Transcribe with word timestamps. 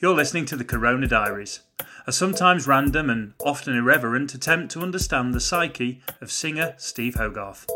You're 0.00 0.14
listening 0.14 0.44
to 0.44 0.54
the 0.54 0.64
Corona 0.64 1.08
Diaries, 1.08 1.58
a 2.06 2.12
sometimes 2.12 2.68
random 2.68 3.10
and 3.10 3.32
often 3.44 3.74
irreverent 3.74 4.32
attempt 4.32 4.70
to 4.74 4.80
understand 4.80 5.34
the 5.34 5.40
psyche 5.40 6.00
of 6.20 6.30
singer 6.30 6.74
Steve 6.76 7.16
Hogarth. 7.16 7.66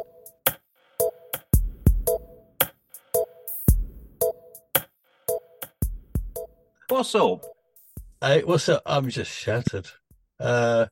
What's 6.89 7.13
up? 7.17 7.45
Hey, 8.21 8.45
what's 8.45 8.69
up? 8.69 8.83
I'm 8.87 9.09
just 9.09 9.33
shattered. 9.33 9.89
Uh, 10.39 10.87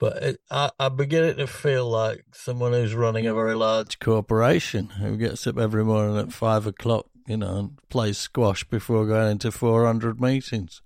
but 0.00 0.16
it, 0.24 0.40
I, 0.50 0.70
I'm 0.80 0.96
beginning 0.96 1.36
to 1.36 1.46
feel 1.46 1.88
like 1.88 2.24
someone 2.32 2.72
who's 2.72 2.96
running 2.96 3.28
a 3.28 3.34
very 3.34 3.54
large 3.54 4.00
corporation 4.00 4.88
who 4.88 5.16
gets 5.16 5.46
up 5.46 5.56
every 5.56 5.84
morning 5.84 6.18
at 6.18 6.32
five 6.32 6.66
o'clock, 6.66 7.06
you 7.30 7.36
know, 7.36 7.56
and 7.56 7.88
plays 7.88 8.18
squash 8.18 8.64
before 8.64 9.06
going 9.06 9.30
into 9.30 9.52
400 9.52 10.20
meetings. 10.20 10.82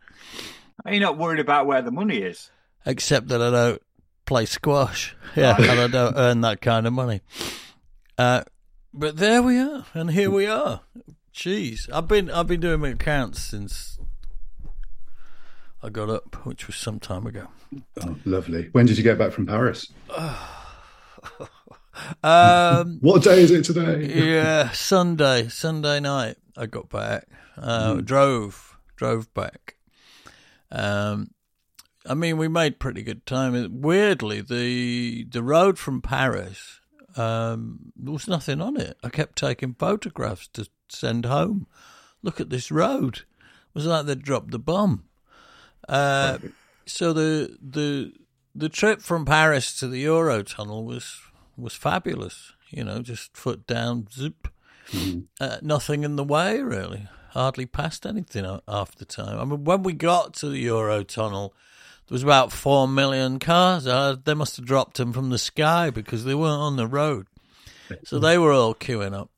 Are 0.84 0.92
you 0.92 1.00
not 1.00 1.16
worried 1.16 1.40
about 1.40 1.66
where 1.66 1.80
the 1.80 1.90
money 1.90 2.18
is? 2.18 2.50
Except 2.84 3.28
that 3.28 3.40
I 3.40 3.50
don't 3.50 3.82
play 4.26 4.44
squash. 4.46 5.16
Yeah, 5.36 5.56
and 5.58 5.80
I 5.80 5.88
don't 5.88 6.16
earn 6.16 6.42
that 6.42 6.60
kind 6.60 6.86
of 6.86 6.92
money. 6.92 7.20
Uh, 8.16 8.44
but 8.92 9.16
there 9.16 9.42
we 9.42 9.58
are, 9.58 9.84
and 9.92 10.12
here 10.12 10.30
we 10.30 10.46
are. 10.46 10.82
Jeez, 11.34 11.92
I've 11.92 12.06
been 12.06 12.30
I've 12.30 12.46
been 12.46 12.60
doing 12.60 12.78
my 12.78 12.90
accounts 12.90 13.40
since 13.42 13.98
I 15.82 15.88
got 15.88 16.08
up, 16.08 16.46
which 16.46 16.68
was 16.68 16.76
some 16.76 17.00
time 17.00 17.26
ago. 17.26 17.48
Oh, 18.00 18.16
lovely. 18.24 18.68
When 18.70 18.86
did 18.86 18.96
you 18.96 19.02
get 19.02 19.18
back 19.18 19.32
from 19.32 19.44
Paris? 19.44 19.92
Um, 22.22 22.98
What 23.02 23.22
day 23.22 23.42
is 23.42 23.50
it 23.50 23.64
today? 23.64 24.06
yeah, 24.12 24.70
Sunday, 24.72 25.48
Sunday 25.48 26.00
night, 26.00 26.36
I 26.56 26.66
got 26.66 26.88
back. 26.88 27.26
Uh, 27.56 28.00
Drove, 28.00 28.76
drove 28.96 29.32
back. 29.34 29.76
Um, 30.72 31.30
I 32.06 32.14
mean, 32.14 32.36
we 32.36 32.48
made 32.48 32.78
pretty 32.80 33.02
good 33.02 33.24
time. 33.26 33.80
Weirdly, 33.80 34.40
the 34.40 35.24
the 35.24 35.42
road 35.42 35.78
from 35.78 36.02
Paris, 36.02 36.80
um, 37.16 37.92
there 37.96 38.12
was 38.12 38.28
nothing 38.28 38.60
on 38.60 38.76
it. 38.76 38.96
I 39.02 39.08
kept 39.08 39.36
taking 39.36 39.74
photographs 39.74 40.48
to 40.54 40.68
send 40.88 41.24
home. 41.26 41.66
Look 42.22 42.40
at 42.40 42.50
this 42.50 42.70
road. 42.70 43.18
It 43.18 43.74
was 43.74 43.86
like 43.86 44.06
they 44.06 44.16
dropped 44.16 44.50
the 44.50 44.58
bomb. 44.58 45.04
Uh, 45.88 46.38
so 46.86 47.12
the 47.12 47.56
the 47.62 48.12
the 48.54 48.68
trip 48.68 49.00
from 49.00 49.24
Paris 49.24 49.78
to 49.78 49.88
the 49.88 50.04
Eurotunnel 50.04 50.84
was 50.84 51.20
was 51.56 51.74
fabulous. 51.74 52.52
You 52.70 52.84
know, 52.84 53.00
just 53.02 53.36
foot 53.36 53.66
down, 53.66 54.06
zip. 54.12 54.48
Uh, 55.40 55.56
nothing 55.62 56.04
in 56.04 56.16
the 56.16 56.24
way 56.24 56.60
really. 56.60 57.08
Hardly 57.30 57.66
passed 57.66 58.04
anything 58.06 58.44
a- 58.44 58.62
half 58.68 58.94
the 58.94 59.04
time. 59.04 59.38
I 59.38 59.44
mean, 59.44 59.64
when 59.64 59.82
we 59.82 59.92
got 59.92 60.34
to 60.34 60.48
the 60.48 60.64
Eurotunnel, 60.66 61.50
there 62.06 62.14
was 62.14 62.22
about 62.22 62.52
four 62.52 62.86
million 62.86 63.38
cars. 63.38 63.86
Uh, 63.86 64.16
they 64.22 64.34
must 64.34 64.56
have 64.56 64.66
dropped 64.66 64.98
them 64.98 65.12
from 65.12 65.30
the 65.30 65.38
sky 65.38 65.90
because 65.90 66.24
they 66.24 66.34
weren't 66.34 66.60
on 66.60 66.76
the 66.76 66.86
road. 66.86 67.26
So 68.04 68.18
they 68.18 68.38
were 68.38 68.52
all 68.52 68.74
queuing 68.74 69.14
up. 69.14 69.30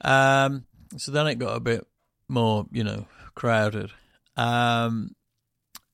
Um, 0.00 0.64
so 0.96 1.10
then 1.12 1.26
it 1.26 1.36
got 1.38 1.56
a 1.56 1.60
bit 1.60 1.86
more, 2.28 2.66
you 2.70 2.84
know, 2.84 3.06
crowded. 3.34 3.90
Um, 4.36 5.14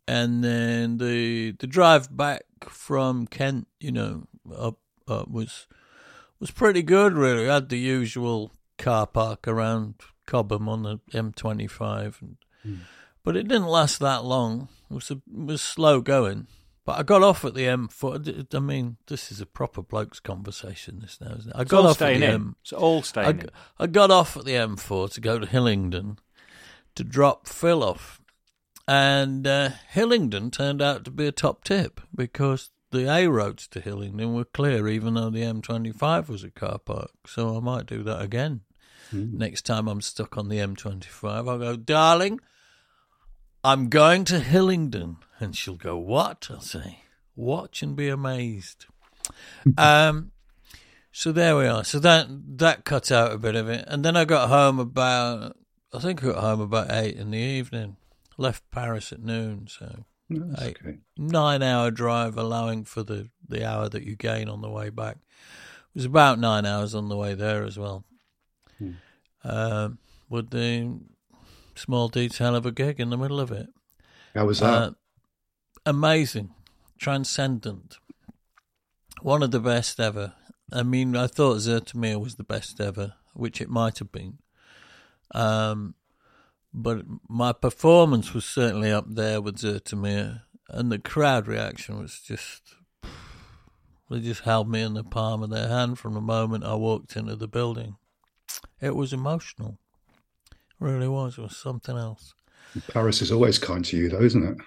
and 0.07 0.45
then 0.45 0.99
the 0.99 1.53
the 1.53 1.67
drive 1.67 2.15
back 2.15 2.43
from 2.69 3.27
Kent, 3.27 3.67
you 3.81 3.93
know, 3.93 4.25
up, 4.55 4.79
up 5.09 5.31
was 5.31 5.67
was 6.41 6.51
pretty 6.51 6.83
good. 6.83 7.15
Really, 7.15 7.49
I 7.49 7.55
had 7.55 7.69
the 7.69 7.79
usual 7.79 8.53
car 8.79 9.07
park 9.07 9.47
around 9.47 9.95
Cobham 10.27 10.69
on 10.69 10.83
the 10.83 10.99
M25, 11.13 12.21
and, 12.23 12.37
but 13.23 13.37
it 13.37 13.49
didn't 13.49 13.69
last 13.69 14.01
that 14.01 14.25
long. 14.25 14.69
It 14.91 14.95
was 14.95 15.11
a, 15.11 15.15
it 15.15 15.23
was 15.47 15.63
slow 15.63 16.01
going. 16.01 16.47
But 16.87 16.99
I 16.99 17.03
got 17.03 17.23
off 17.23 17.47
at 17.47 17.55
the 17.55 17.65
M4. 17.65 18.55
I 18.55 18.59
mean, 18.59 18.99
this 19.07 19.33
is 19.33 19.41
a 19.41 19.47
proper 19.47 19.83
blokes 19.83 20.21
conversation. 20.21 20.99
This 21.01 21.19
now, 21.19 21.35
isn't 21.39 21.51
it? 21.51 21.57
I 21.57 21.63
It's 21.63 21.71
got 21.71 21.85
all 21.85 21.91
off 21.91 22.03
at 22.03 22.09
the 22.09 22.15
in. 22.17 22.23
M. 22.23 22.57
It's 22.61 22.75
all 22.75 22.99
I, 22.99 23.03
staying 23.03 23.41
in. 23.41 23.51
I 23.79 23.87
got 23.87 24.11
off 24.11 24.37
at 24.37 24.45
the 24.45 24.53
M4 24.53 25.13
to 25.15 25.21
go 25.21 25.39
to 25.39 25.47
Hillingdon 25.47 26.19
to 26.95 27.05
drop 27.05 27.49
Phil 27.49 27.83
off. 27.83 28.21
And 28.87 29.47
uh, 29.47 29.71
Hillingdon 29.89 30.51
turned 30.51 30.83
out 30.83 31.07
to 31.07 31.11
be 31.11 31.27
a 31.27 31.33
top 31.33 31.65
tip 31.65 32.03
because 32.15 32.71
the 32.95 33.13
A 33.13 33.29
roads 33.29 33.69
to 33.69 33.81
Hillingdon 33.81 34.35
were 34.35 34.45
clear, 34.45 34.89
even 34.89 35.15
though 35.15 35.31
the 35.31 35.43
M25 35.43 36.29
was 36.29 36.45
a 36.45 36.51
car 36.51 36.79
park. 36.79 37.11
So 37.27 37.57
I 37.57 37.61
might 37.61 37.87
do 37.87 38.03
that 38.05 38.23
again. 38.23 38.63
Next 39.13 39.63
time 39.63 39.87
I'm 39.87 40.01
stuck 40.01 40.37
on 40.39 40.49
the 40.49 40.59
M25, 40.59 41.49
I'll 41.49 41.59
go, 41.59 41.77
darling, 41.77 42.41
I'm 43.63 43.89
going 43.89 44.25
to 44.25 44.41
Hillingdon. 44.41 45.19
And 45.39 45.57
she'll 45.57 45.77
go, 45.77 45.97
what? 45.97 46.49
I'll 46.51 46.61
say, 46.61 47.01
watch 47.37 47.83
and 47.83 47.95
be 47.95 48.09
amazed. 48.09 48.87
um, 49.79 50.33
so 51.13 51.33
there 51.33 51.57
we 51.57 51.67
are. 51.67 51.85
So 51.85 51.99
that 52.01 52.27
that 52.59 52.85
cut 52.85 53.13
out 53.13 53.33
a 53.33 53.39
bit 53.39 53.55
of 53.55 53.69
it, 53.69 53.85
and 53.87 54.05
then 54.05 54.17
I 54.17 54.25
got 54.25 54.49
home 54.49 54.79
about 54.79 55.57
I 55.93 56.01
think 56.01 56.23
I 56.25 56.33
got 56.33 56.43
home 56.43 56.61
about 56.61 56.91
eight 56.91 57.17
in 57.17 57.31
the 57.31 57.39
evening. 57.39 57.97
Left 58.37 58.69
Paris 58.73 59.13
at 59.13 59.23
noon, 59.23 59.69
so 59.69 60.07
Okay. 60.33 60.99
nine 61.17 61.63
hour 61.63 61.91
drive, 61.91 62.37
allowing 62.37 62.85
for 62.85 63.03
the 63.03 63.29
the 63.47 63.65
hour 63.67 63.89
that 63.89 64.05
you 64.05 64.17
gain 64.17 64.49
on 64.49 64.63
the 64.63 64.71
way 64.71 64.91
back. 64.91 65.17
It 65.17 65.99
was 65.99 66.05
about 66.07 66.39
nine 66.39 66.65
hours 66.67 66.95
on 66.95 67.09
the 67.09 67.17
way 67.17 67.35
there 67.35 67.65
as 67.65 67.79
well. 67.79 68.05
Um, 69.45 69.99
with 70.31 70.51
the 70.51 71.01
small 71.75 72.09
detail 72.09 72.57
of 72.57 72.65
a 72.65 72.73
gig 72.73 72.99
in 72.99 73.11
the 73.11 73.19
middle 73.19 73.39
of 73.39 73.53
it. 73.53 73.69
How 74.35 74.47
was 74.47 74.61
that? 74.61 74.73
Uh, 74.73 74.91
amazing, 75.85 76.55
transcendent, 76.99 77.99
one 79.21 79.43
of 79.43 79.51
the 79.51 79.61
best 79.61 80.01
ever. 80.01 80.33
I 80.73 80.83
mean, 80.83 81.15
I 81.15 81.27
thought 81.27 81.59
Zoetermeer 81.59 82.21
was 82.21 82.37
the 82.37 82.45
best 82.45 82.81
ever, 82.81 83.15
which 83.35 83.61
it 83.61 83.69
might 83.69 83.99
have 83.99 84.11
been. 84.11 84.39
Um, 85.35 85.95
but 86.75 87.05
my 87.29 87.53
performance 87.53 88.35
was 88.35 88.45
certainly 88.45 88.91
up 88.91 89.07
there 89.09 89.41
with 89.41 89.59
Zoetermeer, 89.59 90.43
and 90.69 90.91
the 90.91 90.99
crowd 90.99 91.47
reaction 91.47 91.99
was 91.99 92.21
just. 92.21 92.75
They 94.11 94.21
just 94.21 94.43
held 94.43 94.69
me 94.69 94.83
in 94.83 94.95
the 94.95 95.03
palm 95.03 95.43
of 95.43 95.51
their 95.51 95.69
hand 95.69 95.99
from 95.99 96.13
the 96.13 96.21
moment 96.21 96.63
I 96.65 96.75
walked 96.75 97.17
into 97.17 97.37
the 97.37 97.49
building. 97.49 97.97
It 98.81 98.95
was 98.95 99.13
emotional. 99.15 99.79
It 100.53 100.57
really 100.79 101.09
was. 101.09 101.39
It 101.39 101.43
was 101.43 101.57
something 101.57 101.97
else. 101.97 102.35
Paris 102.89 103.23
is 103.23 103.33
always 103.33 103.59
kind 103.59 103.83
to 103.87 103.97
you, 103.97 104.11
though, 104.11 104.21
isn't 104.21 104.45
it? 104.47 104.59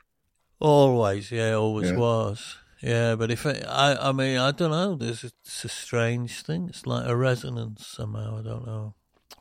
Always, 0.59 1.31
yeah, 1.31 1.53
always 1.53 1.91
Yeah. 1.91 1.97
was. 1.97 2.57
Yeah, 2.81 3.15
but 3.15 3.29
if 3.31 3.45
it, 3.45 3.63
I, 3.67 4.09
I 4.09 4.11
mean, 4.11 4.37
I 4.37 4.51
don't 4.51 4.71
know. 4.71 4.95
There's 4.95 5.23
a, 5.23 5.27
it's 5.45 5.65
a 5.65 5.69
strange 5.69 6.41
thing. 6.41 6.67
It's 6.69 6.85
like 6.87 7.07
a 7.07 7.15
resonance 7.15 7.85
somehow. 7.85 8.39
I 8.39 8.41
don't 8.41 8.65
know 8.65 8.95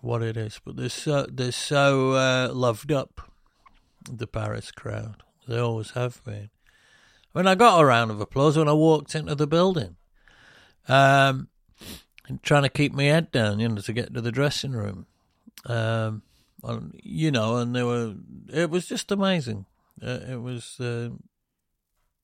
what 0.06 0.22
it 0.22 0.36
is, 0.36 0.60
but 0.64 0.76
they're 0.76 0.88
so 0.88 1.26
they're 1.30 1.52
so 1.52 2.12
uh, 2.12 2.50
loved 2.52 2.92
up. 2.92 3.30
The 4.08 4.28
Paris 4.28 4.70
crowd, 4.70 5.24
they 5.48 5.58
always 5.58 5.90
have 5.90 6.22
been. 6.24 6.50
I 7.34 7.38
mean, 7.38 7.46
I 7.48 7.56
got 7.56 7.80
a 7.80 7.84
round 7.84 8.10
of 8.12 8.20
applause 8.20 8.56
when 8.56 8.68
I 8.68 8.72
walked 8.72 9.14
into 9.14 9.34
the 9.34 9.48
building. 9.48 9.96
Um, 10.88 11.48
trying 12.42 12.62
to 12.62 12.68
keep 12.68 12.92
my 12.92 13.04
head 13.04 13.32
down, 13.32 13.58
you 13.58 13.68
know, 13.68 13.80
to 13.80 13.92
get 13.92 14.14
to 14.14 14.20
the 14.20 14.30
dressing 14.30 14.72
room. 14.72 15.06
Um, 15.66 16.22
and, 16.62 16.98
you 17.02 17.32
know, 17.32 17.56
and 17.56 17.74
they 17.74 17.82
were. 17.82 18.14
It 18.52 18.70
was 18.70 18.86
just 18.86 19.10
amazing. 19.10 19.66
Uh, 20.00 20.20
it 20.28 20.40
was, 20.40 20.78
uh, 20.78 21.10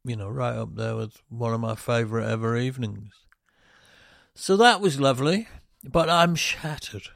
you 0.04 0.16
know, 0.16 0.28
right 0.28 0.54
up 0.54 0.76
there 0.76 0.94
with 0.94 1.20
one 1.28 1.52
of 1.52 1.60
my 1.60 1.74
favourite 1.74 2.30
ever 2.30 2.56
evenings. 2.56 3.12
So 4.34 4.56
that 4.56 4.80
was 4.80 5.00
lovely, 5.00 5.48
but 5.84 6.08
I'm 6.08 6.36
shattered 6.36 7.08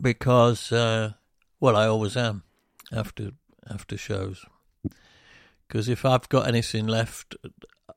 because, 0.00 0.72
uh, 0.72 1.12
well, 1.60 1.76
I 1.76 1.86
always 1.86 2.16
am 2.16 2.42
after 2.92 3.32
after 3.68 3.96
shows. 3.96 4.44
Because 5.66 5.88
if 5.88 6.04
I've 6.04 6.28
got 6.28 6.46
anything 6.46 6.86
left, 6.86 7.34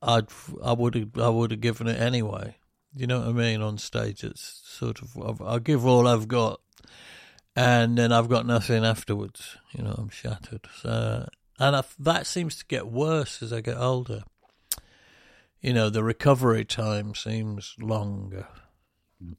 I'd 0.01 0.27
I 0.63 0.73
would 0.73 1.11
I 1.19 1.29
would 1.29 1.51
have 1.51 1.61
given 1.61 1.87
it 1.87 1.99
anyway. 1.99 2.55
You 2.95 3.05
know 3.07 3.19
what 3.19 3.29
I 3.29 3.33
mean? 3.33 3.61
On 3.61 3.77
stage, 3.77 4.23
it's 4.23 4.61
sort 4.65 5.01
of 5.01 5.41
I'll 5.41 5.59
give 5.59 5.85
all 5.85 6.07
I've 6.07 6.27
got, 6.27 6.61
and 7.55 7.97
then 7.97 8.11
I've 8.11 8.29
got 8.29 8.45
nothing 8.45 8.83
afterwards. 8.83 9.57
You 9.71 9.83
know, 9.83 9.95
I'm 9.97 10.09
shattered. 10.09 10.67
So 10.81 11.27
and 11.59 11.75
I, 11.75 11.83
that 11.99 12.25
seems 12.25 12.55
to 12.57 12.65
get 12.65 12.87
worse 12.87 13.43
as 13.43 13.53
I 13.53 13.61
get 13.61 13.77
older. 13.77 14.23
You 15.61 15.73
know, 15.73 15.89
the 15.89 16.03
recovery 16.03 16.63
time 16.63 17.13
seems 17.13 17.75
longer. 17.79 18.47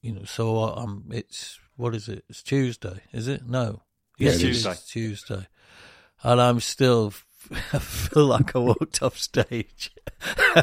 You 0.02 0.12
know, 0.12 0.24
so 0.24 0.58
um, 0.76 1.04
it's 1.10 1.58
what 1.76 1.94
is 1.94 2.08
it? 2.08 2.24
It's 2.28 2.42
Tuesday, 2.42 3.00
is 3.12 3.28
it? 3.28 3.48
No, 3.48 3.82
Yeah, 4.18 4.32
yes, 4.32 4.42
is. 4.42 4.66
is 4.66 4.84
Tuesday, 4.84 5.46
and 6.22 6.40
I'm 6.40 6.60
still. 6.60 7.12
I 7.72 7.78
feel 7.78 8.26
like 8.26 8.54
I 8.54 8.58
walked 8.58 9.02
off 9.02 9.16
stage. 9.16 9.90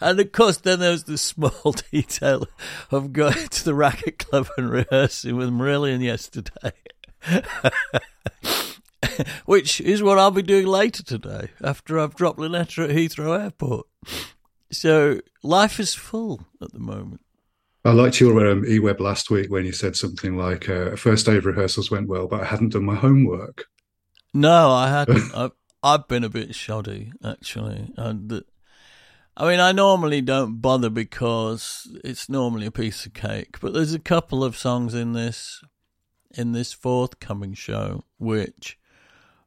and 0.00 0.20
of 0.20 0.32
course, 0.32 0.58
then 0.58 0.80
there's 0.80 1.04
the 1.04 1.16
small 1.16 1.74
detail 1.90 2.46
of 2.90 3.14
going 3.14 3.48
to 3.48 3.64
the 3.64 3.74
racket 3.74 4.18
club 4.18 4.48
and 4.58 4.70
rehearsing 4.70 5.36
with 5.36 5.48
Marillion 5.48 6.02
yesterday, 6.02 6.72
which 9.46 9.80
is 9.80 10.02
what 10.02 10.18
I'll 10.18 10.30
be 10.30 10.42
doing 10.42 10.66
later 10.66 11.02
today 11.02 11.48
after 11.62 11.98
I've 11.98 12.14
dropped 12.14 12.38
Lynetta 12.38 12.84
at 12.84 12.90
Heathrow 12.90 13.40
Airport. 13.42 13.86
So 14.74 15.20
life 15.42 15.80
is 15.80 15.94
full 15.94 16.46
at 16.62 16.72
the 16.72 16.78
moment. 16.78 17.20
I 17.84 17.92
liked 17.92 18.18
your 18.20 18.46
um, 18.46 18.64
e-web 18.66 19.00
last 19.00 19.30
week 19.30 19.50
when 19.50 19.66
you 19.66 19.72
said 19.72 19.94
something 19.94 20.36
like, 20.36 20.68
uh, 20.70 20.96
first 20.96 21.26
day 21.26 21.36
of 21.36 21.44
rehearsals 21.44 21.90
went 21.90 22.08
well, 22.08 22.26
but 22.26 22.40
I 22.40 22.44
hadn't 22.46 22.72
done 22.72 22.84
my 22.84 22.94
homework. 22.94 23.66
No, 24.32 24.70
I 24.70 24.88
hadn't. 24.88 25.32
I've, 25.34 25.52
I've 25.82 26.08
been 26.08 26.24
a 26.24 26.30
bit 26.30 26.54
shoddy, 26.54 27.12
actually. 27.22 27.92
And 27.96 28.28
the- 28.30 28.44
I 29.36 29.50
mean, 29.50 29.60
I 29.60 29.72
normally 29.72 30.20
don't 30.20 30.60
bother 30.60 30.88
because 30.88 31.88
it's 32.04 32.28
normally 32.28 32.66
a 32.66 32.70
piece 32.70 33.04
of 33.04 33.14
cake. 33.14 33.58
But 33.60 33.74
there's 33.74 33.92
a 33.92 33.98
couple 33.98 34.44
of 34.44 34.56
songs 34.56 34.94
in 34.94 35.12
this 35.12 35.60
in 36.36 36.52
this 36.52 36.72
forthcoming 36.72 37.54
show 37.54 38.04
which 38.18 38.76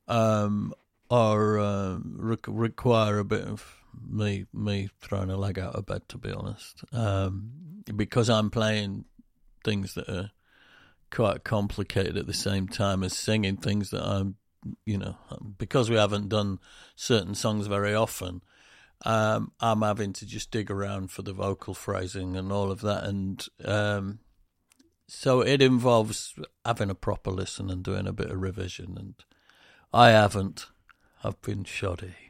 um, 0.08 0.74
are 1.10 1.60
um, 1.60 2.16
re- 2.18 2.38
require 2.48 3.20
a 3.20 3.26
bit 3.26 3.44
of 3.46 3.77
me 4.06 4.46
me 4.54 4.90
throwing 5.02 5.30
a 5.30 5.38
leg 5.38 5.60
out 5.60 5.76
of 5.76 5.86
bed, 5.86 6.08
to 6.10 6.18
be 6.18 6.32
honest, 6.32 6.84
um, 6.94 7.52
because 7.96 8.30
I'm 8.30 8.50
playing 8.50 9.06
things 9.64 9.94
that 9.96 10.10
are 10.10 10.32
quite 11.10 11.44
complicated 11.44 12.18
at 12.18 12.28
the 12.28 12.34
same 12.34 12.68
time 12.68 13.04
as 13.04 13.18
singing 13.18 13.58
things 13.58 13.92
that 13.92 14.04
I'm 14.04 14.36
you 14.86 14.98
know, 14.98 15.16
because 15.58 15.90
we 15.90 15.96
haven't 15.96 16.30
done 16.30 16.60
certain 16.96 17.36
songs 17.36 17.68
very 17.68 17.94
often, 17.94 18.42
um, 19.06 19.52
I'm 19.60 19.82
having 19.82 20.14
to 20.14 20.26
just 20.26 20.52
dig 20.52 20.72
around 20.72 21.12
for 21.12 21.22
the 21.22 21.34
vocal 21.34 21.74
phrasing 21.74 22.36
and 22.36 22.52
all 22.52 22.72
of 22.72 22.82
that. 22.82 23.04
And 23.04 23.46
um, 23.64 24.20
so 25.08 25.42
it 25.42 25.62
involves 25.62 26.34
having 26.66 26.90
a 26.90 26.96
proper 26.96 27.32
listen 27.32 27.70
and 27.70 27.84
doing 27.84 28.08
a 28.08 28.14
bit 28.14 28.32
of 28.32 28.42
revision. 28.42 28.96
And 28.98 29.14
I 29.94 30.10
haven't. 30.10 30.68
I've 31.24 31.42
been 31.42 31.64
shoddy. 31.64 32.27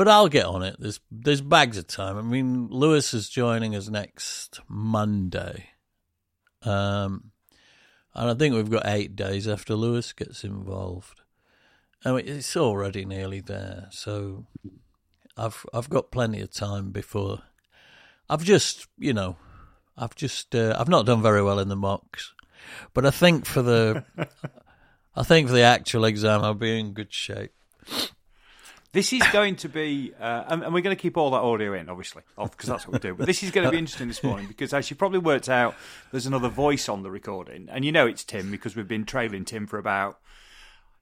But 0.00 0.08
I'll 0.08 0.28
get 0.28 0.46
on 0.46 0.62
it. 0.62 0.76
There's 0.78 0.98
there's 1.10 1.42
bags 1.42 1.76
of 1.76 1.86
time. 1.86 2.16
I 2.16 2.22
mean, 2.22 2.68
Lewis 2.70 3.12
is 3.12 3.28
joining 3.28 3.76
us 3.76 3.90
next 3.90 4.60
Monday. 4.66 5.66
Um, 6.62 7.32
and 8.14 8.30
I 8.30 8.32
think 8.32 8.54
we've 8.54 8.70
got 8.70 8.86
eight 8.86 9.14
days 9.14 9.46
after 9.46 9.74
Lewis 9.74 10.14
gets 10.14 10.42
involved. 10.42 11.20
I 12.02 12.12
mean, 12.12 12.26
it's 12.26 12.56
already 12.56 13.04
nearly 13.04 13.40
there, 13.40 13.88
so 13.90 14.46
I've 15.36 15.66
I've 15.74 15.90
got 15.90 16.10
plenty 16.10 16.40
of 16.40 16.50
time 16.50 16.92
before. 16.92 17.42
I've 18.30 18.42
just, 18.42 18.86
you 18.96 19.12
know, 19.12 19.36
I've 19.98 20.14
just 20.14 20.54
uh, 20.54 20.74
I've 20.78 20.88
not 20.88 21.04
done 21.04 21.20
very 21.20 21.42
well 21.42 21.58
in 21.58 21.68
the 21.68 21.76
mocks, 21.76 22.32
but 22.94 23.04
I 23.04 23.10
think 23.10 23.44
for 23.44 23.60
the 23.60 24.06
I 25.14 25.24
think 25.24 25.48
for 25.48 25.52
the 25.52 25.60
actual 25.60 26.06
exam 26.06 26.40
I'll 26.40 26.54
be 26.54 26.80
in 26.80 26.94
good 26.94 27.12
shape. 27.12 27.52
This 28.92 29.12
is 29.12 29.22
going 29.32 29.54
to 29.56 29.68
be, 29.68 30.12
uh, 30.20 30.44
and, 30.48 30.64
and 30.64 30.74
we're 30.74 30.80
going 30.80 30.96
to 30.96 31.00
keep 31.00 31.16
all 31.16 31.30
that 31.30 31.38
audio 31.38 31.74
in, 31.74 31.88
obviously, 31.88 32.22
because 32.36 32.68
that's 32.68 32.86
what 32.88 32.94
we 32.94 32.98
do. 32.98 33.14
But 33.14 33.26
this 33.26 33.42
is 33.44 33.52
going 33.52 33.64
to 33.64 33.70
be 33.70 33.78
interesting 33.78 34.08
this 34.08 34.24
morning 34.24 34.48
because, 34.48 34.74
as 34.74 34.90
you 34.90 34.96
probably 34.96 35.20
worked 35.20 35.48
out, 35.48 35.76
there's 36.10 36.26
another 36.26 36.48
voice 36.48 36.88
on 36.88 37.04
the 37.04 37.10
recording, 37.10 37.68
and 37.70 37.84
you 37.84 37.92
know 37.92 38.06
it's 38.08 38.24
Tim 38.24 38.50
because 38.50 38.74
we've 38.74 38.88
been 38.88 39.04
trailing 39.04 39.44
Tim 39.44 39.66
for 39.68 39.78
about. 39.78 40.18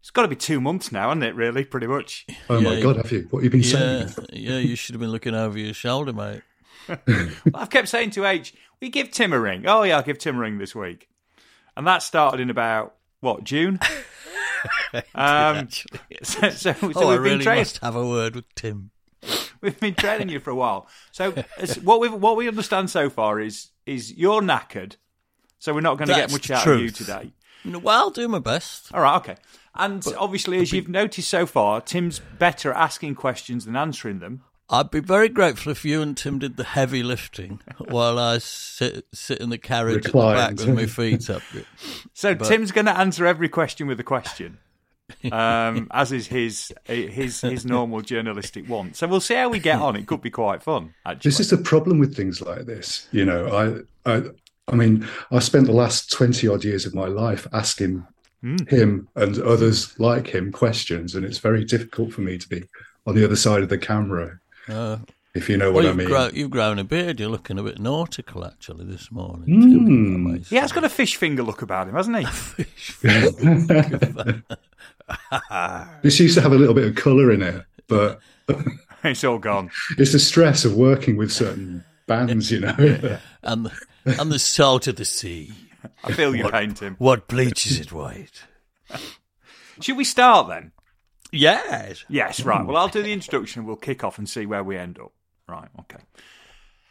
It's 0.00 0.10
got 0.10 0.22
to 0.22 0.28
be 0.28 0.36
two 0.36 0.60
months 0.60 0.92
now, 0.92 1.08
hasn't 1.08 1.24
it? 1.24 1.34
Really, 1.34 1.64
pretty 1.64 1.86
much. 1.86 2.26
Oh 2.50 2.60
my 2.60 2.80
God, 2.80 2.96
have 2.96 3.10
you? 3.10 3.26
What 3.30 3.42
have 3.42 3.52
you 3.54 3.62
been 3.62 3.68
Yeah, 3.68 4.06
saying? 4.06 4.26
yeah, 4.34 4.58
you 4.58 4.76
should 4.76 4.94
have 4.94 5.00
been 5.00 5.10
looking 5.10 5.34
over 5.34 5.58
your 5.58 5.74
shoulder, 5.74 6.12
mate. 6.12 6.42
I've 7.54 7.70
kept 7.70 7.88
saying 7.88 8.10
to 8.10 8.26
H, 8.26 8.54
"We 8.80 8.90
give 8.90 9.10
Tim 9.10 9.32
a 9.32 9.40
ring." 9.40 9.64
Oh 9.66 9.82
yeah, 9.82 9.96
I'll 9.96 10.02
give 10.02 10.18
Tim 10.18 10.36
a 10.36 10.40
ring 10.40 10.58
this 10.58 10.74
week, 10.74 11.08
and 11.76 11.86
that 11.86 12.02
started 12.02 12.38
in 12.40 12.50
about 12.50 12.94
what 13.20 13.44
June. 13.44 13.78
um, 15.14 15.68
so, 16.22 16.50
so, 16.50 16.50
so 16.50 16.74
oh, 16.82 16.86
we've 16.86 16.94
been 16.94 17.22
really 17.22 17.44
trailing. 17.44 17.60
must 17.60 17.78
have 17.78 17.96
a 17.96 18.06
word 18.06 18.36
with 18.36 18.54
Tim. 18.54 18.90
We've 19.60 19.78
been 19.78 19.94
training 19.94 20.28
you 20.28 20.38
for 20.40 20.50
a 20.50 20.54
while. 20.54 20.86
So 21.10 21.32
what 21.82 22.00
we 22.00 22.08
what 22.08 22.36
we 22.36 22.46
understand 22.46 22.90
so 22.90 23.10
far 23.10 23.40
is 23.40 23.70
is 23.86 24.12
you're 24.14 24.40
knackered, 24.40 24.96
so 25.58 25.74
we're 25.74 25.80
not 25.80 25.98
going 25.98 26.08
to 26.08 26.14
get 26.14 26.30
much 26.30 26.50
out 26.50 26.66
of 26.66 26.80
you 26.80 26.90
today. 26.90 27.32
Well, 27.64 27.88
I'll 27.88 28.10
do 28.10 28.28
my 28.28 28.38
best. 28.38 28.94
All 28.94 29.00
right, 29.00 29.16
okay. 29.16 29.36
And 29.74 30.04
obviously, 30.16 30.58
as 30.60 30.72
you've 30.72 30.88
noticed 30.88 31.28
so 31.28 31.44
far, 31.44 31.80
Tim's 31.80 32.20
better 32.38 32.72
at 32.72 32.76
asking 32.76 33.16
questions 33.16 33.64
than 33.64 33.74
answering 33.74 34.20
them. 34.20 34.42
I'd 34.70 34.90
be 34.90 35.00
very 35.00 35.28
grateful 35.30 35.72
if 35.72 35.84
you 35.84 36.02
and 36.02 36.16
Tim 36.16 36.38
did 36.38 36.56
the 36.56 36.64
heavy 36.64 37.02
lifting 37.02 37.60
while 37.88 38.18
I 38.18 38.38
sit 38.38 39.06
sit 39.12 39.38
in 39.38 39.50
the 39.50 39.58
carriage 39.58 40.06
at 40.06 40.12
the 40.12 40.18
back 40.18 40.50
with 40.58 40.68
my 40.68 40.86
feet 40.86 41.30
up. 41.30 41.42
So 42.12 42.34
Tim's 42.34 42.72
going 42.72 42.86
to 42.86 42.98
answer 42.98 43.26
every 43.26 43.48
question 43.48 43.86
with 43.86 44.00
a 44.00 44.04
question, 44.04 44.58
um, 45.32 45.86
as 45.92 46.10
is 46.10 46.26
his 46.26 46.72
his 46.84 47.40
his 47.40 47.64
normal 47.64 48.00
journalistic 48.00 48.68
want. 48.68 48.96
So 48.96 49.06
we'll 49.06 49.20
see 49.20 49.34
how 49.34 49.48
we 49.48 49.60
get 49.60 49.80
on. 49.80 49.94
It 49.94 50.06
could 50.06 50.20
be 50.20 50.30
quite 50.30 50.62
fun. 50.62 50.94
Actually, 51.06 51.28
This 51.28 51.40
is 51.40 51.50
the 51.50 51.58
problem 51.58 51.98
with 52.00 52.16
things 52.16 52.40
like 52.42 52.66
this. 52.66 53.06
You 53.12 53.24
know, 53.24 53.84
I, 54.04 54.10
I, 54.10 54.22
I 54.66 54.74
mean, 54.74 55.06
I 55.30 55.38
spent 55.38 55.66
the 55.66 55.72
last 55.72 56.10
twenty 56.10 56.48
odd 56.48 56.64
years 56.64 56.84
of 56.86 56.94
my 56.94 57.06
life 57.06 57.46
asking 57.52 58.04
him 58.68 59.08
and 59.14 59.38
others 59.38 59.98
like 59.98 60.26
him 60.28 60.50
questions, 60.52 61.14
and 61.14 61.24
it's 61.24 61.38
very 61.38 61.64
difficult 61.64 62.12
for 62.12 62.20
me 62.22 62.36
to 62.36 62.48
be 62.48 62.64
on 63.06 63.14
the 63.14 63.24
other 63.24 63.36
side 63.36 63.62
of 63.62 63.68
the 63.68 63.78
camera, 63.78 64.40
Uh, 64.68 64.98
if 65.34 65.48
you 65.48 65.56
know 65.56 65.70
well, 65.70 65.84
what 65.84 65.92
I 65.92 65.94
mean. 65.94 66.08
grow, 66.08 66.30
you've 66.32 66.50
grown 66.50 66.78
a 66.78 66.84
beard. 66.84 67.20
You're 67.20 67.28
looking 67.28 67.58
a 67.58 67.62
bit 67.62 67.78
nautical, 67.78 68.44
actually, 68.44 68.86
this 68.86 69.12
morning. 69.12 69.46
Mm. 69.46 69.62
Tim, 69.62 69.86
if 69.86 69.88
I 69.88 69.92
may 70.32 70.38
he 70.40 70.56
has 70.56 70.72
got 70.72 70.84
a 70.84 70.88
fish 70.88 71.16
finger 71.16 71.42
look 71.42 71.62
about 71.62 71.88
him, 71.88 71.94
hasn't 71.94 72.16
he? 72.16 72.24
this 76.02 76.18
used 76.18 76.34
to 76.34 76.42
have 76.42 76.52
a 76.52 76.56
little 76.56 76.74
bit 76.74 76.88
of 76.88 76.96
colour 76.96 77.30
in 77.30 77.42
it, 77.42 77.64
but 77.86 78.20
it's 79.04 79.22
all 79.22 79.38
gone. 79.38 79.70
it's 79.96 80.12
the 80.12 80.18
stress 80.18 80.64
of 80.64 80.74
working 80.74 81.16
with 81.16 81.30
certain 81.30 81.84
bands, 82.06 82.50
you 82.50 82.60
know. 82.60 82.74
and 83.42 83.66
the, 83.66 83.72
and 84.04 84.32
the 84.32 84.38
salt 84.38 84.86
of 84.86 84.96
the 84.96 85.04
sea. 85.04 85.52
I 86.02 86.12
feel 86.12 86.34
your 86.34 86.50
pain, 86.50 86.74
Tim. 86.74 86.96
What 86.98 87.28
bleaches 87.28 87.78
it 87.78 87.92
white? 87.92 88.44
Should 89.80 89.96
we 89.96 90.04
start 90.04 90.48
then? 90.48 90.72
Yes. 91.30 92.04
Yes, 92.08 92.40
right. 92.40 92.64
Well, 92.64 92.76
I'll 92.76 92.88
do 92.88 93.02
the 93.02 93.12
introduction. 93.12 93.66
We'll 93.66 93.76
kick 93.76 94.02
off 94.02 94.18
and 94.18 94.28
see 94.28 94.46
where 94.46 94.64
we 94.64 94.78
end 94.78 94.98
up. 94.98 95.12
Right, 95.46 95.68
okay. 95.80 96.02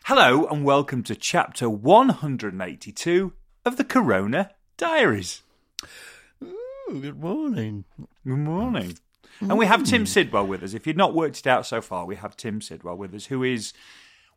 Hello, 0.06 0.46
and 0.46 0.63
welcome 0.63 1.03
to 1.03 1.15
chapter 1.15 1.70
182 1.70 3.34
of 3.65 3.77
the 3.77 3.84
Corona 3.84 4.51
Diaries. 4.77 5.41
Ooh, 6.44 7.01
good 7.01 7.20
morning. 7.20 7.86
Good 8.25 8.38
morning. 8.38 8.98
And 9.41 9.58
we 9.58 9.65
have 9.65 9.84
Tim 9.84 10.03
mm. 10.03 10.08
Sidwell 10.08 10.48
with 10.48 10.63
us. 10.63 10.74
If 10.74 10.88
you've 10.88 10.96
not 10.96 11.13
worked 11.13 11.39
it 11.39 11.48
out 11.48 11.65
so 11.65 11.82
far, 11.82 12.06
we 12.06 12.15
have 12.15 12.38
Tim 12.38 12.62
Sidwell 12.62 12.96
with 12.96 13.13
us, 13.13 13.25
who 13.25 13.44
is, 13.44 13.74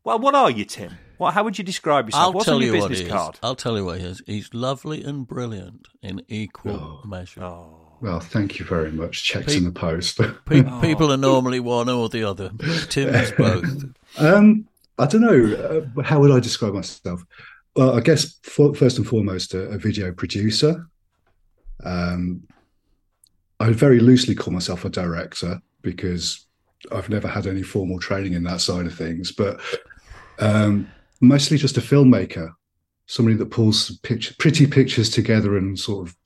well, 0.03 0.19
what 0.19 0.35
are 0.35 0.51
you, 0.51 0.65
Tim? 0.65 0.99
What, 1.19 1.35
how 1.35 1.45
would 1.45 1.59
you 1.59 1.65
describe 1.65 2.07
yourself? 2.07 2.23
I'll 2.23 2.33
What's 2.33 2.47
tell 2.47 2.57
on 2.57 2.63
your 2.63 2.75
you 2.75 2.81
what 2.81 2.89
business 2.89 3.07
he 3.07 3.13
is. 3.13 3.13
card? 3.13 3.39
I'll 3.43 3.55
tell 3.55 3.77
you 3.77 3.85
what 3.85 4.01
he 4.01 4.07
is. 4.07 4.23
He's 4.27 4.53
lovely 4.53 5.05
and 5.05 5.27
brilliant 5.27 5.89
in 6.03 6.23
equal 6.29 7.01
oh. 7.05 7.09
measure. 7.09 7.43
Oh. 7.43 7.80
Well, 8.01 8.21
thank 8.21 8.59
you 8.59 8.65
very 8.65 8.91
much. 8.91 9.25
Checks 9.25 9.55
in 9.55 9.65
the 9.65 9.73
post. 9.73 10.19
Pe- 10.19 10.63
People 10.81 11.13
are 11.13 11.17
normally 11.17 11.61
one 11.61 11.89
or 11.89 12.09
the 12.09 12.25
other. 12.25 12.51
Tim 12.89 13.09
is 13.15 13.33
both. 13.39 13.85
Um, 14.19 14.67
I 14.99 15.07
don't 15.07 15.21
know. 15.21 15.87
Uh, 15.97 16.03
how 16.03 16.21
would 16.21 16.31
I 16.31 16.41
describe 16.41 16.75
myself? 16.75 17.23
Well, 17.77 17.97
I 17.97 18.01
guess 18.01 18.39
for, 18.43 18.75
first 18.75 18.99
and 18.99 19.07
foremost, 19.07 19.55
a, 19.55 19.63
a 19.69 19.79
video 19.79 20.13
producer. 20.13 20.87
Um, 21.85 22.43
I 23.59 23.69
would 23.69 23.77
very 23.77 24.01
loosely 24.01 24.35
call 24.35 24.53
myself 24.53 24.85
a 24.85 24.91
director 24.91 25.61
because 25.83 26.47
I've 26.93 27.11
never 27.11 27.29
had 27.29 27.47
any 27.47 27.63
formal 27.63 27.99
training 27.99 28.33
in 28.33 28.45
that 28.45 28.61
side 28.61 28.87
of 28.87 28.95
things, 28.95 29.33
but 29.33 29.61
um, 30.39 30.91
mostly 31.21 31.59
just 31.59 31.77
a 31.77 31.83
filmmaker, 31.83 32.53
somebody 33.07 33.37
that 33.37 33.51
pulls 33.51 33.99
picture, 33.99 34.35
pretty 34.39 34.67
pictures 34.67 35.11
together 35.11 35.57
and 35.57 35.79
sort 35.79 36.09
of 36.09 36.17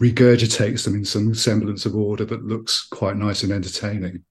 regurgitates 0.00 0.84
them 0.84 0.94
in 0.94 1.04
some 1.04 1.34
semblance 1.34 1.84
of 1.86 1.94
order 1.96 2.24
that 2.24 2.44
looks 2.44 2.86
quite 2.88 3.16
nice 3.16 3.42
and 3.42 3.52
entertaining. 3.52 4.24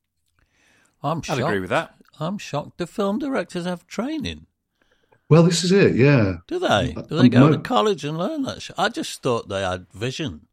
I'm 1.04 1.22
I'd 1.30 1.40
agree 1.40 1.60
with 1.60 1.70
that. 1.70 1.94
I'm 2.20 2.38
shocked. 2.38 2.78
The 2.78 2.88
film 2.88 3.20
directors 3.20 3.66
have 3.66 3.86
training. 3.88 4.48
Well, 5.30 5.44
this 5.44 5.64
is 5.64 5.72
it, 5.72 5.96
yeah. 5.96 6.38
Do 6.48 6.58
they? 6.58 6.94
Do 6.94 7.02
Um, 7.02 7.22
they 7.22 7.30
go 7.30 7.48
no. 7.50 7.52
to 7.52 7.60
college 7.60 8.06
and 8.06 8.18
learn 8.18 8.44
that? 8.44 8.62
Sh- 8.62 8.72
I 8.78 8.90
just 8.90 9.22
thought 9.22 9.50
they 9.50 9.62
had 9.62 9.88
vision. 9.94 10.48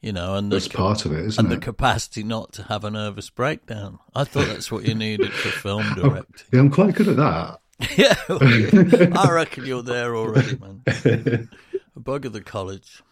You 0.00 0.12
know, 0.12 0.34
and 0.34 0.50
the 0.50 0.56
That's 0.56 0.66
part 0.68 1.04
of 1.04 1.12
it, 1.12 1.24
isn't 1.24 1.44
and 1.44 1.52
the 1.52 1.64
capacity 1.64 2.24
not 2.24 2.52
to 2.54 2.64
have 2.64 2.82
a 2.84 2.90
nervous 2.90 3.30
breakdown. 3.30 4.00
I 4.12 4.24
thought 4.24 4.48
that's 4.48 4.72
what 4.72 4.84
you 4.84 4.94
needed 4.94 5.32
for 5.32 5.50
film 5.50 5.84
Oh, 5.98 6.02
directing. 6.08 6.46
yeah, 6.52 6.58
I'm 6.60 6.70
quite 6.70 6.96
good 6.96 7.06
at 7.08 7.16
that. 7.16 7.60
yeah, 7.96 8.16
I 9.16 9.30
reckon 9.30 9.66
you're 9.66 9.82
there 9.84 10.16
already, 10.16 10.56
man. 10.56 11.48
A 11.94 12.00
bug 12.00 12.26
of 12.26 12.32
the 12.32 12.40
college. 12.40 13.02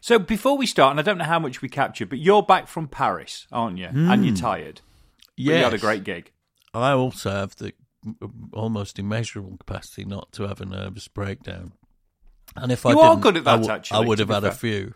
So 0.00 0.18
before 0.18 0.56
we 0.56 0.66
start, 0.66 0.92
and 0.92 1.00
I 1.00 1.02
don't 1.02 1.18
know 1.18 1.24
how 1.24 1.38
much 1.38 1.60
we 1.60 1.68
captured, 1.68 2.08
but 2.08 2.18
you're 2.18 2.42
back 2.42 2.66
from 2.68 2.88
Paris, 2.88 3.46
aren't 3.52 3.78
you? 3.78 3.86
And 3.86 4.24
you're 4.24 4.34
hmm. 4.34 4.40
tired. 4.40 4.80
But 5.36 5.44
you 5.44 5.52
had 5.54 5.74
a 5.74 5.78
great 5.78 6.04
gig. 6.04 6.32
I 6.72 6.92
also 6.92 7.30
have 7.30 7.56
the 7.56 7.74
almost 8.52 8.98
immeasurable 8.98 9.56
capacity 9.58 10.04
not 10.04 10.32
to 10.32 10.44
have 10.44 10.60
a 10.60 10.64
nervous 10.64 11.06
breakdown. 11.08 11.72
And 12.56 12.72
if 12.72 12.86
I 12.86 12.92
You 12.92 13.00
are 13.00 13.10
didn't, 13.14 13.22
good 13.22 13.36
at 13.38 13.44
that, 13.44 13.50
I 13.50 13.56
w- 13.56 13.72
actually, 13.72 14.04
I 14.04 14.08
would 14.08 14.18
have 14.18 14.28
be 14.28 14.34
had 14.34 14.44
a 14.44 14.52
few. 14.52 14.94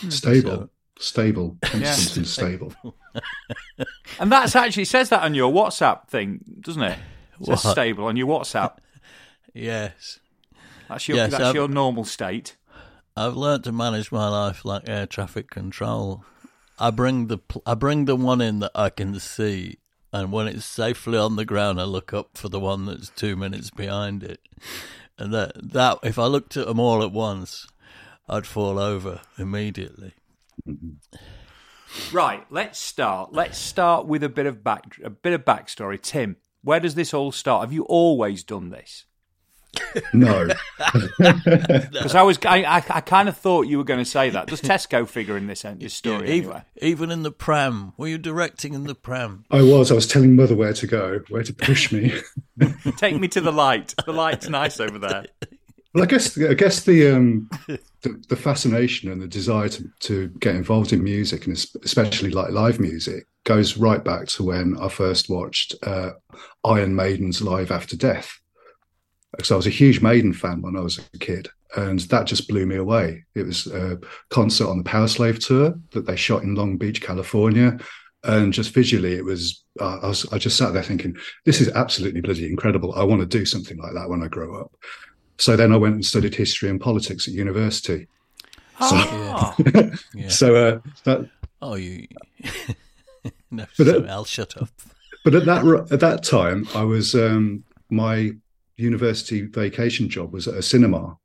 Hmm. 0.00 0.10
Stable, 0.10 0.50
So- 0.50 0.70
stable, 0.98 1.58
constant 1.62 2.16
and 2.18 2.26
stable. 2.28 2.74
And 4.20 4.30
that's 4.30 4.54
actually 4.54 4.84
says 4.84 5.08
that 5.08 5.22
on 5.22 5.34
your 5.34 5.52
WhatsApp 5.52 6.06
thing, 6.08 6.44
doesn't 6.60 6.82
it? 6.82 6.98
It 7.40 7.46
says 7.46 7.64
What? 7.64 7.72
stable 7.72 8.04
on 8.04 8.16
your 8.16 8.28
WhatsApp. 8.28 8.76
Yes, 9.54 10.18
That's 10.88 11.08
your 11.08 11.16
Yes, 11.18 11.32
that's 11.32 11.44
I've- 11.44 11.58
your 11.58 11.68
normal 11.68 12.04
state. 12.04 12.56
I've 13.16 13.36
learnt 13.36 13.64
to 13.64 13.72
manage 13.72 14.10
my 14.10 14.28
life 14.28 14.64
like 14.64 14.88
air 14.88 15.06
traffic 15.06 15.50
control. 15.50 16.24
I 16.78 16.90
bring 16.90 17.26
the 17.26 17.38
I 17.66 17.74
bring 17.74 18.06
the 18.06 18.16
one 18.16 18.40
in 18.40 18.60
that 18.60 18.72
I 18.74 18.88
can 18.88 19.18
see, 19.20 19.78
and 20.12 20.32
when 20.32 20.48
it's 20.48 20.64
safely 20.64 21.18
on 21.18 21.36
the 21.36 21.44
ground, 21.44 21.80
I 21.80 21.84
look 21.84 22.12
up 22.12 22.38
for 22.38 22.48
the 22.48 22.60
one 22.60 22.86
that's 22.86 23.10
two 23.10 23.36
minutes 23.36 23.70
behind 23.70 24.22
it. 24.22 24.40
And 25.18 25.32
that 25.34 25.52
that 25.72 25.98
if 26.02 26.18
I 26.18 26.26
looked 26.26 26.56
at 26.56 26.66
them 26.66 26.80
all 26.80 27.02
at 27.02 27.12
once, 27.12 27.66
I'd 28.28 28.46
fall 28.46 28.78
over 28.78 29.20
immediately. 29.38 30.14
Mm-hmm. 30.66 32.16
Right, 32.16 32.46
let's 32.50 32.78
start. 32.78 33.34
Let's 33.34 33.58
start 33.58 34.06
with 34.06 34.22
a 34.22 34.30
bit 34.30 34.46
of 34.46 34.64
back 34.64 34.96
a 35.04 35.10
bit 35.10 35.34
of 35.34 35.44
backstory. 35.44 36.00
Tim, 36.00 36.36
where 36.62 36.80
does 36.80 36.94
this 36.94 37.12
all 37.12 37.30
start? 37.30 37.62
Have 37.62 37.72
you 37.72 37.84
always 37.84 38.42
done 38.42 38.70
this? 38.70 39.04
No, 40.14 40.48
Because 41.18 42.14
I 42.14 42.22
was, 42.22 42.38
I, 42.44 42.62
I, 42.64 42.76
I 42.76 43.00
kind 43.00 43.28
of 43.28 43.36
thought 43.36 43.62
you 43.62 43.78
were 43.78 43.84
going 43.84 44.00
to 44.00 44.04
say 44.04 44.30
that. 44.30 44.48
Does 44.48 44.60
Tesco 44.60 45.08
figure 45.08 45.36
in 45.36 45.46
this 45.46 45.62
this 45.62 45.94
story 45.94 46.30
even, 46.30 46.50
anyway? 46.50 46.64
even 46.80 47.10
in 47.10 47.22
the 47.22 47.30
pram, 47.30 47.92
were 47.96 48.08
you 48.08 48.18
directing 48.18 48.74
in 48.74 48.84
the 48.84 48.94
pram? 48.94 49.44
I 49.50 49.62
was. 49.62 49.90
I 49.90 49.94
was 49.94 50.06
telling 50.06 50.36
mother 50.36 50.54
where 50.54 50.72
to 50.74 50.86
go, 50.86 51.20
where 51.28 51.42
to 51.42 51.54
push 51.54 51.92
me. 51.92 52.12
Take 52.96 53.18
me 53.18 53.28
to 53.28 53.40
the 53.40 53.52
light. 53.52 53.94
The 54.04 54.12
light's 54.12 54.48
nice 54.48 54.80
over 54.80 54.98
there. 54.98 55.26
Well, 55.94 56.04
I 56.04 56.06
guess 56.06 56.38
I 56.38 56.54
guess 56.54 56.84
the 56.84 57.14
um, 57.14 57.50
the, 57.66 58.22
the 58.28 58.36
fascination 58.36 59.10
and 59.10 59.20
the 59.20 59.28
desire 59.28 59.68
to, 59.68 59.84
to 60.00 60.28
get 60.40 60.56
involved 60.56 60.92
in 60.92 61.04
music 61.04 61.46
and 61.46 61.56
especially 61.84 62.30
like 62.30 62.50
live 62.50 62.80
music 62.80 63.26
goes 63.44 63.76
right 63.76 64.02
back 64.02 64.26
to 64.28 64.44
when 64.44 64.76
I 64.80 64.88
first 64.88 65.28
watched 65.28 65.74
uh, 65.82 66.12
Iron 66.64 66.94
Maiden's 66.94 67.42
Live 67.42 67.70
After 67.70 67.96
Death. 67.96 68.40
Because 69.36 69.50
I 69.50 69.56
was 69.56 69.66
a 69.66 69.70
huge 69.70 70.00
Maiden 70.02 70.32
fan 70.32 70.60
when 70.62 70.76
I 70.76 70.80
was 70.80 70.98
a 71.14 71.18
kid, 71.18 71.48
and 71.76 72.00
that 72.00 72.26
just 72.26 72.48
blew 72.48 72.66
me 72.66 72.76
away. 72.76 73.24
It 73.34 73.44
was 73.46 73.66
a 73.66 73.98
concert 74.28 74.68
on 74.68 74.76
the 74.78 74.84
Powerslave 74.84 75.44
tour 75.44 75.74
that 75.92 76.06
they 76.06 76.16
shot 76.16 76.42
in 76.42 76.54
Long 76.54 76.76
Beach, 76.76 77.00
California, 77.00 77.78
and 78.24 78.52
just 78.52 78.74
visually, 78.74 79.14
it 79.14 79.24
was. 79.24 79.64
Uh, 79.80 79.98
I 80.02 80.08
was. 80.08 80.30
I 80.32 80.38
just 80.38 80.58
sat 80.58 80.74
there 80.74 80.82
thinking, 80.82 81.16
"This 81.46 81.60
is 81.62 81.68
absolutely 81.70 82.20
bloody 82.20 82.46
incredible. 82.46 82.94
I 82.94 83.04
want 83.04 83.20
to 83.22 83.26
do 83.26 83.44
something 83.46 83.78
like 83.78 83.94
that 83.94 84.08
when 84.10 84.22
I 84.22 84.28
grow 84.28 84.60
up." 84.60 84.72
So 85.38 85.56
then 85.56 85.72
I 85.72 85.76
went 85.76 85.94
and 85.94 86.04
studied 86.04 86.34
history 86.34 86.68
and 86.68 86.80
politics 86.80 87.26
at 87.26 87.32
university. 87.34 88.06
Ah, 88.80 89.54
Yeah. 90.14 90.28
So 90.28 90.54
uh, 90.54 90.78
that, 91.04 91.28
Oh, 91.62 91.74
you. 91.76 92.06
no, 93.50 93.64
But, 93.78 93.86
sorry, 93.86 94.08
I'll 94.08 94.24
shut 94.24 94.56
up. 94.60 94.68
but 95.24 95.34
at 95.34 95.44
that 95.46 95.64
at 95.90 96.00
that 96.00 96.22
time, 96.22 96.66
I 96.74 96.84
was 96.84 97.14
um, 97.14 97.64
my 97.90 98.32
university 98.76 99.42
vacation 99.42 100.08
job 100.08 100.32
was 100.32 100.48
at 100.48 100.54
a 100.54 100.62
cinema, 100.62 101.16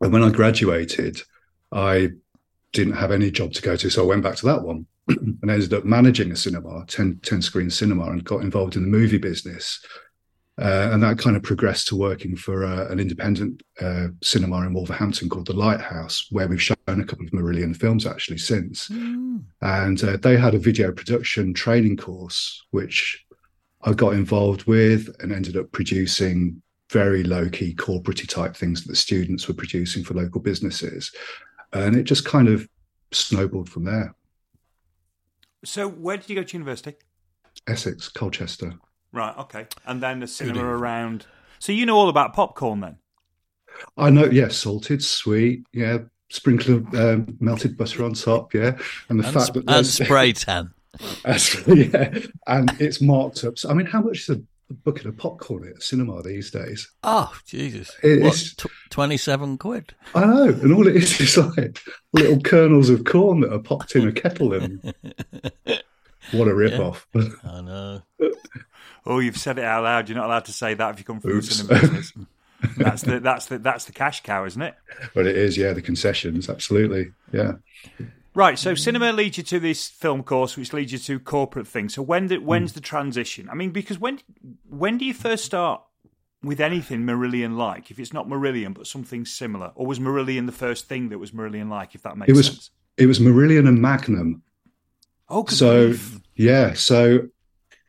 and 0.00 0.12
when 0.12 0.22
I 0.22 0.30
graduated, 0.30 1.22
I 1.70 2.10
didn't 2.72 2.94
have 2.94 3.12
any 3.12 3.30
job 3.30 3.52
to 3.52 3.62
go 3.62 3.76
to, 3.76 3.90
so 3.90 4.02
I 4.02 4.06
went 4.06 4.22
back 4.22 4.36
to 4.36 4.46
that 4.46 4.62
one 4.62 4.86
and 5.08 5.50
ended 5.50 5.72
up 5.72 5.84
managing 5.84 6.32
a 6.32 6.36
cinema, 6.36 6.84
10, 6.86 7.20
10 7.22 7.42
screen 7.42 7.70
cinema, 7.70 8.10
and 8.10 8.24
got 8.24 8.42
involved 8.42 8.76
in 8.76 8.82
the 8.82 8.88
movie 8.88 9.18
business. 9.18 9.84
Uh, 10.60 10.90
and 10.92 11.02
that 11.02 11.18
kind 11.18 11.34
of 11.34 11.42
progressed 11.42 11.88
to 11.88 11.96
working 11.96 12.36
for 12.36 12.64
uh, 12.64 12.86
an 12.88 13.00
independent 13.00 13.62
uh, 13.80 14.08
cinema 14.22 14.60
in 14.66 14.74
Wolverhampton 14.74 15.28
called 15.28 15.46
the 15.46 15.54
Lighthouse, 15.54 16.26
where 16.30 16.46
we've 16.46 16.62
shown 16.62 16.76
a 16.86 17.04
couple 17.04 17.24
of 17.24 17.32
Marillion 17.32 17.74
films 17.74 18.06
actually 18.06 18.36
since. 18.36 18.90
And 19.62 20.04
uh, 20.04 20.18
they 20.18 20.36
had 20.36 20.54
a 20.54 20.58
video 20.58 20.92
production 20.92 21.54
training 21.54 21.96
course, 21.96 22.64
which 22.70 23.21
I 23.84 23.92
got 23.92 24.14
involved 24.14 24.64
with 24.64 25.14
and 25.20 25.32
ended 25.32 25.56
up 25.56 25.72
producing 25.72 26.62
very 26.90 27.24
low 27.24 27.48
key 27.48 27.74
corporate 27.74 28.28
type 28.28 28.54
things 28.56 28.82
that 28.82 28.88
the 28.90 28.96
students 28.96 29.48
were 29.48 29.54
producing 29.54 30.04
for 30.04 30.14
local 30.14 30.40
businesses. 30.40 31.10
And 31.72 31.96
it 31.96 32.04
just 32.04 32.24
kind 32.24 32.48
of 32.48 32.68
snowballed 33.12 33.68
from 33.68 33.84
there. 33.84 34.14
so 35.64 35.88
where 35.88 36.16
did 36.16 36.28
you 36.28 36.36
go 36.36 36.42
to 36.42 36.52
university? 36.56 36.94
Essex, 37.66 38.08
Colchester. 38.08 38.74
Right, 39.12 39.36
okay. 39.38 39.66
And 39.86 40.02
then 40.02 40.20
the 40.20 40.26
cinema 40.26 40.58
evening. 40.60 40.72
around. 40.72 41.26
So 41.58 41.72
you 41.72 41.86
know 41.86 41.96
all 41.96 42.08
about 42.08 42.34
popcorn 42.34 42.80
then? 42.80 42.96
I 43.96 44.10
know, 44.10 44.24
yeah, 44.26 44.48
salted, 44.48 45.02
sweet, 45.02 45.64
yeah, 45.72 45.98
sprinkle 46.30 46.76
of 46.76 46.94
um, 46.94 47.36
melted 47.40 47.76
butter 47.76 48.04
on 48.04 48.14
top, 48.14 48.52
yeah, 48.54 48.76
and 49.08 49.18
the 49.20 49.24
And, 49.24 49.34
fact 49.34 49.46
sp- 49.52 49.64
that 49.64 49.68
and 49.68 49.86
spray 49.86 50.32
tan. 50.32 50.72
Yeah, 51.66 52.18
and 52.46 52.70
it's 52.80 53.00
marked 53.00 53.44
up. 53.44 53.58
So, 53.58 53.70
I 53.70 53.74
mean, 53.74 53.86
how 53.86 54.00
much 54.00 54.20
is 54.20 54.28
a 54.30 54.40
bucket 54.84 55.06
of 55.06 55.16
popcorn 55.16 55.68
at 55.68 55.78
a 55.78 55.80
cinema 55.80 56.22
these 56.22 56.50
days? 56.50 56.90
Oh, 57.02 57.32
Jesus. 57.46 57.90
It 58.02 58.22
what, 58.22 58.34
is- 58.34 58.54
tw- 58.54 58.66
27 58.90 59.58
quid? 59.58 59.94
I 60.14 60.24
know, 60.26 60.44
and 60.48 60.72
all 60.72 60.86
it 60.86 60.96
is 60.96 61.20
is 61.20 61.36
like 61.36 61.80
little 62.12 62.40
kernels 62.40 62.90
of 62.90 63.04
corn 63.04 63.40
that 63.40 63.52
are 63.52 63.58
popped 63.58 63.96
in 63.96 64.06
a 64.08 64.12
kettle, 64.12 64.52
and 64.54 64.80
what 66.32 66.48
a 66.48 66.54
rip 66.54 66.78
off! 66.78 67.06
I 67.44 67.60
know. 67.60 68.02
Oh, 69.04 69.18
you've 69.18 69.38
said 69.38 69.58
it 69.58 69.64
out 69.64 69.82
loud. 69.84 70.08
You're 70.08 70.18
not 70.18 70.26
allowed 70.26 70.44
to 70.46 70.52
say 70.52 70.74
that 70.74 70.90
if 70.94 70.98
you 70.98 71.04
come 71.04 71.20
from 71.20 71.36
the 71.36 71.42
cinema 71.42 71.80
business. 71.80 72.12
That's 72.76 73.02
the 73.02 73.18
that's 73.18 73.46
the 73.46 73.58
that's 73.58 73.86
the 73.86 73.92
cash 73.92 74.22
cow, 74.22 74.44
isn't 74.44 74.62
it? 74.62 74.74
but 75.14 75.26
it 75.26 75.36
is, 75.36 75.56
yeah, 75.56 75.72
the 75.72 75.82
concessions, 75.82 76.48
absolutely, 76.48 77.10
yeah. 77.32 77.54
Right. 78.34 78.58
So 78.58 78.74
cinema 78.74 79.12
leads 79.12 79.36
you 79.36 79.42
to 79.44 79.60
this 79.60 79.88
film 79.88 80.22
course, 80.22 80.56
which 80.56 80.72
leads 80.72 80.92
you 80.92 80.98
to 80.98 81.18
corporate 81.20 81.66
things. 81.68 81.94
So 81.94 82.02
when 82.02 82.28
did, 82.28 82.44
when's 82.44 82.72
the 82.72 82.80
transition? 82.80 83.48
I 83.50 83.54
mean, 83.54 83.70
because 83.70 83.98
when 83.98 84.20
when 84.68 84.96
do 84.98 85.04
you 85.04 85.12
first 85.12 85.44
start 85.44 85.82
with 86.42 86.58
anything 86.60 87.00
Marillion 87.02 87.56
like? 87.56 87.90
If 87.90 87.98
it's 87.98 88.12
not 88.12 88.26
Marillion, 88.28 88.72
but 88.74 88.86
something 88.86 89.26
similar, 89.26 89.72
or 89.74 89.86
was 89.86 89.98
Marillion 89.98 90.46
the 90.46 90.52
first 90.52 90.88
thing 90.88 91.10
that 91.10 91.18
was 91.18 91.32
Marillion 91.32 91.68
like? 91.68 91.94
If 91.94 92.02
that 92.02 92.16
makes 92.16 92.30
It 92.30 92.36
was 92.36 92.46
sense. 92.46 92.70
it 92.96 93.06
was 93.06 93.18
Marillion 93.18 93.68
and 93.68 93.80
Magnum. 93.82 94.42
Oh, 95.28 95.42
good 95.42 95.56
So 95.56 95.86
grief. 95.88 96.20
yeah, 96.34 96.72
so 96.72 97.28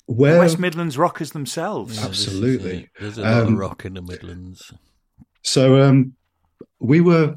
where 0.07 0.39
West 0.39 0.59
Midlands 0.59 0.97
rockers 0.97 1.31
themselves. 1.31 1.95
Yeah, 1.97 2.07
this 2.09 2.19
is 2.19 2.27
Absolutely. 2.27 2.83
it. 2.83 2.89
There's 2.99 3.17
a 3.17 3.21
lot 3.21 3.43
Um, 3.43 3.53
of 3.53 3.59
rock 3.59 3.85
in 3.85 3.93
the 3.93 4.01
Midlands. 4.01 4.73
So 5.41 5.81
um, 5.81 6.15
we 6.79 6.99
were 6.99 7.35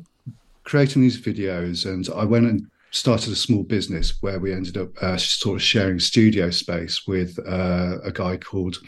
creating 0.65 1.03
these 1.03 1.21
videos, 1.21 1.87
and 1.87 2.09
I 2.15 2.25
went 2.25 2.47
and 2.47 2.67
started 2.91 3.33
a 3.33 3.37
small 3.37 3.63
business 3.63 4.15
where 4.21 4.39
we 4.39 4.53
ended 4.53 4.77
up 4.77 4.91
uh, 5.03 5.17
sort 5.17 5.57
of 5.57 5.63
sharing 5.63 5.99
studio 5.99 6.51
space 6.51 7.07
with 7.07 7.39
uh, 7.47 7.99
a 8.03 8.13
guy 8.13 8.37
called 8.37 8.79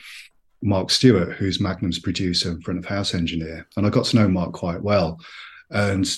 Mark 0.63 0.91
Stewart, 0.91 1.33
who's 1.33 1.61
Magnum's 1.61 1.99
producer 1.99 2.51
and 2.51 2.63
front 2.63 2.79
of 2.79 2.87
house 2.87 3.15
engineer. 3.15 3.67
And 3.77 3.87
I 3.87 3.91
got 3.91 4.07
to 4.07 4.17
know 4.17 4.29
Mark 4.29 4.53
quite 4.53 4.83
well. 4.83 5.21
And 5.71 6.09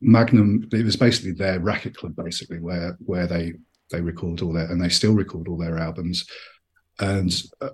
Magnum, 0.00 0.68
it 0.72 0.84
was 0.84 0.96
basically 0.96 1.32
their 1.32 1.60
racket 1.60 1.96
club, 1.96 2.16
basically 2.16 2.60
where 2.60 2.96
where 3.04 3.26
they 3.26 3.54
they 3.90 4.00
record 4.00 4.40
all 4.42 4.52
their 4.52 4.70
and 4.70 4.82
they 4.82 4.88
still 4.88 5.14
record 5.14 5.48
all 5.48 5.58
their 5.58 5.78
albums. 5.78 6.26
And 6.98 7.32
uh, 7.60 7.70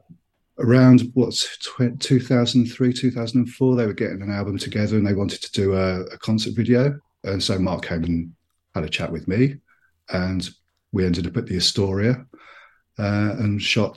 around 0.58 1.02
what's 1.14 1.56
2003 1.98 2.92
2004 2.92 3.76
they 3.76 3.86
were 3.86 3.92
getting 3.92 4.22
an 4.22 4.30
album 4.30 4.58
together 4.58 4.96
and 4.96 5.06
they 5.06 5.14
wanted 5.14 5.40
to 5.40 5.52
do 5.52 5.74
a, 5.74 6.00
a 6.06 6.18
concert 6.18 6.54
video 6.54 6.98
and 7.24 7.42
so 7.42 7.58
mark 7.58 7.86
came 7.86 8.02
and 8.04 8.32
had 8.78 8.84
a 8.88 8.96
chat 8.98 9.10
with 9.12 9.26
me 9.28 9.42
and 10.10 10.50
we 10.92 11.04
ended 11.04 11.26
up 11.26 11.36
at 11.36 11.46
the 11.46 11.56
astoria 11.56 12.12
uh, 12.98 13.30
and 13.42 13.60
shot 13.60 13.96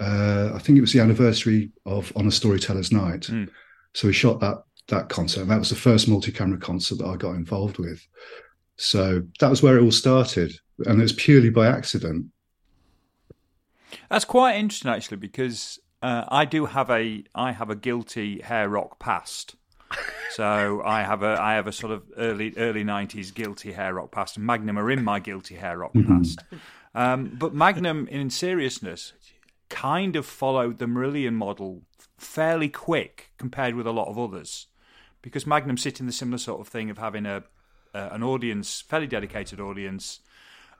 uh, 0.00 0.50
i 0.54 0.58
think 0.58 0.76
it 0.76 0.80
was 0.86 0.92
the 0.92 1.00
anniversary 1.00 1.70
of 1.86 2.12
on 2.16 2.26
a 2.26 2.30
storyteller's 2.40 2.92
night 2.92 3.22
Mm. 3.22 3.48
so 3.92 4.08
we 4.08 4.12
shot 4.12 4.40
that 4.40 4.58
that 4.88 5.08
concert 5.08 5.42
and 5.42 5.50
that 5.50 5.58
was 5.64 5.70
the 5.70 5.76
first 5.88 6.08
multi-camera 6.08 6.58
concert 6.58 6.98
that 6.98 7.06
i 7.06 7.16
got 7.16 7.36
involved 7.36 7.78
with 7.78 8.00
so 8.76 9.22
that 9.40 9.50
was 9.50 9.62
where 9.62 9.78
it 9.78 9.82
all 9.84 9.92
started 10.04 10.50
and 10.86 10.98
it 10.98 11.02
was 11.02 11.12
purely 11.12 11.50
by 11.50 11.66
accident 11.66 12.26
That's 14.10 14.24
quite 14.24 14.56
interesting, 14.56 14.90
actually, 14.90 15.18
because 15.18 15.78
uh, 16.02 16.24
I 16.28 16.44
do 16.44 16.66
have 16.66 16.90
a 16.90 17.24
I 17.34 17.52
have 17.52 17.70
a 17.70 17.76
guilty 17.76 18.40
hair 18.42 18.68
rock 18.68 18.98
past. 18.98 19.54
So 20.30 20.82
I 20.84 21.02
have 21.02 21.22
a 21.22 21.40
I 21.40 21.54
have 21.54 21.68
a 21.68 21.72
sort 21.72 21.92
of 21.92 22.02
early 22.16 22.54
early 22.56 22.82
nineties 22.82 23.30
guilty 23.30 23.70
hair 23.70 23.94
rock 23.94 24.10
past, 24.10 24.36
and 24.36 24.44
Magnum 24.44 24.76
are 24.76 24.90
in 24.90 25.04
my 25.04 25.20
guilty 25.20 25.54
hair 25.54 25.78
rock 25.78 25.92
past. 26.08 26.42
Um, 26.92 27.36
but 27.38 27.54
Magnum, 27.54 28.08
in 28.08 28.30
seriousness, 28.30 29.12
kind 29.68 30.16
of 30.16 30.26
followed 30.26 30.78
the 30.78 30.86
Marillion 30.86 31.34
model 31.34 31.82
fairly 32.18 32.68
quick 32.68 33.30
compared 33.38 33.74
with 33.76 33.86
a 33.86 33.92
lot 33.92 34.08
of 34.08 34.18
others, 34.18 34.66
because 35.22 35.46
Magnum 35.46 35.76
sit 35.76 36.00
in 36.00 36.06
the 36.06 36.12
similar 36.12 36.38
sort 36.38 36.60
of 36.60 36.66
thing 36.66 36.90
of 36.90 36.98
having 36.98 37.26
a 37.26 37.44
uh, 37.94 38.08
an 38.10 38.24
audience, 38.24 38.80
fairly 38.80 39.06
dedicated 39.06 39.60
audience, 39.60 40.18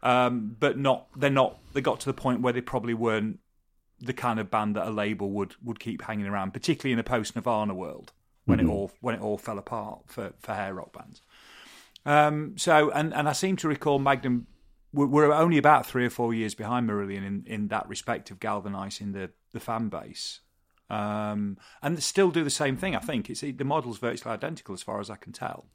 um, 0.02 0.56
but 0.58 0.76
not 0.76 1.06
they're 1.16 1.30
not 1.30 1.58
they 1.74 1.80
got 1.80 2.00
to 2.00 2.06
the 2.06 2.12
point 2.12 2.40
where 2.40 2.52
they 2.52 2.60
probably 2.60 2.94
weren't 2.94 3.38
the 4.00 4.12
kind 4.12 4.40
of 4.40 4.50
band 4.50 4.74
that 4.74 4.88
a 4.88 4.90
label 4.90 5.30
would 5.30 5.54
would 5.62 5.78
keep 5.78 6.02
hanging 6.02 6.26
around, 6.26 6.52
particularly 6.52 6.92
in 6.92 6.98
the 6.98 7.04
post 7.04 7.36
Nirvana 7.36 7.72
world 7.74 8.12
when 8.46 8.60
it 8.60 8.66
all 8.66 8.90
when 9.00 9.14
it 9.14 9.20
all 9.20 9.38
fell 9.38 9.58
apart 9.58 10.00
for, 10.06 10.32
for 10.38 10.54
hair 10.54 10.74
rock 10.74 10.92
bands. 10.92 11.22
Um, 12.06 12.54
so 12.56 12.90
and 12.90 13.14
and 13.14 13.28
I 13.28 13.32
seem 13.32 13.56
to 13.56 13.68
recall 13.68 13.98
Magnum 13.98 14.46
were, 14.92 15.06
were 15.06 15.32
only 15.32 15.58
about 15.58 15.86
three 15.86 16.04
or 16.04 16.10
four 16.10 16.34
years 16.34 16.54
behind 16.54 16.88
Marillion 16.88 17.26
in, 17.26 17.44
in 17.46 17.68
that 17.68 17.88
respect 17.88 18.30
of 18.30 18.40
galvanising 18.40 19.12
the 19.12 19.30
the 19.52 19.60
fan 19.60 19.88
base. 19.88 20.40
Um, 20.90 21.56
and 21.82 22.00
still 22.02 22.30
do 22.30 22.44
the 22.44 22.50
same 22.50 22.76
thing. 22.76 22.94
I 22.94 23.00
think 23.00 23.30
it's 23.30 23.40
the 23.40 23.64
model's 23.64 23.98
virtually 23.98 24.34
identical 24.34 24.74
as 24.74 24.82
far 24.82 25.00
as 25.00 25.08
I 25.08 25.16
can 25.16 25.32
tell. 25.32 25.66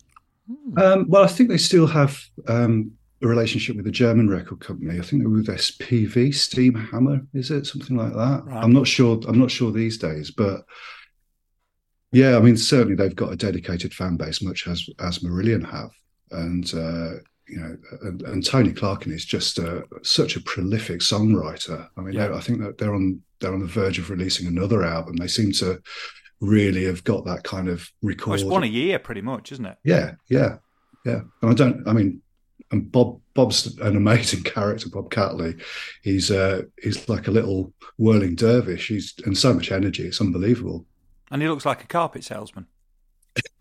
Um, 0.77 1.05
well, 1.09 1.23
I 1.23 1.27
think 1.27 1.49
they 1.49 1.57
still 1.57 1.88
have 1.88 2.19
um, 2.47 2.91
a 3.21 3.27
relationship 3.27 3.75
with 3.75 3.88
a 3.88 3.91
German 3.91 4.29
record 4.29 4.59
company. 4.59 4.99
I 4.99 5.01
think 5.01 5.21
they're 5.21 5.29
with 5.29 5.47
SPV, 5.47 6.29
Steamhammer, 6.29 7.25
is 7.33 7.51
it 7.51 7.65
something 7.65 7.97
like 7.97 8.13
that? 8.13 8.43
Right. 8.45 8.63
I'm 8.63 8.71
not 8.71 8.88
sure. 8.88 9.19
I'm 9.27 9.39
not 9.39 9.51
sure 9.51 9.71
these 9.71 9.97
days, 9.97 10.31
but 10.31 10.63
yeah, 12.11 12.37
I 12.37 12.39
mean, 12.39 12.57
certainly 12.57 12.95
they've 12.95 13.15
got 13.15 13.31
a 13.33 13.35
dedicated 13.35 13.93
fan 13.93 14.17
base, 14.17 14.41
much 14.41 14.67
as 14.67 14.87
as 14.99 15.19
Marillion 15.19 15.63
have, 15.69 15.91
and 16.31 16.65
uh, 16.73 17.19
you 17.47 17.57
know, 17.59 17.77
and, 18.03 18.21
and 18.23 18.45
Tony 18.45 18.71
Clarkin 18.71 19.11
is 19.11 19.25
just 19.25 19.59
uh, 19.59 19.81
such 20.03 20.35
a 20.35 20.41
prolific 20.41 20.99
songwriter. 21.01 21.87
I 21.97 22.01
mean, 22.01 22.13
Yeah. 22.15 22.33
I 22.35 22.39
think 22.41 22.59
that 22.61 22.77
they're 22.77 22.93
on 22.95 23.21
they're 23.39 23.53
on 23.53 23.59
the 23.61 23.65
verge 23.67 23.99
of 23.99 24.09
releasing 24.09 24.47
another 24.47 24.83
album. 24.83 25.15
They 25.15 25.27
seem 25.27 25.51
to 25.53 25.81
really 26.41 26.85
have 26.85 27.03
got 27.03 27.25
that 27.25 27.43
kind 27.43 27.67
of 27.67 27.89
Well, 28.01 28.09
record. 28.09 28.35
it's 28.35 28.43
one 28.43 28.63
a 28.63 28.67
year, 28.67 28.99
pretty 28.99 29.21
much, 29.21 29.51
isn't 29.51 29.65
it? 29.65 29.77
Yeah, 29.83 30.13
yeah, 30.29 30.57
yeah. 31.05 31.21
And 31.41 31.51
I 31.51 31.53
don't. 31.53 31.87
I 31.87 31.93
mean, 31.93 32.21
and 32.71 32.91
Bob 32.91 33.19
Bob's 33.33 33.77
an 33.79 33.95
amazing 33.97 34.43
character. 34.55 34.89
Bob 34.89 35.09
Catley. 35.11 35.59
He's 36.03 36.29
uh 36.31 36.63
he's 36.81 37.07
like 37.09 37.27
a 37.27 37.31
little 37.31 37.73
whirling 37.97 38.35
dervish. 38.35 38.87
He's 38.89 39.13
and 39.25 39.37
so 39.37 39.53
much 39.53 39.71
energy. 39.71 40.03
It's 40.03 40.21
unbelievable. 40.21 40.85
And 41.31 41.41
he 41.41 41.48
looks 41.48 41.65
like 41.65 41.83
a 41.83 41.88
carpet 41.88 42.24
salesman. 42.24 42.67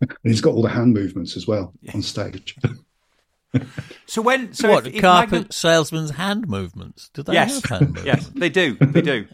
And 0.01 0.11
he's 0.23 0.41
got 0.41 0.53
all 0.53 0.61
the 0.61 0.69
hand 0.69 0.93
movements 0.93 1.35
as 1.37 1.47
well 1.47 1.73
on 1.93 2.01
stage. 2.01 2.55
So 4.05 4.21
when 4.21 4.53
so 4.53 4.69
what 4.69 4.85
if, 4.85 4.93
if 4.93 5.01
carpet 5.01 5.31
Magnum- 5.31 5.51
salesman's 5.51 6.11
hand 6.11 6.47
movements? 6.47 7.09
Do 7.15 7.23
they 7.23 7.33
yes, 7.33 7.55
have 7.55 7.79
hand 7.79 7.81
movements? 7.95 8.05
yes, 8.05 8.31
they 8.35 8.49
do, 8.49 8.75
they 8.75 9.01
do, 9.01 9.25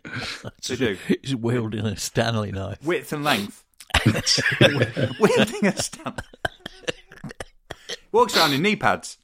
they 0.69 0.75
do. 0.77 0.97
He's 1.21 1.35
wielding 1.35 1.85
a 1.85 1.97
Stanley 1.97 2.53
knife. 2.53 2.81
Width 2.81 3.11
and 3.11 3.25
length. 3.25 3.65
Wielding 5.19 5.65
a 5.65 5.75
stamp. 5.75 6.21
Walks 8.13 8.37
around 8.37 8.53
in 8.53 8.61
knee 8.61 8.77
pads. 8.77 9.17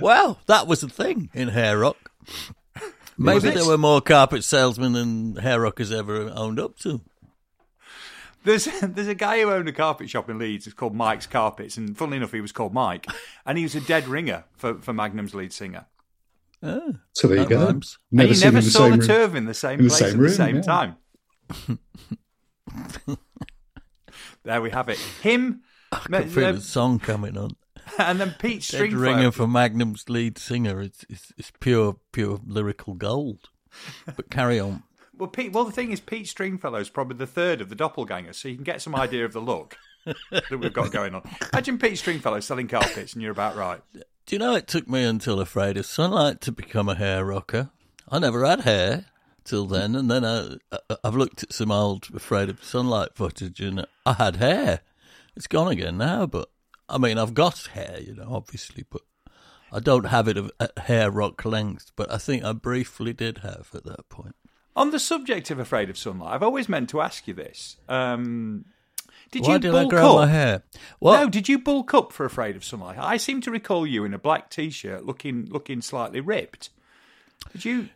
Well, 0.00 0.38
that 0.46 0.68
was 0.68 0.80
the 0.82 0.88
thing 0.88 1.30
in 1.34 1.48
hair 1.48 1.78
rock. 1.78 2.12
Maybe 3.18 3.50
there 3.50 3.66
were 3.66 3.76
more 3.78 4.00
carpet 4.00 4.44
salesmen 4.44 4.92
than 4.92 5.36
hair 5.36 5.60
rockers 5.60 5.90
ever 5.92 6.30
owned 6.34 6.60
up 6.60 6.78
to. 6.80 7.00
There's 8.44 8.64
there's 8.82 9.08
a 9.08 9.14
guy 9.14 9.40
who 9.40 9.50
owned 9.50 9.68
a 9.68 9.72
carpet 9.72 10.08
shop 10.08 10.30
in 10.30 10.38
Leeds. 10.38 10.66
It's 10.66 10.74
called 10.74 10.94
Mike's 10.94 11.26
Carpets, 11.26 11.76
and 11.76 11.96
funnily 11.98 12.18
enough, 12.18 12.32
he 12.32 12.40
was 12.40 12.52
called 12.52 12.72
Mike, 12.72 13.06
and 13.44 13.58
he 13.58 13.64
was 13.64 13.74
a 13.74 13.80
dead 13.80 14.06
ringer 14.06 14.44
for, 14.56 14.74
for 14.76 14.92
Magnum's 14.92 15.34
lead 15.34 15.52
singer. 15.52 15.86
Oh, 16.62 16.94
So 17.12 17.28
there 17.28 17.38
you 17.38 17.46
go. 17.46 17.66
rhymes. 17.66 17.98
and 18.10 18.28
you 18.28 18.40
never 18.40 18.58
him 18.58 18.62
saw 18.62 18.88
the 18.88 18.94
same 18.94 19.00
two 19.00 19.22
of 19.22 19.32
them 19.32 19.36
in 19.36 19.46
the 19.46 19.54
same 19.54 19.78
In 19.80 19.84
the 19.86 19.90
place 19.90 19.98
same 20.00 20.14
at 20.14 20.22
the 20.22 20.30
same 20.30 20.56
yeah. 20.56 20.62
time. 20.62 20.96
there 24.44 24.60
we 24.62 24.70
have 24.70 24.88
it. 24.88 24.98
Him, 25.22 25.62
I 25.92 25.98
can 25.98 26.28
feel 26.28 26.46
uh, 26.46 26.52
the 26.52 26.60
song 26.60 26.98
coming 26.98 27.36
on. 27.36 27.50
and 27.98 28.20
then 28.20 28.34
Pete 28.38 28.60
Dead 28.60 28.76
Stringfellow. 28.76 29.02
ringer 29.02 29.30
for 29.32 29.46
Magnum's 29.46 30.08
lead 30.08 30.38
singer. 30.38 30.80
It's, 30.80 31.04
it's, 31.08 31.32
it's 31.36 31.52
pure, 31.60 31.96
pure 32.12 32.40
lyrical 32.46 32.94
gold. 32.94 33.48
But 34.16 34.30
carry 34.30 34.58
on. 34.60 34.82
Well, 35.18 35.28
Pete. 35.28 35.50
Well, 35.52 35.64
the 35.64 35.72
thing 35.72 35.90
is, 35.90 35.98
Pete 35.98 36.26
Stringfellow's 36.26 36.90
probably 36.90 37.16
the 37.16 37.26
third 37.26 37.60
of 37.60 37.70
the 37.70 37.74
doppelgangers, 37.74 38.36
so 38.36 38.46
you 38.46 38.54
can 38.54 38.62
get 38.62 38.80
some 38.80 38.94
idea 38.94 39.24
of 39.24 39.32
the 39.32 39.40
look 39.40 39.76
that 40.30 40.48
we've 40.56 40.72
got 40.72 40.92
going 40.92 41.12
on. 41.12 41.22
Imagine 41.52 41.76
Pete 41.76 41.98
Stringfellow 41.98 42.38
selling 42.38 42.68
carpets, 42.68 43.14
and 43.14 43.22
you're 43.22 43.32
about 43.32 43.56
right. 43.56 43.80
Do 43.92 44.02
you 44.28 44.38
know 44.38 44.54
it 44.54 44.68
took 44.68 44.88
me 44.88 45.02
until 45.02 45.40
Afraid 45.40 45.76
of 45.76 45.86
Sunlight 45.86 46.40
to 46.42 46.52
become 46.52 46.88
a 46.88 46.94
hair 46.94 47.24
rocker? 47.24 47.70
I 48.08 48.20
never 48.20 48.44
had 48.46 48.60
hair 48.60 49.06
till 49.42 49.66
then, 49.66 49.96
and 49.96 50.08
then 50.08 50.24
I, 50.24 50.56
I, 50.70 50.96
I've 51.02 51.16
looked 51.16 51.42
at 51.42 51.52
some 51.52 51.72
old 51.72 52.06
Afraid 52.14 52.48
of 52.48 52.62
Sunlight 52.62 53.16
footage, 53.16 53.60
and 53.60 53.86
I 54.06 54.12
had 54.12 54.36
hair. 54.36 54.82
It's 55.34 55.48
gone 55.48 55.66
again 55.68 55.98
now, 55.98 56.26
but 56.26 56.48
I 56.88 56.98
mean, 56.98 57.18
I've 57.18 57.34
got 57.34 57.66
hair, 57.72 57.98
you 58.00 58.14
know, 58.14 58.28
obviously, 58.30 58.84
but 58.90 59.02
I 59.72 59.80
don't 59.80 60.06
have 60.06 60.28
it 60.28 60.36
of- 60.36 60.50
at 60.58 60.76
hair 60.78 61.10
rock 61.10 61.44
length. 61.44 61.92
But 61.96 62.10
I 62.10 62.18
think 62.18 62.44
I 62.44 62.52
briefly 62.52 63.12
did 63.12 63.38
have 63.38 63.68
at 63.74 63.84
that 63.84 64.08
point. 64.08 64.34
On 64.76 64.90
the 64.90 64.98
subject 64.98 65.50
of 65.50 65.58
Afraid 65.58 65.90
of 65.90 65.98
Sunlight, 65.98 66.32
I've 66.32 66.42
always 66.42 66.68
meant 66.68 66.88
to 66.90 67.00
ask 67.00 67.26
you 67.26 67.34
this. 67.34 67.76
Um, 67.88 68.64
did 69.32 69.42
Why 69.42 69.54
you 69.54 69.58
did 69.58 69.70
I 69.74 69.80
bulk 69.82 69.90
grow 69.90 70.10
up? 70.12 70.16
my 70.20 70.26
hair? 70.28 70.62
What? 71.00 71.20
No, 71.20 71.28
did 71.28 71.48
you 71.48 71.58
bulk 71.58 71.92
up 71.94 72.12
for 72.12 72.24
Afraid 72.24 72.54
of 72.56 72.64
Sunlight? 72.64 72.96
I 72.98 73.16
seem 73.16 73.40
to 73.42 73.50
recall 73.50 73.86
you 73.86 74.04
in 74.04 74.14
a 74.14 74.18
black 74.18 74.50
t-shirt, 74.50 75.04
looking 75.04 75.46
looking 75.50 75.82
slightly 75.82 76.20
ripped. 76.20 76.70
Did 77.52 77.64
you? 77.64 77.88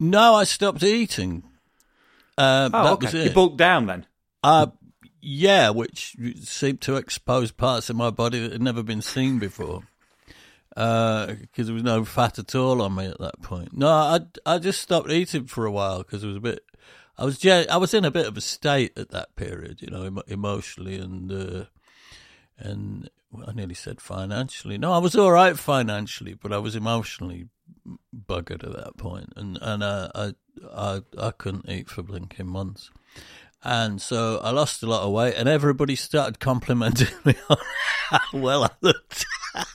No, 0.00 0.34
I 0.34 0.44
stopped 0.44 0.82
eating. 0.82 1.42
Uh, 2.38 2.70
Oh, 2.72 2.82
that 2.84 2.92
okay. 2.94 3.06
was 3.06 3.14
it. 3.14 3.24
You 3.28 3.30
bulked 3.34 3.58
down 3.58 3.86
then. 3.86 4.06
Uh, 4.42 4.68
yeah, 5.20 5.70
which 5.70 6.16
seemed 6.42 6.80
to 6.82 6.96
expose 6.96 7.52
parts 7.52 7.90
of 7.90 7.96
my 7.96 8.10
body 8.10 8.40
that 8.40 8.52
had 8.52 8.62
never 8.62 8.82
been 8.82 9.02
seen 9.02 9.38
before. 9.38 9.82
Because 10.70 11.66
there 11.66 11.74
was 11.74 11.82
no 11.82 12.04
fat 12.04 12.38
at 12.38 12.54
all 12.54 12.80
on 12.80 12.94
me 12.94 13.06
at 13.06 13.18
that 13.18 13.42
point. 13.42 13.76
No, 13.76 13.88
I, 13.88 14.20
I 14.46 14.58
just 14.58 14.80
stopped 14.80 15.10
eating 15.10 15.46
for 15.46 15.66
a 15.66 15.70
while 15.70 15.98
because 15.98 16.24
it 16.24 16.28
was 16.28 16.36
a 16.36 16.40
bit. 16.40 16.64
I 17.18 17.24
was 17.24 17.44
I 17.44 17.76
was 17.76 17.92
in 17.92 18.04
a 18.04 18.10
bit 18.10 18.26
of 18.26 18.36
a 18.36 18.40
state 18.40 18.96
at 18.96 19.10
that 19.10 19.36
period, 19.36 19.82
you 19.82 19.88
know, 19.88 20.06
emo- 20.06 20.22
emotionally 20.26 20.96
and 20.96 21.30
uh, 21.30 21.64
and 22.56 23.10
I 23.46 23.52
nearly 23.52 23.74
said 23.74 24.00
financially. 24.00 24.78
No, 24.78 24.92
I 24.92 24.98
was 24.98 25.14
all 25.14 25.32
right 25.32 25.58
financially, 25.58 26.34
but 26.34 26.52
I 26.52 26.58
was 26.58 26.76
emotionally 26.76 27.48
buggered 28.14 28.64
at 28.64 28.74
that 28.74 28.96
point, 28.96 29.32
and 29.36 29.58
and 29.60 29.82
uh, 29.82 30.10
I 30.14 30.34
I 30.72 31.02
I 31.18 31.30
couldn't 31.32 31.68
eat 31.68 31.88
for 31.88 32.02
blinking 32.02 32.48
months. 32.48 32.90
And 33.62 34.00
so 34.00 34.38
I 34.42 34.50
lost 34.50 34.82
a 34.82 34.86
lot 34.86 35.02
of 35.02 35.12
weight, 35.12 35.34
and 35.36 35.48
everybody 35.48 35.94
started 35.96 36.40
complimenting 36.40 37.08
me 37.24 37.34
on 37.50 37.56
how 38.08 38.20
well 38.38 38.64
I 38.64 38.70
looked. 38.80 39.26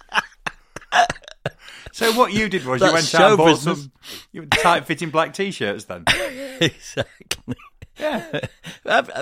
So 1.92 2.12
what 2.12 2.34
you 2.34 2.50
did 2.50 2.66
was 2.66 2.82
That's 2.82 2.92
you 2.92 2.94
went 2.94 3.16
out 3.16 3.30
and 3.30 3.38
bought 3.38 3.46
business. 3.46 3.84
some 3.84 3.92
you 4.34 4.46
tight-fitting 4.48 5.12
black 5.12 5.34
t-shirts. 5.34 5.86
Then 5.86 6.04
exactly. 6.60 7.56
yeah. 7.98 8.42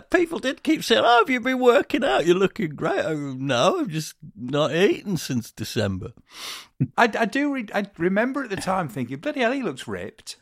People 0.10 0.39
did 0.39 0.63
keep 0.63 0.84
saying, 0.84 1.04
"Oh, 1.06 1.19
have 1.19 1.30
you 1.30 1.39
been 1.39 1.60
working 1.60 2.04
out? 2.04 2.26
You're 2.26 2.36
looking 2.36 2.73
great." 2.73 2.97
I 3.06 3.13
go, 3.13 3.36
"No, 3.38 3.80
I've 3.80 3.89
just 3.89 4.15
not 4.36 4.73
eaten 4.73 5.17
since 5.17 5.52
December." 5.52 6.13
I, 6.97 7.04
I 7.04 7.26
do. 7.26 7.54
Re- 7.54 7.67
I 7.76 7.86
remember 7.99 8.43
at 8.43 8.49
the 8.49 8.56
time 8.56 8.89
thinking, 8.89 9.17
"Bloody 9.17 9.41
hell, 9.41 9.52
he 9.52 9.62
looks 9.62 9.88
ripped." 9.88 10.38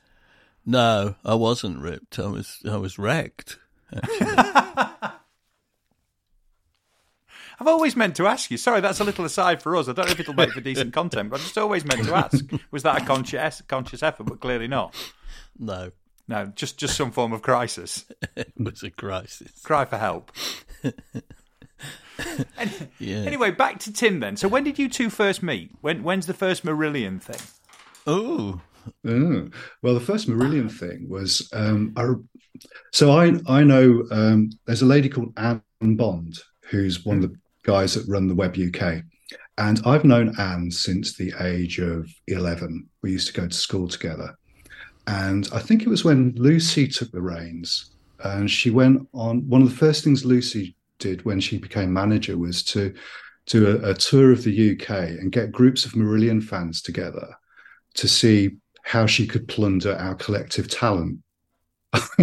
No, 0.66 1.16
I 1.26 1.34
wasn't 1.36 1.80
ripped. 1.80 2.18
I 2.18 2.28
was 2.28 2.60
I 2.66 2.78
was 2.78 2.98
wrecked. 2.98 3.58
I've 7.60 7.68
always 7.68 7.96
meant 7.96 8.16
to 8.16 8.26
ask 8.28 8.50
you. 8.50 8.58
Sorry, 8.58 8.82
that's 8.82 9.00
a 9.00 9.04
little 9.04 9.24
aside 9.26 9.62
for 9.62 9.76
us. 9.76 9.88
I 9.88 9.94
don't 9.94 10.08
know 10.08 10.12
if 10.14 10.20
it'll 10.20 10.34
make 10.34 10.52
for 10.52 10.62
decent 10.62 10.94
content, 10.94 11.30
but 11.30 11.40
I 11.40 11.44
just 11.44 11.58
always 11.58 11.86
meant 11.86 12.06
to 12.06 12.16
ask. 12.16 12.44
Was 12.72 12.82
that 12.84 13.02
a 13.02 13.06
conscious 13.06 13.62
conscious 13.68 14.02
effort? 14.02 14.24
But 14.24 14.40
clearly 14.40 14.68
not. 14.68 14.96
No, 15.60 15.92
No, 16.28 16.48
just 16.56 16.78
just 16.80 16.96
some 16.98 17.12
form 17.12 17.34
of 17.34 17.44
crisis. 17.44 18.06
it 18.36 18.52
was 18.58 18.82
a 18.82 18.90
crisis. 18.90 19.52
Cry 19.64 19.86
for 19.86 19.98
help. 19.98 20.32
Yeah. 23.00 23.24
Anyway, 23.24 23.50
back 23.50 23.80
to 23.80 23.92
Tim 23.94 24.20
then. 24.20 24.38
So 24.38 24.48
when 24.48 24.64
did 24.64 24.78
you 24.78 24.88
two 24.88 25.10
first 25.10 25.42
meet? 25.42 25.72
When 25.82 26.04
when's 26.04 26.28
the 26.28 26.34
first 26.36 26.64
Marillion 26.64 27.20
thing? 27.20 27.42
Oh, 28.06 28.62
Oh, 29.08 29.50
well, 29.82 29.94
the 29.96 30.00
first 30.00 30.28
Marillion 30.30 30.72
thing 30.72 31.08
was 31.10 31.50
um, 31.54 31.94
I, 31.96 32.14
so 32.92 33.12
I 33.12 33.34
I 33.48 33.64
know 33.64 34.04
um, 34.12 34.50
there's 34.66 34.82
a 34.82 34.88
lady 34.88 35.10
called 35.10 35.34
Anne 35.38 35.62
Bond 35.82 36.40
who's 36.66 37.06
one 37.06 37.18
of 37.18 37.24
the 37.24 37.36
guys 37.64 37.94
that 37.94 38.08
run 38.08 38.28
the 38.28 38.36
Web 38.36 38.58
UK, 38.58 39.04
and 39.58 39.82
I've 39.86 40.04
known 40.04 40.36
Anne 40.40 40.72
since 40.72 41.16
the 41.16 41.34
age 41.42 41.80
of 41.80 42.10
eleven. 42.28 42.90
We 43.02 43.12
used 43.12 43.28
to 43.28 43.40
go 43.42 43.48
to 43.48 43.54
school 43.54 43.88
together, 43.88 44.36
and 45.08 45.48
I 45.54 45.60
think 45.60 45.84
it 45.84 45.90
was 45.90 46.04
when 46.04 46.34
Lucy 46.36 46.88
took 46.88 47.12
the 47.12 47.22
reins, 47.22 47.92
and 48.24 48.50
she 48.50 48.70
went 48.70 49.08
on. 49.14 49.48
One 49.48 49.62
of 49.62 49.70
the 49.70 49.76
first 49.76 50.04
things 50.04 50.26
Lucy 50.26 50.76
did 51.00 51.26
when 51.26 51.40
she 51.40 51.58
became 51.58 51.92
manager 51.92 52.38
was 52.38 52.64
to 52.64 52.94
do 53.48 53.68
a, 53.68 53.92
a 53.92 53.94
tour 53.94 54.32
of 54.32 54.44
the 54.44 54.72
UK 54.72 54.90
and 54.90 55.32
get 55.32 55.52
groups 55.52 55.84
of 55.84 55.94
Marillion 55.94 56.44
fans 56.44 56.82
together 56.82 57.36
to 57.96 58.08
see 58.08 58.52
how 58.84 59.06
she 59.06 59.28
could 59.28 59.48
plunder 59.48 59.96
our 59.96 60.16
collective 60.16 60.70
talent 60.70 61.20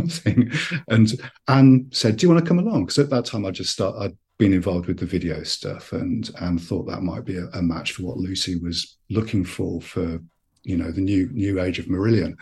thing. 0.08 0.50
And 0.88 1.12
Anne 1.46 1.88
said, 1.92 2.16
"Do 2.16 2.26
you 2.26 2.32
want 2.32 2.44
to 2.44 2.48
come 2.48 2.58
along?" 2.58 2.84
Because 2.84 2.98
at 2.98 3.10
that 3.10 3.24
time, 3.24 3.44
I 3.44 3.50
just 3.50 3.72
start. 3.72 3.96
I'd 3.98 4.16
been 4.38 4.52
involved 4.52 4.86
with 4.86 4.98
the 4.98 5.06
video 5.06 5.42
stuff, 5.42 5.92
and 5.92 6.30
and 6.40 6.60
thought 6.60 6.86
that 6.86 7.02
might 7.02 7.24
be 7.24 7.36
a, 7.36 7.46
a, 7.54 7.62
match 7.62 7.92
for 7.92 8.04
what 8.04 8.16
Lucy 8.16 8.56
was 8.56 8.96
looking 9.10 9.44
for 9.44 9.80
for 9.80 10.20
you 10.62 10.76
know 10.76 10.90
the 10.90 11.00
new 11.00 11.28
new 11.32 11.60
age 11.60 11.78
of 11.78 11.86
Marillion. 11.86 12.36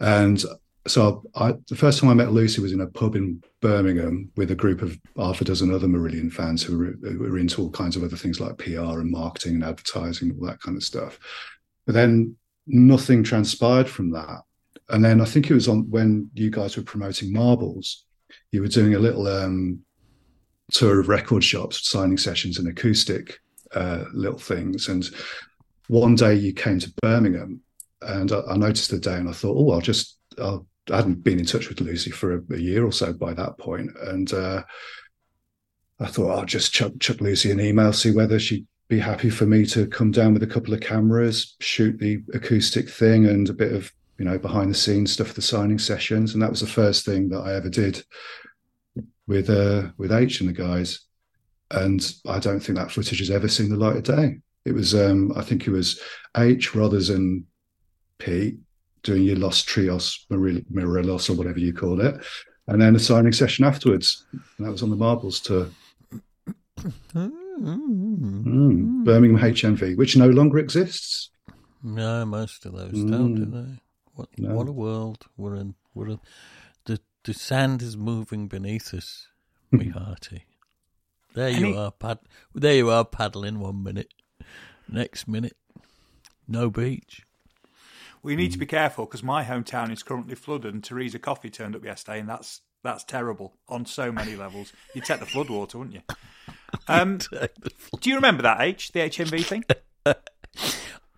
And 0.00 0.42
so 0.88 1.22
I, 1.34 1.54
the 1.68 1.76
first 1.76 2.00
time 2.00 2.10
I 2.10 2.14
met 2.14 2.32
Lucy 2.32 2.62
was 2.62 2.72
in 2.72 2.80
a 2.80 2.86
pub 2.86 3.14
in 3.14 3.42
Birmingham 3.60 4.30
with 4.36 4.50
a 4.50 4.56
group 4.56 4.82
of 4.82 4.98
half 5.16 5.40
a 5.40 5.44
dozen 5.44 5.74
other 5.74 5.86
Marillion 5.86 6.32
fans 6.32 6.62
who 6.62 6.78
were, 6.78 6.94
who 7.02 7.18
were 7.18 7.38
into 7.38 7.60
all 7.60 7.70
kinds 7.70 7.96
of 7.96 8.02
other 8.02 8.16
things 8.16 8.40
like 8.40 8.56
PR 8.56 9.00
and 9.00 9.10
marketing 9.10 9.54
and 9.54 9.64
advertising, 9.64 10.32
all 10.32 10.46
that 10.46 10.60
kind 10.60 10.76
of 10.76 10.82
stuff. 10.82 11.18
But 11.84 11.94
then 11.94 12.36
nothing 12.66 13.22
transpired 13.22 13.88
from 13.88 14.10
that. 14.12 14.40
And 14.90 15.04
then 15.04 15.20
I 15.20 15.24
think 15.24 15.50
it 15.50 15.54
was 15.54 15.68
on 15.68 15.88
when 15.90 16.30
you 16.34 16.50
guys 16.50 16.76
were 16.76 16.82
promoting 16.82 17.32
Marbles, 17.32 18.04
you 18.52 18.60
were 18.60 18.68
doing 18.68 18.94
a 18.94 18.98
little 18.98 19.26
um, 19.26 19.80
tour 20.72 21.00
of 21.00 21.08
record 21.08 21.44
shops, 21.44 21.88
signing 21.88 22.18
sessions, 22.18 22.58
and 22.58 22.68
acoustic 22.68 23.38
uh, 23.74 24.04
little 24.12 24.38
things. 24.38 24.88
And 24.88 25.08
one 25.88 26.14
day 26.14 26.34
you 26.34 26.52
came 26.52 26.78
to 26.80 26.92
Birmingham, 27.02 27.60
and 28.02 28.32
I, 28.32 28.40
I 28.48 28.56
noticed 28.56 28.90
the 28.90 28.98
day, 28.98 29.16
and 29.16 29.28
I 29.28 29.32
thought, 29.32 29.56
oh, 29.56 29.72
I'll 29.72 29.80
just 29.80 30.18
I'll 30.38 30.66
I 30.90 30.96
hadn't 30.96 31.22
been 31.22 31.38
in 31.38 31.46
touch 31.46 31.68
with 31.68 31.80
Lucy 31.80 32.10
for 32.10 32.34
a, 32.34 32.54
a 32.54 32.58
year 32.58 32.84
or 32.84 32.92
so 32.92 33.12
by 33.12 33.34
that 33.34 33.58
point, 33.58 33.90
and 34.02 34.32
uh, 34.32 34.62
I 36.00 36.06
thought 36.06 36.30
I'll 36.30 36.46
just 36.46 36.72
chuck, 36.72 36.92
chuck 36.98 37.20
Lucy 37.20 37.50
an 37.50 37.60
email, 37.60 37.92
see 37.92 38.10
whether 38.10 38.38
she'd 38.38 38.66
be 38.88 38.98
happy 38.98 39.30
for 39.30 39.46
me 39.46 39.64
to 39.66 39.86
come 39.86 40.10
down 40.10 40.32
with 40.32 40.42
a 40.42 40.48
couple 40.48 40.74
of 40.74 40.80
cameras, 40.80 41.54
shoot 41.60 41.98
the 41.98 42.22
acoustic 42.34 42.88
thing, 42.88 43.26
and 43.26 43.48
a 43.48 43.52
bit 43.52 43.72
of 43.72 43.92
you 44.20 44.26
know 44.26 44.38
behind 44.38 44.70
the 44.70 44.74
scenes 44.74 45.12
stuff, 45.12 45.32
the 45.32 45.40
signing 45.40 45.78
sessions, 45.78 46.34
and 46.34 46.42
that 46.42 46.50
was 46.50 46.60
the 46.60 46.66
first 46.66 47.06
thing 47.06 47.30
that 47.30 47.40
I 47.40 47.54
ever 47.54 47.70
did 47.70 48.04
with 49.26 49.48
uh, 49.48 49.88
with 49.96 50.12
H 50.12 50.40
and 50.40 50.48
the 50.50 50.52
guys. 50.52 51.00
And 51.70 52.06
I 52.28 52.38
don't 52.38 52.60
think 52.60 52.76
that 52.76 52.90
footage 52.90 53.20
has 53.20 53.30
ever 53.30 53.48
seen 53.48 53.70
the 53.70 53.76
light 53.76 53.96
of 53.96 54.02
day. 54.02 54.40
It 54.66 54.72
was, 54.72 54.94
um, 54.94 55.32
I 55.36 55.42
think 55.42 55.66
it 55.66 55.70
was 55.70 56.00
H, 56.36 56.74
Rothers, 56.74 57.08
and 57.08 57.44
Pete 58.18 58.58
doing 59.02 59.22
your 59.22 59.36
Los 59.36 59.62
Trios, 59.62 60.26
Morelos, 60.28 61.30
or 61.30 61.34
whatever 61.34 61.58
you 61.58 61.72
call 61.72 62.02
it, 62.02 62.22
and 62.66 62.82
then 62.82 62.94
a 62.94 62.98
signing 62.98 63.32
session 63.32 63.64
afterwards. 63.64 64.26
And 64.32 64.66
that 64.66 64.70
was 64.72 64.82
on 64.82 64.90
the 64.90 64.96
Marbles 64.96 65.40
tour. 65.40 65.68
Mm. 67.14 69.04
Birmingham 69.04 69.38
HMV, 69.38 69.96
which 69.96 70.14
no 70.16 70.28
longer 70.28 70.58
exists. 70.58 71.30
No, 71.82 72.26
most 72.26 72.66
of 72.66 72.72
those 72.72 72.92
mm. 72.92 73.10
don't, 73.10 73.34
do 73.34 73.44
they? 73.46 73.80
What, 74.20 74.38
no. 74.38 74.54
what 74.54 74.68
a 74.68 74.72
world 74.72 75.26
we're 75.38 75.54
in. 75.54 75.74
We're 75.94 76.08
in. 76.08 76.20
The, 76.84 77.00
the 77.24 77.32
sand 77.32 77.80
is 77.80 77.96
moving 77.96 78.48
beneath 78.48 78.92
us, 78.92 79.28
me 79.70 79.88
hearty. 79.88 80.44
There 81.32 81.48
you 81.48 81.74
are, 81.78 81.90
pad. 81.90 82.18
There 82.54 82.74
you 82.74 82.90
are, 82.90 83.04
paddling 83.04 83.60
one 83.60 83.82
minute. 83.82 84.12
Next 84.88 85.26
minute, 85.26 85.56
no 86.46 86.68
beach. 86.68 87.22
We 88.22 88.36
need 88.36 88.52
to 88.52 88.58
be 88.58 88.66
careful 88.66 89.06
because 89.06 89.22
my 89.22 89.42
hometown 89.44 89.90
is 89.90 90.02
currently 90.02 90.34
flooded, 90.34 90.74
and 90.74 90.84
Theresa 90.84 91.18
Coffey 91.18 91.48
turned 91.48 91.74
up 91.74 91.84
yesterday, 91.84 92.20
and 92.20 92.28
that's 92.28 92.60
that's 92.82 93.04
terrible 93.04 93.54
on 93.68 93.86
so 93.86 94.12
many 94.12 94.36
levels. 94.36 94.74
You'd 94.94 95.04
take 95.04 95.20
the 95.20 95.26
floodwater, 95.26 95.76
wouldn't 95.76 95.94
you? 95.94 96.02
Um, 96.86 97.18
do 97.18 98.10
you 98.10 98.14
remember 98.14 98.42
that 98.42 98.60
H, 98.60 98.92
the 98.92 99.00
HMV 99.00 99.44
thing? 99.44 99.64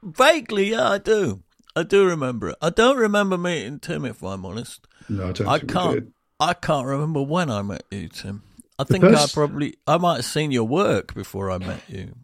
Vaguely, 0.02 0.70
yeah, 0.70 0.92
I 0.92 0.98
do. 0.98 1.42
I 1.74 1.82
do 1.82 2.04
remember 2.04 2.50
it. 2.50 2.56
I 2.61 2.70
don't 2.70 2.96
remember 2.96 3.38
meeting 3.38 3.78
Tim, 3.78 4.04
if 4.04 4.22
I'm 4.22 4.44
honest. 4.44 4.87
No, 5.08 5.28
I 5.28 5.32
don't. 5.32 5.48
I 5.48 5.58
can't. 5.58 6.12
I 6.38 6.54
can't 6.54 6.87
remember 6.87 7.22
when 7.22 7.50
I 7.50 7.62
met 7.62 7.85
you, 7.90 8.08
Tim. 8.08 8.42
I 8.78 8.85
think 8.85 9.04
I 9.04 9.26
probably 9.32 9.76
I 9.87 9.96
might 9.98 10.16
have 10.16 10.24
seen 10.24 10.50
your 10.50 10.64
work 10.64 11.14
before 11.14 11.50
I 11.50 11.58
met 11.58 11.82
you. 11.88 12.14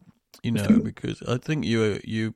You 0.43 0.53
know, 0.53 0.81
because 0.85 1.23
I 1.23 1.39
think 1.39 1.65
you 1.65 2.01
you 2.05 2.35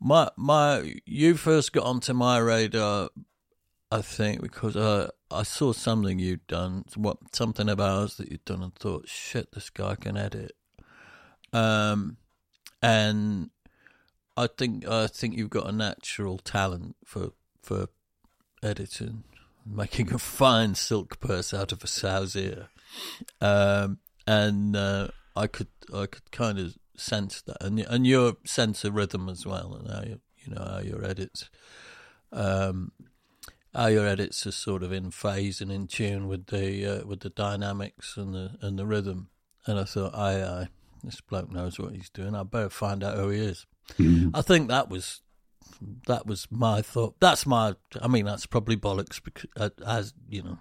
my 0.00 0.30
my 0.36 0.94
you 1.06 1.36
first 1.36 1.72
got 1.72 1.84
onto 1.84 2.12
my 2.12 2.38
radar, 2.38 3.08
I 3.90 4.02
think, 4.02 4.42
because 4.42 4.76
uh, 4.76 5.08
I 5.30 5.42
saw 5.42 5.72
something 5.72 6.18
you'd 6.18 6.46
done, 6.46 6.84
what 6.94 7.18
something 7.32 7.68
of 7.68 7.80
ours 7.80 8.16
that 8.16 8.30
you'd 8.30 8.44
done, 8.44 8.62
and 8.62 8.74
thought, 8.74 9.08
shit, 9.08 9.52
this 9.52 9.70
guy 9.70 9.94
can 9.94 10.16
edit. 10.16 10.52
Um, 11.52 12.18
and 12.82 13.50
I 14.38 14.46
think 14.46 14.86
I 14.86 15.08
think 15.08 15.36
you've 15.36 15.50
got 15.50 15.68
a 15.68 15.72
natural 15.72 16.38
talent 16.38 16.94
for 17.04 17.32
for 17.60 17.88
editing, 18.62 19.24
making 19.66 20.12
a 20.12 20.18
fine 20.18 20.76
silk 20.76 21.18
purse 21.18 21.52
out 21.52 21.72
of 21.72 21.82
a 21.82 21.88
sow's 21.88 22.36
ear. 22.36 22.68
Um, 23.40 23.98
and 24.28 24.76
uh, 24.76 25.08
I 25.34 25.48
could 25.48 25.66
I 25.92 26.06
could 26.06 26.30
kind 26.30 26.60
of 26.60 26.76
sense 26.96 27.42
that, 27.42 27.56
and 27.60 27.80
and 27.80 28.06
your 28.06 28.36
sense 28.44 28.84
of 28.84 28.94
rhythm 28.94 29.28
as 29.28 29.44
well, 29.44 29.74
and 29.74 29.90
how 29.90 30.02
you, 30.02 30.20
you 30.44 30.54
know 30.54 30.64
how 30.64 30.78
your 30.78 31.04
edits, 31.04 31.50
um, 32.32 32.92
how 33.74 33.86
your 33.86 34.06
edits 34.06 34.46
are 34.46 34.52
sort 34.52 34.84
of 34.84 34.92
in 34.92 35.10
phase 35.10 35.60
and 35.60 35.72
in 35.72 35.88
tune 35.88 36.28
with 36.28 36.46
the 36.46 37.00
uh, 37.00 37.06
with 37.06 37.20
the 37.20 37.30
dynamics 37.30 38.16
and 38.16 38.34
the 38.34 38.56
and 38.60 38.78
the 38.78 38.86
rhythm. 38.86 39.30
And 39.66 39.80
I 39.80 39.84
thought, 39.84 40.14
I, 40.14 40.42
I 40.42 40.68
this 41.02 41.20
bloke 41.20 41.50
knows 41.50 41.76
what 41.76 41.92
he's 41.92 42.08
doing. 42.08 42.36
I 42.36 42.44
better 42.44 42.70
find 42.70 43.02
out 43.02 43.16
who 43.16 43.30
he 43.30 43.40
is. 43.40 43.66
Mm. 43.98 44.30
I 44.34 44.42
think 44.42 44.68
that 44.68 44.88
was 44.88 45.20
that 46.06 46.26
was 46.26 46.46
my 46.50 46.82
thought. 46.82 47.14
That's 47.20 47.46
my. 47.46 47.74
I 48.00 48.08
mean, 48.08 48.24
that's 48.24 48.46
probably 48.46 48.76
bollocks 48.76 49.22
because, 49.22 49.48
uh, 49.56 49.70
as 49.86 50.12
you 50.28 50.42
know, 50.42 50.58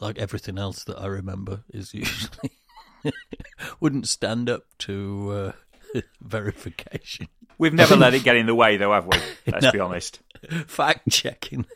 like 0.00 0.18
everything 0.18 0.58
else 0.58 0.84
that 0.84 0.98
I 0.98 1.06
remember 1.06 1.64
is 1.72 1.94
usually 1.94 2.52
wouldn't 3.80 4.08
stand 4.08 4.50
up 4.50 4.64
to 4.78 5.54
uh, 5.94 6.00
verification. 6.20 7.28
We've 7.58 7.74
never 7.74 7.96
let 7.96 8.14
it 8.14 8.24
get 8.24 8.36
in 8.36 8.46
the 8.46 8.54
way, 8.54 8.76
though, 8.76 8.92
have 8.92 9.06
we? 9.06 9.18
Let's 9.46 9.64
no. 9.64 9.72
be 9.72 9.80
honest. 9.80 10.20
Fact 10.66 11.08
checking. 11.10 11.66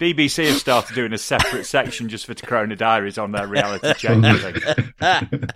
BBC 0.00 0.46
have 0.46 0.56
started 0.56 0.94
doing 0.94 1.12
a 1.12 1.18
separate 1.18 1.66
section 1.66 2.08
just 2.08 2.24
for 2.26 2.34
Corona 2.34 2.74
Diaries 2.74 3.18
on 3.18 3.32
their 3.32 3.46
reality 3.46 3.92
check 3.94 4.20
thing. 4.20 5.48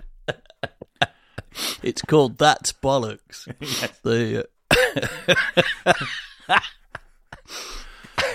It's 1.83 2.03
called 2.03 2.39
That's 2.39 2.73
Bollocks. 2.73 3.53
yes. 3.61 3.99
The, 4.03 4.47
uh... 6.49 6.61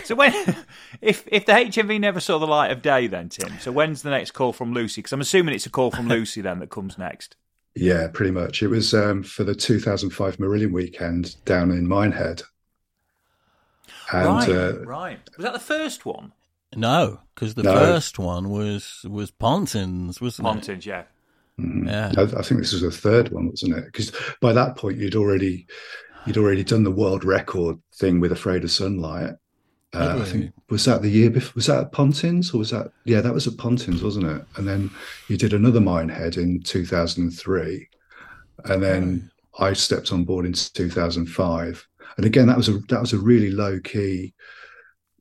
so 0.04 0.16
when, 0.16 0.34
if 1.02 1.28
if 1.28 1.46
the 1.46 1.54
HMV 1.54 2.00
never 2.00 2.20
saw 2.20 2.40
the 2.40 2.48
light 2.48 2.72
of 2.72 2.82
day, 2.82 3.08
then 3.08 3.30
Tim. 3.30 3.60
So 3.60 3.72
when's 3.72 4.02
the 4.02 4.10
next 4.10 4.32
call 4.32 4.54
from 4.54 4.74
Lucy? 4.74 5.02
Because 5.02 5.14
I'm 5.14 5.22
assuming 5.22 5.56
it's 5.56 5.66
a 5.66 5.70
call 5.70 5.92
from 5.92 6.08
Lucy 6.08 6.42
then 6.42 6.60
that 6.60 6.70
comes 6.70 6.98
next. 6.98 7.36
Yeah, 7.76 8.08
pretty 8.12 8.32
much. 8.32 8.62
It 8.62 8.68
was 8.68 8.94
um, 8.94 9.24
for 9.24 9.44
the 9.44 9.56
2005 9.56 10.38
Marillion 10.38 10.74
weekend 10.74 11.36
down 11.46 11.72
in 11.72 11.88
Minehead. 11.88 12.42
And, 14.12 14.28
right, 14.28 14.50
uh, 14.50 14.80
right. 14.82 15.20
Was 15.38 15.46
that 15.46 15.54
the 15.54 15.60
first 15.60 16.06
one? 16.06 16.34
No, 16.76 17.20
because 17.34 17.56
the 17.56 17.64
no. 17.64 17.74
first 17.74 18.20
one 18.20 18.50
was 18.50 19.06
was 19.10 19.32
Pontins, 19.32 20.22
wasn't 20.22 20.48
Pontins, 20.48 20.86
it? 20.86 20.86
Pontins, 20.86 20.86
yeah. 20.86 21.04
Mm-hmm. 21.60 21.88
Yeah, 21.88 22.12
I, 22.18 22.22
I, 22.22 22.42
think 22.42 22.62
this 22.62 22.74
was 22.74 22.82
the 22.82 22.92
third 22.92 23.30
one, 23.30 23.50
wasn't 23.50 23.78
it? 23.78 23.86
Because 23.86 24.12
by 24.40 24.54
that 24.54 24.78
point 24.78 24.98
you'd 24.98 25.16
already 25.16 25.68
you'd 26.26 26.38
already 26.38 26.64
done 26.64 26.84
the 26.84 26.92
world 26.92 27.24
record 27.24 27.78
thing 27.96 28.20
with 28.20 28.32
Afraid 28.32 28.64
of 28.64 28.72
Sunlight, 28.72 29.36
uh, 29.94 30.20
I 30.22 30.26
think 30.26 30.54
was 30.70 30.86
that 30.86 31.02
the 31.02 31.10
year 31.10 31.30
before. 31.30 31.52
Was 31.56 31.66
that 31.66 31.82
at 31.82 31.92
Pontins 31.92 32.54
or 32.54 32.60
was 32.60 32.70
that? 32.70 32.92
Yeah, 33.04 33.20
that 33.22 33.34
was 33.34 33.46
at 33.48 33.58
Pontins, 33.58 34.02
wasn't 34.02 34.28
it? 34.28 34.42
And 34.56 34.66
then 34.68 34.90
you 35.28 35.38
did 35.38 35.54
another 35.54 35.82
Minehead 35.82 36.38
in 36.38 36.62
2003, 36.62 37.90
and 38.66 38.82
then 38.82 39.30
oh. 39.60 39.66
I 39.66 39.74
stepped 39.74 40.14
on 40.14 40.24
board 40.24 40.46
in 40.46 40.54
2005. 40.54 41.88
And 42.16 42.26
again, 42.26 42.48
that 42.48 42.56
was 42.56 42.70
a 42.70 42.80
that 42.88 43.02
was 43.02 43.12
a 43.12 43.20
really 43.20 43.52
low 43.52 43.80
key. 43.82 44.34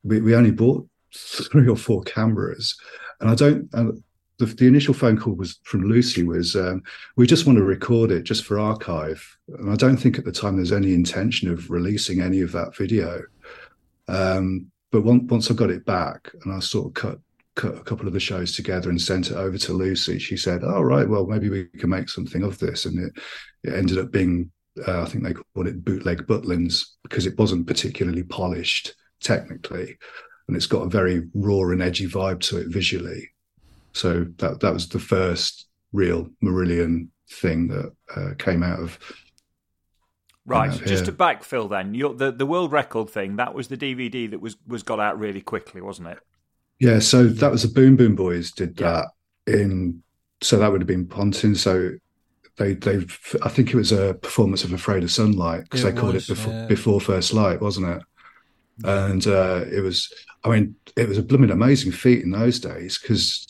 We, 0.04 0.20
we 0.20 0.36
only 0.36 0.52
bought 0.52 0.88
three 1.16 1.68
or 1.68 1.76
four 1.76 2.02
cameras, 2.02 2.78
and 3.20 3.28
I 3.28 3.34
don't. 3.34 3.68
And 3.72 4.04
the, 4.40 4.46
the 4.46 4.66
initial 4.66 4.94
phone 4.94 5.18
call 5.18 5.34
was 5.34 5.60
from 5.64 5.84
Lucy 5.84 6.22
was 6.22 6.56
um, 6.56 6.82
we 7.16 7.26
just 7.26 7.46
want 7.46 7.58
to 7.58 7.64
record 7.64 8.10
it 8.10 8.22
just 8.22 8.44
for 8.44 8.58
archive, 8.58 9.22
and 9.58 9.70
I 9.70 9.76
don't 9.76 9.98
think 9.98 10.18
at 10.18 10.24
the 10.24 10.32
time 10.32 10.56
there's 10.56 10.72
any 10.72 10.94
intention 10.94 11.50
of 11.50 11.70
releasing 11.70 12.20
any 12.20 12.40
of 12.40 12.50
that 12.52 12.74
video. 12.74 13.22
Um, 14.08 14.70
but 14.90 15.02
once, 15.02 15.50
I 15.50 15.54
got 15.54 15.70
it 15.70 15.84
back 15.84 16.32
and 16.42 16.52
I 16.52 16.58
sort 16.58 16.86
of 16.86 16.94
cut 16.94 17.18
cut 17.54 17.76
a 17.76 17.84
couple 17.84 18.06
of 18.06 18.14
the 18.14 18.20
shows 18.20 18.54
together 18.56 18.88
and 18.88 19.00
sent 19.00 19.30
it 19.30 19.36
over 19.36 19.58
to 19.58 19.72
Lucy, 19.74 20.18
she 20.18 20.36
said, 20.36 20.64
"All 20.64 20.76
oh, 20.76 20.82
right, 20.82 21.08
well 21.08 21.26
maybe 21.26 21.50
we 21.50 21.66
can 21.66 21.90
make 21.90 22.08
something 22.08 22.42
of 22.42 22.58
this," 22.58 22.86
and 22.86 22.98
it 22.98 23.12
it 23.62 23.74
ended 23.74 23.98
up 23.98 24.10
being 24.10 24.50
uh, 24.88 25.02
I 25.02 25.04
think 25.04 25.22
they 25.22 25.34
called 25.34 25.66
it 25.66 25.84
bootleg 25.84 26.26
Butlins 26.26 26.84
because 27.02 27.26
it 27.26 27.38
wasn't 27.38 27.66
particularly 27.66 28.22
polished 28.22 28.94
technically, 29.20 29.98
and 30.48 30.56
it's 30.56 30.66
got 30.66 30.86
a 30.86 30.88
very 30.88 31.28
raw 31.34 31.70
and 31.70 31.82
edgy 31.82 32.08
vibe 32.08 32.40
to 32.40 32.58
it 32.58 32.68
visually. 32.68 33.30
So 33.92 34.26
that 34.38 34.60
that 34.60 34.72
was 34.72 34.88
the 34.88 34.98
first 34.98 35.66
real 35.92 36.28
Marillion 36.42 37.08
thing 37.30 37.68
that 37.68 37.92
uh, 38.14 38.34
came 38.38 38.62
out 38.62 38.80
of. 38.80 38.98
Right, 40.46 40.72
Yeah, 40.72 40.86
just 40.86 41.04
yeah. 41.04 41.10
to 41.10 41.12
backfill 41.12 41.68
then, 41.68 41.94
your, 41.94 42.14
the 42.14 42.32
the 42.32 42.46
world 42.46 42.72
record 42.72 43.10
thing 43.10 43.36
that 43.36 43.54
was 43.54 43.68
the 43.68 43.76
DVD 43.76 44.30
that 44.30 44.40
was 44.40 44.56
was 44.66 44.82
got 44.82 44.98
out 44.98 45.18
really 45.18 45.40
quickly, 45.42 45.80
wasn't 45.80 46.08
it? 46.08 46.18
Yeah, 46.78 46.98
so 46.98 47.26
that 47.26 47.50
was 47.50 47.62
the 47.62 47.68
Boom 47.68 47.96
Boom 47.96 48.14
Boys 48.16 48.50
did 48.52 48.80
Yeah. 48.80 49.02
that 49.46 49.54
in. 49.54 50.02
So 50.42 50.58
that 50.58 50.72
would 50.72 50.80
have 50.80 50.88
been 50.88 51.06
Pontin. 51.06 51.56
So 51.56 51.92
they 52.56 52.74
they 52.74 53.06
I 53.42 53.48
think 53.48 53.70
it 53.70 53.76
was 53.76 53.92
a 53.92 54.14
performance 54.14 54.64
of 54.64 54.72
Afraid 54.72 55.02
of 55.02 55.10
Sunlight 55.10 55.64
because 55.64 55.84
It 55.84 55.92
they 55.94 56.00
called 56.00 56.14
was, 56.14 56.24
it 56.24 56.28
before 56.34 56.52
yeah. 56.54 56.66
before 56.66 57.00
First 57.00 57.32
Light, 57.34 57.60
wasn't 57.60 57.88
it? 57.88 58.02
And 58.84 59.26
uh, 59.26 59.64
it 59.70 59.80
was. 59.80 60.12
I 60.42 60.48
mean, 60.48 60.76
it 60.96 61.06
was 61.08 61.18
a 61.18 61.22
blooming 61.22 61.50
amazing 61.50 61.92
feat 61.92 62.22
in 62.24 62.30
those 62.30 62.58
days 62.60 62.98
because 62.98 63.49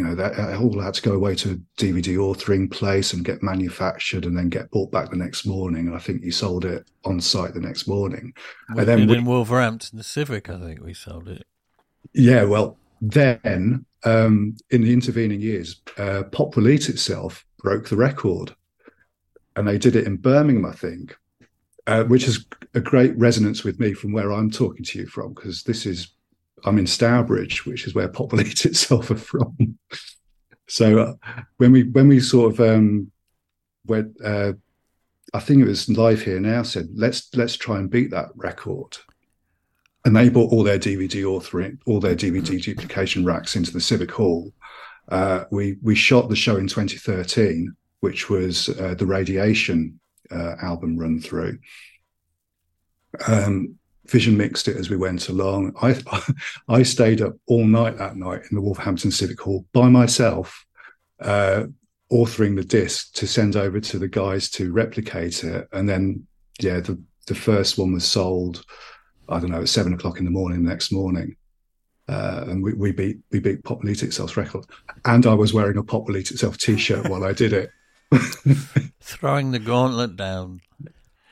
you 0.00 0.06
know 0.06 0.14
that 0.14 0.56
all 0.58 0.80
had 0.80 0.94
to 0.94 1.02
go 1.02 1.12
away 1.12 1.34
to 1.34 1.50
a 1.50 1.56
DVD 1.78 2.16
authoring 2.16 2.70
place 2.70 3.12
and 3.12 3.22
get 3.22 3.42
manufactured 3.42 4.24
and 4.24 4.34
then 4.34 4.48
get 4.48 4.70
bought 4.70 4.90
back 4.90 5.10
the 5.10 5.16
next 5.16 5.44
morning. 5.44 5.88
And 5.88 5.94
I 5.94 5.98
think 5.98 6.24
you 6.24 6.32
sold 6.32 6.64
it 6.64 6.90
on 7.04 7.20
site 7.20 7.52
the 7.52 7.60
next 7.60 7.86
morning. 7.86 8.32
We 8.74 8.80
and 8.80 8.88
then 8.88 9.06
we- 9.06 9.18
in 9.18 9.26
Wolverhampton, 9.26 9.98
the 9.98 10.04
Civic, 10.04 10.48
I 10.48 10.58
think 10.58 10.82
we 10.82 10.94
sold 10.94 11.28
it. 11.28 11.44
Yeah, 12.14 12.44
well, 12.44 12.78
then 13.02 13.84
um, 14.04 14.56
in 14.70 14.80
the 14.80 14.92
intervening 14.94 15.42
years, 15.42 15.82
uh, 15.98 16.22
Pop 16.32 16.56
Eat 16.56 16.88
itself 16.88 17.44
broke 17.58 17.90
the 17.90 17.96
record, 17.96 18.54
and 19.54 19.68
they 19.68 19.76
did 19.76 19.96
it 19.96 20.06
in 20.06 20.16
Birmingham, 20.16 20.64
I 20.64 20.72
think, 20.72 21.14
uh, 21.86 22.04
which 22.04 22.26
is 22.26 22.46
a 22.72 22.80
great 22.80 23.14
resonance 23.18 23.64
with 23.64 23.78
me 23.78 23.92
from 23.92 24.12
where 24.12 24.32
I'm 24.32 24.50
talking 24.50 24.82
to 24.82 24.98
you 24.98 25.06
from, 25.06 25.34
because 25.34 25.62
this 25.64 25.84
is 25.84 26.14
I'm 26.64 26.78
in 26.78 26.86
Stourbridge, 26.86 27.66
which 27.66 27.86
is 27.86 27.94
where 27.94 28.08
Pop 28.16 28.32
Will 28.32 28.40
Eat 28.40 28.64
itself 28.66 29.10
are 29.10 29.16
from. 29.16 29.78
so 30.68 30.98
uh, 30.98 31.14
when 31.56 31.72
we 31.72 31.84
when 31.84 32.08
we 32.08 32.20
sort 32.20 32.52
of 32.52 32.60
um, 32.60 33.10
went, 33.86 34.16
uh, 34.24 34.52
I 35.34 35.40
think 35.40 35.62
it 35.62 35.68
was 35.68 35.88
Live 35.88 36.22
Here 36.22 36.40
Now 36.40 36.62
said 36.62 36.88
let's 36.94 37.28
let's 37.34 37.56
try 37.56 37.78
and 37.78 37.90
beat 37.90 38.10
that 38.10 38.28
record 38.34 38.96
and 40.04 40.16
they 40.16 40.28
brought 40.28 40.52
all 40.52 40.62
their 40.62 40.78
DVD 40.78 41.24
authoring, 41.24 41.78
all 41.86 42.00
their 42.00 42.16
DVD 42.16 42.60
duplication 42.62 43.24
racks 43.24 43.56
into 43.56 43.72
the 43.72 43.80
Civic 43.80 44.10
Hall. 44.10 44.52
Uh, 45.08 45.44
we 45.50 45.76
we 45.82 45.94
shot 45.94 46.28
the 46.28 46.36
show 46.36 46.56
in 46.56 46.66
2013, 46.66 47.74
which 48.00 48.30
was 48.30 48.68
uh, 48.80 48.94
the 48.94 49.06
Radiation 49.06 50.00
uh, 50.30 50.54
album 50.62 50.96
run 50.96 51.20
through. 51.20 51.58
Um, 53.26 53.76
Vision 54.10 54.36
mixed 54.36 54.68
it 54.68 54.76
as 54.76 54.90
we 54.90 54.96
went 54.96 55.28
along. 55.28 55.74
I 55.80 56.00
I 56.68 56.82
stayed 56.82 57.22
up 57.22 57.34
all 57.46 57.64
night 57.64 57.98
that 57.98 58.16
night 58.16 58.42
in 58.50 58.56
the 58.56 58.60
Wolverhampton 58.60 59.10
Civic 59.10 59.40
Hall 59.40 59.64
by 59.72 59.88
myself, 59.88 60.66
uh, 61.20 61.64
authoring 62.12 62.56
the 62.56 62.64
disc 62.64 63.14
to 63.14 63.26
send 63.26 63.56
over 63.56 63.80
to 63.80 63.98
the 63.98 64.08
guys 64.08 64.50
to 64.50 64.72
replicate 64.72 65.44
it, 65.44 65.68
and 65.72 65.88
then 65.88 66.26
yeah, 66.60 66.80
the 66.80 67.00
the 67.26 67.34
first 67.34 67.78
one 67.78 67.92
was 67.92 68.04
sold. 68.04 68.64
I 69.28 69.38
don't 69.38 69.50
know, 69.50 69.60
at 69.60 69.68
seven 69.68 69.94
o'clock 69.94 70.18
in 70.18 70.24
the 70.24 70.30
morning 70.30 70.64
the 70.64 70.70
next 70.70 70.90
morning. 70.90 71.36
Uh, 72.08 72.44
and 72.48 72.60
we, 72.60 72.72
we 72.72 72.90
beat 72.90 73.18
we 73.30 73.38
beat 73.38 73.62
Pop 73.62 73.84
Itself's 73.84 74.36
record. 74.36 74.64
And 75.04 75.24
I 75.26 75.34
was 75.34 75.54
wearing 75.54 75.76
a 75.76 75.84
Pop 75.84 76.10
Itself 76.10 76.58
t-shirt 76.58 77.08
while 77.08 77.22
I 77.22 77.32
did 77.32 77.52
it. 77.52 77.70
Throwing 79.00 79.52
the 79.52 79.60
gauntlet 79.60 80.16
down. 80.16 80.60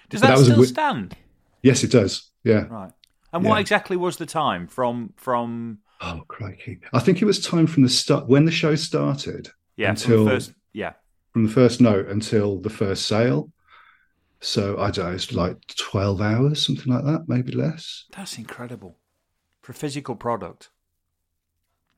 Does 0.08 0.20
that, 0.20 0.28
that 0.28 0.38
still 0.38 0.50
wi- 0.50 0.68
stand? 0.68 1.16
Yes, 1.62 1.82
it 1.82 1.90
does. 1.90 2.27
Yeah. 2.44 2.66
Right. 2.68 2.92
And 3.32 3.44
what 3.44 3.60
exactly 3.60 3.96
was 3.96 4.16
the 4.16 4.26
time 4.26 4.66
from 4.66 5.12
from 5.16 5.78
Oh 6.00 6.22
crikey. 6.28 6.80
I 6.92 7.00
think 7.00 7.20
it 7.20 7.24
was 7.24 7.40
time 7.44 7.66
from 7.66 7.82
the 7.82 7.88
start 7.88 8.26
when 8.28 8.44
the 8.44 8.50
show 8.52 8.74
started, 8.74 9.50
yeah 9.76 9.90
Until- 9.90 10.16
from 10.18 10.24
the 10.24 10.30
first 10.30 10.52
yeah 10.72 10.92
from 11.32 11.46
the 11.46 11.52
first 11.52 11.80
note 11.80 12.08
until 12.08 12.58
the 12.60 12.70
first 12.70 13.06
sale. 13.06 13.52
So 14.40 14.78
I 14.78 14.90
don't 14.90 15.06
know, 15.06 15.12
it's 15.12 15.32
like 15.32 15.58
twelve 15.76 16.20
hours, 16.20 16.64
something 16.64 16.92
like 16.92 17.04
that, 17.04 17.24
maybe 17.28 17.52
less. 17.52 18.04
That's 18.16 18.38
incredible 18.38 18.96
for 19.60 19.72
a 19.72 19.74
physical 19.74 20.14
product, 20.14 20.70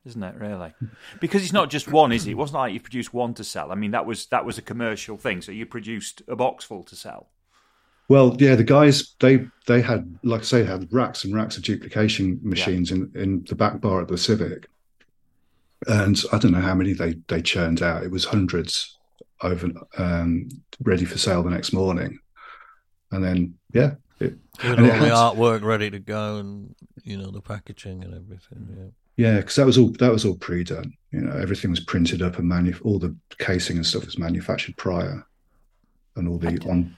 isn't 0.05 0.23
it? 0.23 0.35
Really, 0.35 0.73
because 1.21 1.43
it's 1.43 1.53
not 1.53 1.69
just 1.69 1.87
one, 1.87 2.11
is 2.11 2.25
it? 2.25 2.31
It 2.31 2.37
wasn't 2.37 2.57
like 2.59 2.73
you 2.73 2.79
produced 2.79 3.13
one 3.13 3.35
to 3.35 3.43
sell. 3.43 3.71
I 3.71 3.75
mean, 3.75 3.91
that 3.91 4.07
was 4.07 4.25
that 4.27 4.43
was 4.43 4.57
a 4.57 4.61
commercial 4.63 5.17
thing. 5.17 5.41
So 5.41 5.51
you 5.51 5.65
produced 5.67 6.23
a 6.27 6.35
box 6.35 6.65
full 6.65 6.83
to 6.83 6.95
sell. 6.95 7.29
Well, 8.11 8.35
yeah, 8.39 8.55
the 8.55 8.65
guys 8.65 9.15
they 9.21 9.47
they 9.67 9.81
had, 9.81 10.19
like 10.23 10.41
I 10.41 10.43
say, 10.43 10.63
had 10.65 10.91
racks 10.91 11.23
and 11.23 11.33
racks 11.33 11.55
of 11.55 11.63
duplication 11.63 12.41
machines 12.43 12.91
in 12.91 13.09
in 13.15 13.45
the 13.47 13.55
back 13.55 13.79
bar 13.79 14.01
at 14.01 14.09
the 14.09 14.17
Civic, 14.17 14.67
and 15.87 16.21
I 16.33 16.37
don't 16.37 16.51
know 16.51 16.59
how 16.59 16.75
many 16.75 16.91
they 16.91 17.15
they 17.29 17.41
churned 17.41 17.81
out. 17.81 18.03
It 18.03 18.11
was 18.11 18.25
hundreds 18.25 18.97
over, 19.41 19.69
um, 19.97 20.49
ready 20.83 21.05
for 21.05 21.17
sale 21.17 21.41
the 21.41 21.51
next 21.51 21.71
morning, 21.71 22.19
and 23.11 23.23
then 23.23 23.53
yeah, 23.73 23.93
it, 24.19 24.35
And 24.61 24.81
all 24.81 24.85
it 24.87 24.99
the 24.99 25.05
artwork 25.05 25.63
ready 25.63 25.89
to 25.89 25.99
go 25.99 26.35
and, 26.35 26.75
you 27.05 27.15
know, 27.17 27.31
the 27.31 27.39
packaging 27.39 28.03
and 28.03 28.13
everything. 28.13 28.93
Yeah. 29.15 29.25
yeah, 29.25 29.37
because 29.37 29.55
that 29.55 29.65
was 29.65 29.77
all 29.77 29.91
that 29.99 30.11
was 30.11 30.25
all 30.25 30.35
pre-done. 30.35 30.91
You 31.11 31.21
know, 31.21 31.37
everything 31.37 31.71
was 31.71 31.79
printed 31.79 32.21
up 32.21 32.39
and 32.39 32.49
manu- 32.49 32.77
all 32.83 32.99
the 32.99 33.15
casing 33.39 33.77
and 33.77 33.85
stuff 33.85 34.03
was 34.03 34.19
manufactured 34.19 34.75
prior, 34.75 35.25
and 36.17 36.27
all 36.27 36.37
the 36.37 36.59
on 36.69 36.97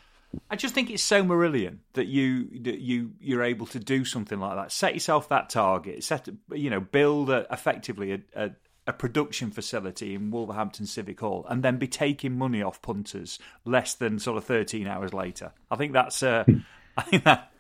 I 0.50 0.56
just 0.56 0.74
think 0.74 0.90
it's 0.90 1.04
so 1.04 1.24
Marillion 1.24 1.80
that 1.94 2.08
you 2.08 2.48
that 2.62 2.80
you 2.80 3.12
you're 3.20 3.44
able 3.44 3.66
to 3.68 3.80
do 3.80 4.06
something 4.06 4.40
like 4.40 4.56
that. 4.56 4.72
Set 4.72 4.94
yourself 4.94 5.30
that 5.30 5.50
target. 5.50 6.04
Set 6.04 6.28
you 6.52 6.70
know 6.70 6.80
build 6.80 7.30
a, 7.30 7.46
effectively 7.52 8.14
a, 8.14 8.20
a, 8.36 8.52
a 8.88 8.94
production 8.94 9.52
facility 9.52 10.16
in 10.16 10.32
Wolverhampton 10.32 10.86
Civic 10.86 11.20
Hall, 11.20 11.46
and 11.50 11.64
then 11.64 11.78
be 11.78 11.88
taking 11.88 12.38
money 12.38 12.62
off 12.62 12.82
punters 12.82 13.40
less 13.66 13.96
than 13.96 14.20
sort 14.20 14.38
of 14.38 14.44
thirteen 14.46 14.88
hours 14.88 15.14
later. 15.14 15.52
I 15.72 15.76
think 15.76 15.94
that's. 15.94 16.22
Uh, 16.22 16.44
I 16.98 17.02
think 17.04 17.24
that. 17.24 17.52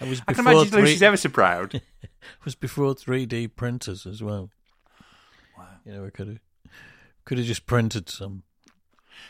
It 0.00 0.08
was 0.08 0.22
I 0.26 0.32
can 0.32 0.46
imagine 0.46 0.70
three, 0.72 0.82
Lucy's 0.82 1.02
ever 1.02 1.16
so 1.16 1.28
proud. 1.28 1.74
it 1.74 1.82
was 2.44 2.54
before 2.54 2.94
3D 2.94 3.54
printers 3.54 4.06
as 4.06 4.22
well. 4.22 4.48
Wow. 5.58 5.66
You 5.84 5.92
know, 5.92 6.02
we 6.02 6.10
could 6.10 6.26
have 6.28 6.38
could 7.26 7.38
have 7.38 7.46
just 7.46 7.66
printed 7.66 8.08
some. 8.08 8.42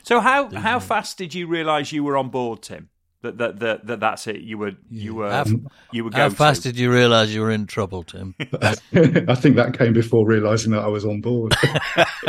So 0.02 0.20
how 0.20 0.50
how 0.50 0.80
fast 0.80 1.18
did 1.18 1.34
you 1.34 1.46
realise 1.46 1.92
you 1.92 2.04
were 2.04 2.16
on 2.16 2.28
board, 2.28 2.62
Tim? 2.62 2.88
That 3.22 3.38
that 3.38 3.58
that, 3.60 3.86
that 3.86 4.00
that's 4.00 4.26
it. 4.26 4.40
You 4.40 4.58
were 4.58 4.72
you 4.90 5.14
were 5.14 5.30
How, 5.30 5.44
you 5.92 6.04
were 6.04 6.10
how 6.12 6.28
go 6.28 6.34
fast 6.34 6.62
did 6.62 6.78
you 6.78 6.90
realise 6.90 7.30
you 7.30 7.42
were 7.42 7.50
in 7.50 7.66
trouble, 7.66 8.02
Tim? 8.02 8.34
I 8.40 9.34
think 9.34 9.56
that 9.56 9.76
came 9.76 9.92
before 9.92 10.26
realizing 10.26 10.72
that 10.72 10.82
I 10.82 10.88
was 10.88 11.04
on 11.04 11.20
board. 11.20 11.54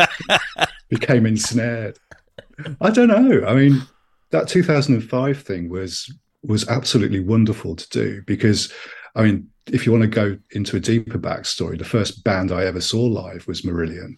Became 0.89 1.25
ensnared. 1.25 1.97
I 2.81 2.89
don't 2.89 3.07
know. 3.07 3.45
I 3.47 3.53
mean, 3.53 3.81
that 4.31 4.49
2005 4.49 5.41
thing 5.41 5.69
was 5.69 6.13
was 6.43 6.67
absolutely 6.67 7.21
wonderful 7.21 7.75
to 7.75 7.89
do 7.89 8.21
because, 8.25 8.73
I 9.15 9.23
mean, 9.23 9.49
if 9.67 9.85
you 9.85 9.93
want 9.93 10.01
to 10.01 10.07
go 10.07 10.37
into 10.51 10.75
a 10.75 10.81
deeper 10.81 11.17
backstory, 11.17 11.77
the 11.77 11.85
first 11.85 12.23
band 12.25 12.51
I 12.51 12.65
ever 12.65 12.81
saw 12.81 13.03
live 13.03 13.47
was 13.47 13.61
Marillion. 13.61 14.17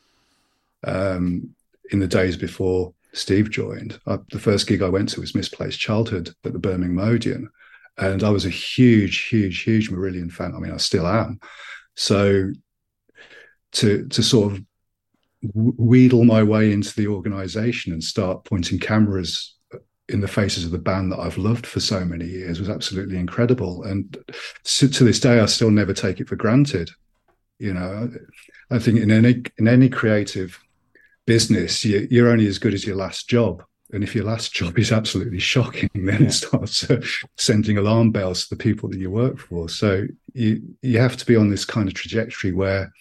Um, 0.85 1.55
in 1.91 1.99
the 1.99 2.07
days 2.07 2.35
before 2.35 2.93
Steve 3.13 3.49
joined, 3.51 3.99
I, 4.07 4.17
the 4.31 4.39
first 4.39 4.67
gig 4.67 4.81
I 4.81 4.89
went 4.89 5.09
to 5.09 5.21
was 5.21 5.35
Misplaced 5.35 5.79
Childhood 5.79 6.33
at 6.43 6.53
the 6.53 6.59
Birmingham 6.59 6.99
Odeon, 6.99 7.49
and 7.97 8.23
I 8.23 8.29
was 8.29 8.45
a 8.45 8.49
huge, 8.49 9.25
huge, 9.25 9.61
huge 9.61 9.89
Marillion 9.91 10.31
fan. 10.31 10.53
I 10.55 10.59
mean, 10.59 10.71
I 10.71 10.77
still 10.77 11.07
am. 11.07 11.39
So 11.95 12.51
to 13.73 14.07
to 14.07 14.23
sort 14.23 14.53
of 14.53 14.61
wheedle 15.53 16.23
my 16.23 16.41
way 16.41 16.71
into 16.71 16.95
the 16.95 17.07
organization 17.07 17.91
and 17.91 18.03
start 18.03 18.45
pointing 18.45 18.79
cameras 18.79 19.55
in 20.09 20.21
the 20.21 20.27
faces 20.27 20.65
of 20.65 20.71
the 20.71 20.77
band 20.77 21.11
that 21.11 21.19
I've 21.19 21.37
loved 21.37 21.65
for 21.65 21.79
so 21.79 22.03
many 22.05 22.25
years 22.25 22.59
was 22.59 22.69
absolutely 22.69 23.17
incredible. 23.17 23.83
And 23.83 24.17
to 24.63 24.87
this 24.87 25.19
day, 25.19 25.39
I 25.39 25.45
still 25.45 25.71
never 25.71 25.93
take 25.93 26.19
it 26.19 26.27
for 26.27 26.35
granted. 26.35 26.91
You 27.59 27.73
know, 27.73 28.11
I 28.71 28.79
think 28.79 28.99
in 28.99 29.11
any 29.11 29.43
in 29.57 29.67
any 29.67 29.89
creative 29.89 30.59
business, 31.25 31.83
you, 31.85 32.07
you're 32.09 32.29
only 32.29 32.47
as 32.47 32.59
good 32.59 32.73
as 32.73 32.85
your 32.85 32.95
last 32.95 33.29
job. 33.29 33.63
And 33.91 34.03
if 34.03 34.15
your 34.15 34.23
last 34.25 34.53
job 34.53 34.79
is 34.79 34.91
absolutely 34.91 35.39
shocking, 35.39 35.89
then 35.93 36.23
it 36.25 36.31
starts 36.31 36.83
uh, 36.89 37.01
sending 37.37 37.77
alarm 37.77 38.11
bells 38.11 38.47
to 38.47 38.55
the 38.55 38.63
people 38.63 38.89
that 38.89 38.99
you 38.99 39.11
work 39.11 39.37
for. 39.37 39.69
So 39.69 40.07
you 40.33 40.61
you 40.81 40.99
have 40.99 41.15
to 41.17 41.25
be 41.25 41.35
on 41.35 41.49
this 41.49 41.63
kind 41.65 41.87
of 41.87 41.93
trajectory 41.93 42.51
where 42.53 42.91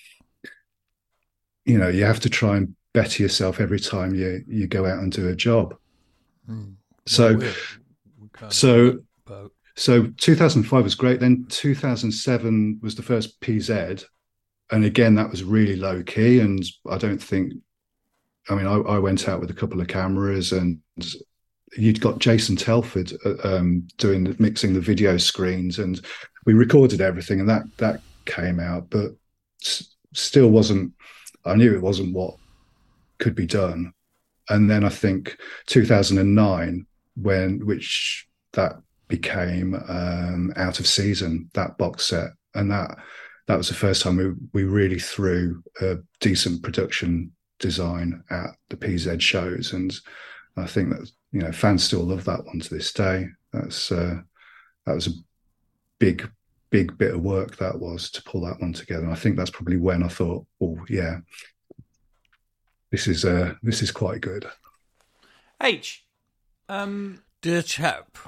you 1.64 1.78
know 1.78 1.88
you 1.88 2.04
have 2.04 2.20
to 2.20 2.30
try 2.30 2.56
and 2.58 2.74
better 2.92 3.22
yourself 3.22 3.58
every 3.58 3.80
time 3.80 4.14
you 4.14 4.44
you 4.46 4.66
go 4.66 4.84
out 4.84 4.98
and 4.98 5.10
do 5.10 5.28
a 5.28 5.34
job. 5.36 5.74
Hmm. 6.46 6.72
So 7.06 7.36
We're- 7.36 7.54
we're 8.18 8.50
so 8.50 8.98
so 9.76 10.06
2005 10.18 10.84
was 10.84 10.94
great. 10.94 11.20
Then 11.20 11.46
2007 11.48 12.80
was 12.82 12.94
the 12.94 13.02
first 13.02 13.40
PZ, 13.40 14.04
and 14.70 14.84
again 14.84 15.14
that 15.14 15.30
was 15.30 15.42
really 15.42 15.76
low 15.76 16.02
key. 16.02 16.40
And 16.40 16.62
I 16.90 16.98
don't 16.98 17.22
think, 17.22 17.54
I 18.48 18.54
mean, 18.54 18.66
I, 18.66 18.76
I 18.76 18.98
went 18.98 19.28
out 19.28 19.40
with 19.40 19.50
a 19.50 19.54
couple 19.54 19.80
of 19.80 19.88
cameras, 19.88 20.52
and 20.52 20.80
you'd 21.76 22.00
got 22.00 22.18
Jason 22.18 22.56
Telford 22.56 23.12
uh, 23.24 23.34
um, 23.44 23.86
doing 23.98 24.34
mixing 24.38 24.74
the 24.74 24.80
video 24.80 25.16
screens, 25.16 25.78
and 25.78 26.00
we 26.44 26.54
recorded 26.54 27.00
everything, 27.00 27.40
and 27.40 27.48
that 27.48 27.62
that 27.78 28.00
came 28.24 28.60
out, 28.60 28.90
but 28.90 29.12
s- 29.62 29.94
still 30.12 30.48
wasn't 30.48 30.92
I 31.44 31.54
knew 31.56 31.74
it 31.74 31.82
wasn't 31.82 32.14
what 32.14 32.34
could 33.18 33.34
be 33.34 33.46
done. 33.46 33.92
And 34.48 34.70
then 34.70 34.84
I 34.84 34.88
think 34.88 35.36
2009, 35.66 36.86
when 37.16 37.66
which 37.66 38.26
that 38.52 38.72
became 39.08 39.74
um, 39.88 40.52
out 40.56 40.80
of 40.80 40.86
season, 40.86 41.50
that 41.54 41.78
box 41.78 42.06
set, 42.06 42.30
and 42.54 42.70
that 42.70 42.96
that 43.46 43.56
was 43.56 43.68
the 43.68 43.74
first 43.74 44.02
time 44.02 44.16
we 44.16 44.32
we 44.52 44.64
really 44.64 44.98
threw 44.98 45.62
a 45.80 45.96
decent 46.20 46.62
production 46.62 47.32
design 47.62 48.22
at 48.28 48.50
the 48.68 48.76
PZ 48.76 49.22
shows, 49.22 49.72
and 49.72 49.94
I 50.58 50.66
think 50.66 50.90
that 50.90 51.10
you 51.32 51.40
know 51.40 51.52
fans 51.52 51.84
still 51.84 52.02
love 52.02 52.26
that 52.26 52.44
one 52.44 52.60
to 52.60 52.74
this 52.74 52.92
day. 52.92 53.28
That's 53.54 53.90
uh, 53.90 54.20
that 54.84 54.94
was 54.94 55.06
a 55.06 55.12
big 55.98 56.30
big 56.68 56.98
bit 56.98 57.14
of 57.14 57.22
work 57.22 57.56
that 57.56 57.78
was 57.78 58.10
to 58.10 58.22
pull 58.24 58.42
that 58.42 58.60
one 58.60 58.72
together. 58.72 59.04
And 59.04 59.12
I 59.12 59.16
think 59.16 59.36
that's 59.36 59.50
probably 59.50 59.76
when 59.76 60.02
I 60.02 60.08
thought, 60.08 60.46
oh 60.60 60.78
yeah, 60.88 61.18
this 62.90 63.06
is 63.06 63.24
uh 63.24 63.54
this 63.62 63.80
is 63.80 63.90
quite 63.90 64.20
good. 64.20 64.46
H, 65.62 66.04
um, 66.68 67.22
Dear 67.40 67.62
chap, 67.62 68.18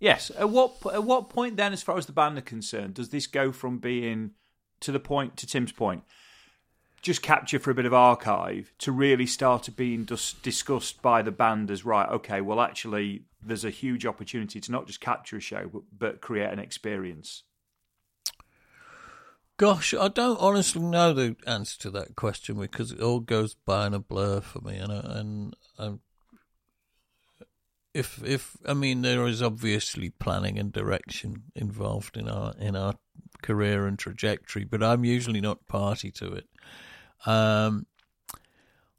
yes. 0.00 0.30
At 0.38 0.50
what 0.50 0.76
at 0.92 1.04
what 1.04 1.28
point 1.28 1.56
then, 1.56 1.72
as 1.72 1.82
far 1.82 1.98
as 1.98 2.06
the 2.06 2.12
band 2.12 2.38
are 2.38 2.42
concerned, 2.42 2.94
does 2.94 3.10
this 3.10 3.26
go 3.26 3.52
from 3.52 3.78
being 3.78 4.32
to 4.80 4.92
the 4.92 5.00
point 5.00 5.36
to 5.38 5.46
Tim's 5.46 5.72
point, 5.72 6.02
just 7.06 7.22
capture 7.22 7.60
for 7.60 7.70
a 7.70 7.74
bit 7.74 7.86
of 7.86 7.94
archive 7.94 8.72
to 8.78 8.90
really 8.90 9.26
start 9.26 9.68
being 9.76 10.04
dis- 10.04 10.32
discussed 10.32 11.00
by 11.02 11.22
the 11.22 11.30
band 11.30 11.70
as 11.70 11.84
right? 11.84 12.08
Okay, 12.08 12.40
well, 12.40 12.60
actually, 12.60 13.22
there's 13.40 13.64
a 13.64 13.70
huge 13.70 14.04
opportunity 14.04 14.60
to 14.60 14.72
not 14.72 14.88
just 14.88 15.00
capture 15.00 15.36
a 15.36 15.40
show, 15.40 15.70
but, 15.72 15.82
but 15.96 16.20
create 16.20 16.50
an 16.50 16.58
experience. 16.58 17.44
Gosh, 19.56 19.94
I 19.94 20.08
don't 20.08 20.40
honestly 20.40 20.82
know 20.82 21.12
the 21.12 21.36
answer 21.46 21.78
to 21.82 21.90
that 21.90 22.16
question 22.16 22.58
because 22.58 22.90
it 22.90 23.00
all 23.00 23.20
goes 23.20 23.54
by 23.54 23.86
in 23.86 23.94
a 23.94 24.00
blur 24.00 24.40
for 24.40 24.60
me, 24.60 24.76
and 24.76 24.92
and, 24.92 25.56
and 25.78 26.00
if 27.94 28.20
if 28.22 28.56
I 28.66 28.74
mean 28.74 29.02
there 29.02 29.26
is 29.26 29.40
obviously 29.40 30.10
planning 30.10 30.58
and 30.58 30.72
direction 30.72 31.44
involved 31.54 32.16
in 32.16 32.28
our 32.28 32.52
in 32.58 32.74
our 32.74 32.94
career 33.42 33.86
and 33.86 33.98
trajectory, 33.98 34.64
but 34.64 34.82
I'm 34.82 35.04
usually 35.04 35.40
not 35.40 35.68
party 35.68 36.10
to 36.10 36.32
it. 36.32 36.46
Um, 37.24 37.86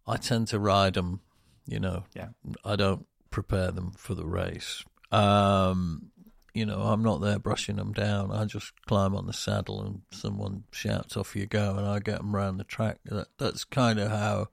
I 0.08 0.18
tend 0.18 0.48
to 0.50 0.60
ride 0.60 0.96
them, 0.96 1.22
you 1.68 1.80
know. 1.80 2.06
Yeah. 2.16 2.30
I 2.66 2.76
don't 2.76 3.06
prepare 3.30 3.72
them 3.72 3.92
for 3.92 4.16
the 4.16 4.26
race. 4.26 4.84
Um, 5.12 6.12
you 6.54 6.66
know, 6.66 6.80
I'm 6.80 7.04
not 7.04 7.22
there 7.22 7.38
brushing 7.38 7.76
them 7.76 7.94
down. 7.94 8.32
I 8.32 8.46
just 8.46 8.74
climb 8.88 9.16
on 9.16 9.28
the 9.28 9.34
saddle 9.34 9.82
and 9.82 10.02
someone 10.12 10.64
shouts, 10.72 11.16
"Off 11.16 11.36
you 11.36 11.46
go!" 11.46 11.76
and 11.78 11.86
I 11.86 12.00
get 12.00 12.18
them 12.18 12.36
around 12.36 12.58
the 12.58 12.64
track. 12.64 13.00
That, 13.06 13.28
that's 13.38 13.64
kind 13.64 14.00
of 14.00 14.10
how 14.10 14.48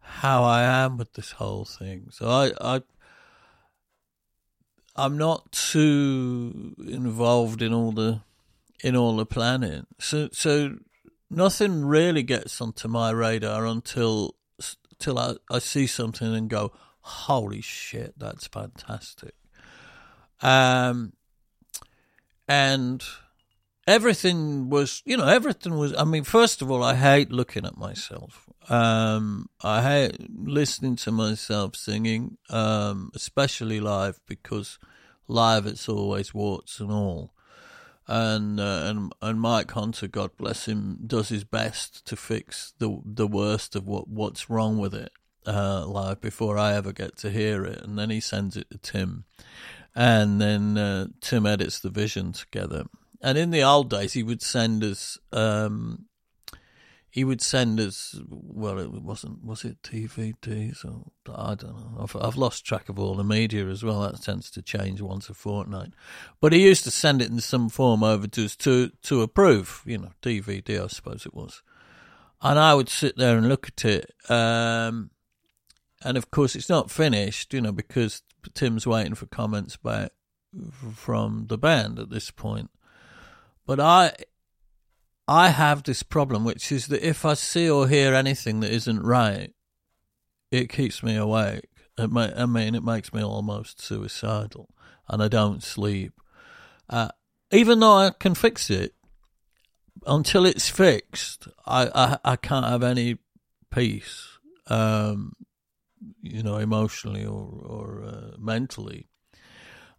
how 0.00 0.42
I 0.42 0.62
am 0.62 0.96
with 0.96 1.12
this 1.12 1.32
whole 1.32 1.64
thing. 1.64 2.08
So 2.10 2.28
I, 2.28 2.52
I 2.60 2.82
I'm 4.96 5.18
not 5.18 5.52
too 5.52 6.74
involved 6.78 7.62
in 7.62 7.72
all 7.72 7.92
the 7.92 8.22
in 8.82 8.96
all 8.96 9.16
the 9.16 9.26
planning. 9.26 9.86
So 9.98 10.30
so 10.32 10.78
nothing 11.30 11.84
really 11.84 12.22
gets 12.22 12.60
onto 12.60 12.88
my 12.88 13.10
radar 13.10 13.64
until 13.66 14.36
until 14.92 15.18
I, 15.18 15.34
I 15.50 15.58
see 15.60 15.86
something 15.86 16.34
and 16.34 16.50
go, 16.50 16.72
"Holy 17.00 17.60
shit, 17.60 18.18
that's 18.18 18.46
fantastic." 18.46 19.34
Um, 20.42 21.12
and 22.48 23.02
everything 23.86 24.70
was, 24.70 25.02
you 25.04 25.16
know, 25.16 25.26
everything 25.26 25.76
was. 25.76 25.94
I 25.96 26.04
mean, 26.04 26.24
first 26.24 26.62
of 26.62 26.70
all, 26.70 26.82
I 26.82 26.94
hate 26.94 27.30
looking 27.30 27.64
at 27.64 27.76
myself. 27.76 28.48
Um, 28.68 29.48
I 29.62 29.82
hate 29.82 30.16
listening 30.30 30.96
to 30.96 31.10
myself 31.12 31.76
singing, 31.76 32.38
um, 32.50 33.10
especially 33.14 33.80
live 33.80 34.20
because 34.26 34.78
live 35.28 35.66
it's 35.66 35.88
always 35.88 36.34
warts 36.34 36.80
and 36.80 36.90
all. 36.90 37.32
And 38.12 38.58
uh, 38.58 38.82
and 38.86 39.12
and 39.22 39.40
Mike 39.40 39.70
Hunter, 39.70 40.08
God 40.08 40.32
bless 40.36 40.66
him, 40.66 40.98
does 41.06 41.28
his 41.28 41.44
best 41.44 42.04
to 42.06 42.16
fix 42.16 42.74
the 42.78 43.00
the 43.04 43.28
worst 43.28 43.76
of 43.76 43.86
what 43.86 44.08
what's 44.08 44.50
wrong 44.50 44.78
with 44.78 44.94
it 44.94 45.12
uh, 45.46 45.86
live 45.86 46.20
before 46.20 46.58
I 46.58 46.74
ever 46.74 46.92
get 46.92 47.16
to 47.18 47.30
hear 47.30 47.64
it, 47.64 47.80
and 47.82 47.96
then 47.96 48.10
he 48.10 48.20
sends 48.20 48.56
it 48.56 48.68
to 48.70 48.78
Tim 48.78 49.26
and 49.94 50.40
then 50.40 50.78
uh, 50.78 51.06
Tim 51.20 51.46
edits 51.46 51.80
the 51.80 51.90
vision 51.90 52.32
together. 52.32 52.84
And 53.20 53.36
in 53.36 53.50
the 53.50 53.62
old 53.62 53.90
days, 53.90 54.12
he 54.12 54.22
would 54.22 54.42
send 54.42 54.82
us. 54.82 55.18
Um, 55.32 56.06
he 57.10 57.24
would 57.24 57.42
send 57.42 57.80
us. 57.80 58.18
Well, 58.28 58.78
it 58.78 58.90
wasn't. 58.90 59.44
Was 59.44 59.64
it 59.64 59.82
DVDs 59.82 60.84
or 60.84 61.10
I 61.28 61.56
don't 61.56 61.76
know. 61.76 61.96
I've, 62.00 62.16
I've 62.16 62.36
lost 62.36 62.64
track 62.64 62.88
of 62.88 63.00
all 63.00 63.16
the 63.16 63.24
media 63.24 63.66
as 63.66 63.82
well. 63.82 64.02
That 64.02 64.22
tends 64.22 64.48
to 64.52 64.62
change 64.62 65.00
once 65.00 65.28
a 65.28 65.34
fortnight. 65.34 65.92
But 66.40 66.52
he 66.52 66.62
used 66.62 66.84
to 66.84 66.90
send 66.90 67.20
it 67.20 67.30
in 67.30 67.40
some 67.40 67.68
form 67.68 68.04
over 68.04 68.28
to 68.28 68.44
us 68.44 68.54
to 68.56 68.92
to 69.02 69.22
approve. 69.22 69.82
You 69.84 69.98
know, 69.98 70.12
DVD, 70.22 70.84
I 70.84 70.86
suppose 70.86 71.26
it 71.26 71.34
was. 71.34 71.62
And 72.42 72.58
I 72.58 72.74
would 72.74 72.88
sit 72.88 73.16
there 73.16 73.36
and 73.36 73.48
look 73.48 73.68
at 73.68 73.84
it. 73.84 74.14
Um, 74.30 75.10
and 76.02 76.16
of 76.16 76.30
course, 76.30 76.54
it's 76.54 76.68
not 76.68 76.92
finished. 76.92 77.52
You 77.52 77.60
know, 77.60 77.72
because 77.72 78.22
Tim's 78.54 78.86
waiting 78.86 79.16
for 79.16 79.26
comments 79.26 79.76
back 79.76 80.12
from 80.94 81.46
the 81.48 81.58
band 81.58 81.98
at 81.98 82.10
this 82.10 82.30
point. 82.30 82.70
But 83.66 83.80
I 83.80 84.12
I 85.30 85.50
have 85.50 85.84
this 85.84 86.02
problem, 86.02 86.44
which 86.44 86.72
is 86.72 86.88
that 86.88 87.06
if 87.06 87.24
I 87.24 87.34
see 87.34 87.70
or 87.70 87.86
hear 87.86 88.14
anything 88.14 88.58
that 88.60 88.72
isn't 88.72 89.00
right, 89.00 89.52
it 90.50 90.68
keeps 90.68 91.04
me 91.04 91.14
awake. 91.14 91.68
May, 91.96 92.32
I 92.34 92.46
mean, 92.46 92.74
it 92.74 92.82
makes 92.82 93.12
me 93.12 93.22
almost 93.22 93.80
suicidal, 93.80 94.68
and 95.08 95.22
I 95.22 95.28
don't 95.28 95.62
sleep. 95.62 96.14
Uh, 96.88 97.10
even 97.52 97.78
though 97.78 97.92
I 97.92 98.10
can 98.10 98.34
fix 98.34 98.70
it, 98.70 98.94
until 100.04 100.44
it's 100.46 100.68
fixed, 100.68 101.46
I, 101.64 101.86
I, 101.94 102.32
I 102.32 102.36
can't 102.36 102.66
have 102.66 102.82
any 102.82 103.18
peace. 103.70 104.26
Um, 104.66 105.34
you 106.22 106.42
know, 106.42 106.56
emotionally 106.56 107.24
or 107.24 107.62
or 107.62 108.02
uh, 108.04 108.36
mentally. 108.36 109.06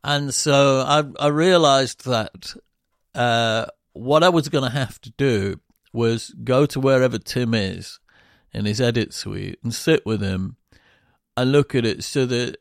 And 0.04 0.34
so 0.34 0.82
I 0.86 1.04
I 1.20 1.28
realized 1.28 2.04
that 2.06 2.54
uh, 3.16 3.68
what 3.94 4.24
I 4.24 4.30
was 4.30 4.50
going 4.50 4.64
to 4.64 4.78
have 4.78 5.00
to 5.02 5.12
do 5.12 5.60
was 5.94 6.34
go 6.44 6.66
to 6.66 6.80
wherever 6.80 7.18
Tim 7.18 7.54
is 7.54 8.00
in 8.54 8.66
his 8.66 8.82
edit 8.82 9.14
suite 9.14 9.60
and 9.64 9.74
sit 9.74 10.06
with 10.06 10.22
him 10.22 10.58
and 11.36 11.52
look 11.52 11.76
at 11.76 11.86
it 11.86 12.04
so 12.04 12.26
that 12.26 12.58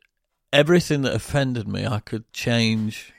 everything 0.53 1.03
that 1.03 1.15
offended 1.15 1.69
me 1.69 1.87
I 1.87 2.01
could 2.01 2.33
change 2.33 3.13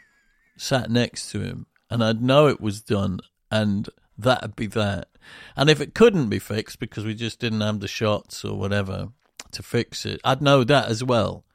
sat 0.58 0.89
next 0.89 1.32
to 1.32 1.41
him 1.41 1.65
and 1.89 2.04
I'd 2.04 2.21
know 2.21 2.47
it 2.47 2.62
was 2.62 2.82
done 2.82 3.19
and 3.50 3.89
that'd 4.17 4.56
be 4.56 4.67
that. 4.67 5.08
And 5.56 5.69
if 5.69 5.80
it 5.80 5.95
couldn't 5.95 6.30
be 6.30 6.39
fixed 6.39 6.80
because 6.80 7.06
we 7.06 7.13
just 7.13 7.39
didn't 7.39 7.62
have 7.62 7.80
the 7.80 7.88
shots 7.88 8.43
or 8.43 8.58
whatever, 8.58 9.10
to 9.52 9.63
fix 9.63 10.06
it. 10.06 10.19
I'd 10.24 10.41
know 10.41 10.63
that 10.63 10.89
as 10.89 11.04
well. 11.04 11.45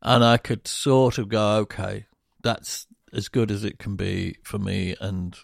And 0.00 0.24
I 0.24 0.36
could 0.36 0.66
sort 0.66 1.18
of 1.18 1.28
go, 1.28 1.56
okay, 1.58 2.06
that's 2.42 2.86
as 3.12 3.28
good 3.28 3.50
as 3.50 3.64
it 3.64 3.78
can 3.78 3.94
be 3.96 4.36
for 4.42 4.58
me. 4.58 4.96
And 5.00 5.36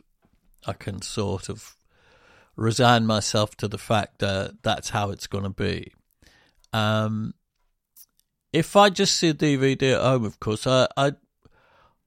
I 0.66 0.72
can 0.72 1.02
sort 1.02 1.48
of 1.48 1.76
resign 2.56 3.06
myself 3.06 3.56
to 3.56 3.68
the 3.68 3.78
fact 3.78 4.18
that 4.18 4.62
that's 4.62 4.90
how 4.90 5.10
it's 5.10 5.26
going 5.26 5.44
to 5.44 5.50
be. 5.50 5.92
Um, 6.72 7.34
if 8.52 8.76
I 8.76 8.90
just 8.90 9.16
see 9.16 9.28
a 9.28 9.34
DVD 9.34 9.94
at 9.94 10.02
home, 10.02 10.24
of 10.24 10.40
course, 10.40 10.66
I, 10.66 10.88
I 10.96 11.12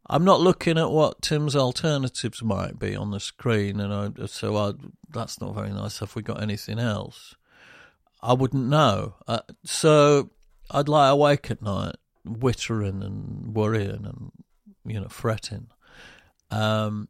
I'm 0.07 0.25
not 0.25 0.41
looking 0.41 0.77
at 0.77 0.91
what 0.91 1.21
Tim's 1.21 1.55
alternatives 1.55 2.43
might 2.43 2.77
be 2.77 2.95
on 2.95 3.11
the 3.11 3.19
screen, 3.19 3.79
and 3.79 3.93
I, 3.93 4.25
so 4.25 4.57
I, 4.57 4.73
that's 5.09 5.39
not 5.39 5.55
very 5.55 5.71
nice. 5.71 5.99
Have 5.99 6.15
we 6.15 6.21
got 6.21 6.43
anything 6.43 6.79
else? 6.79 7.35
I 8.21 8.33
wouldn't 8.33 8.67
know. 8.67 9.15
Uh, 9.27 9.39
so 9.63 10.31
I'd 10.69 10.89
lie 10.89 11.09
awake 11.09 11.49
at 11.49 11.61
night, 11.61 11.95
wittering 12.27 13.03
and 13.03 13.55
worrying 13.55 14.05
and 14.05 14.31
you 14.85 14.99
know 14.99 15.07
fretting. 15.07 15.67
Um, 16.49 17.07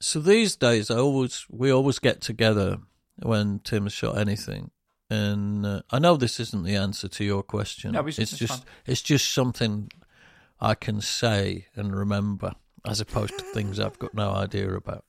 so 0.00 0.20
these 0.20 0.56
days, 0.56 0.90
I 0.90 0.96
always 0.98 1.44
we 1.50 1.70
always 1.70 1.98
get 1.98 2.20
together 2.20 2.78
when 3.22 3.60
Tim's 3.60 3.92
shot 3.92 4.18
anything, 4.18 4.70
and 5.10 5.66
uh, 5.66 5.82
I 5.90 5.98
know 5.98 6.16
this 6.16 6.38
isn't 6.40 6.64
the 6.64 6.76
answer 6.76 7.08
to 7.08 7.24
your 7.24 7.42
question. 7.42 7.92
No, 7.92 8.06
it's, 8.06 8.18
it's 8.18 8.32
it's 8.32 8.38
just 8.38 8.62
fine. 8.64 8.72
it's 8.86 9.02
just 9.02 9.32
something 9.32 9.90
I 10.60 10.74
can 10.74 11.00
say 11.00 11.66
and 11.74 11.96
remember, 11.96 12.52
as 12.86 13.00
opposed 13.00 13.38
to 13.38 13.44
things 13.44 13.80
I've 13.80 13.98
got 13.98 14.14
no 14.14 14.30
idea 14.30 14.72
about. 14.74 15.04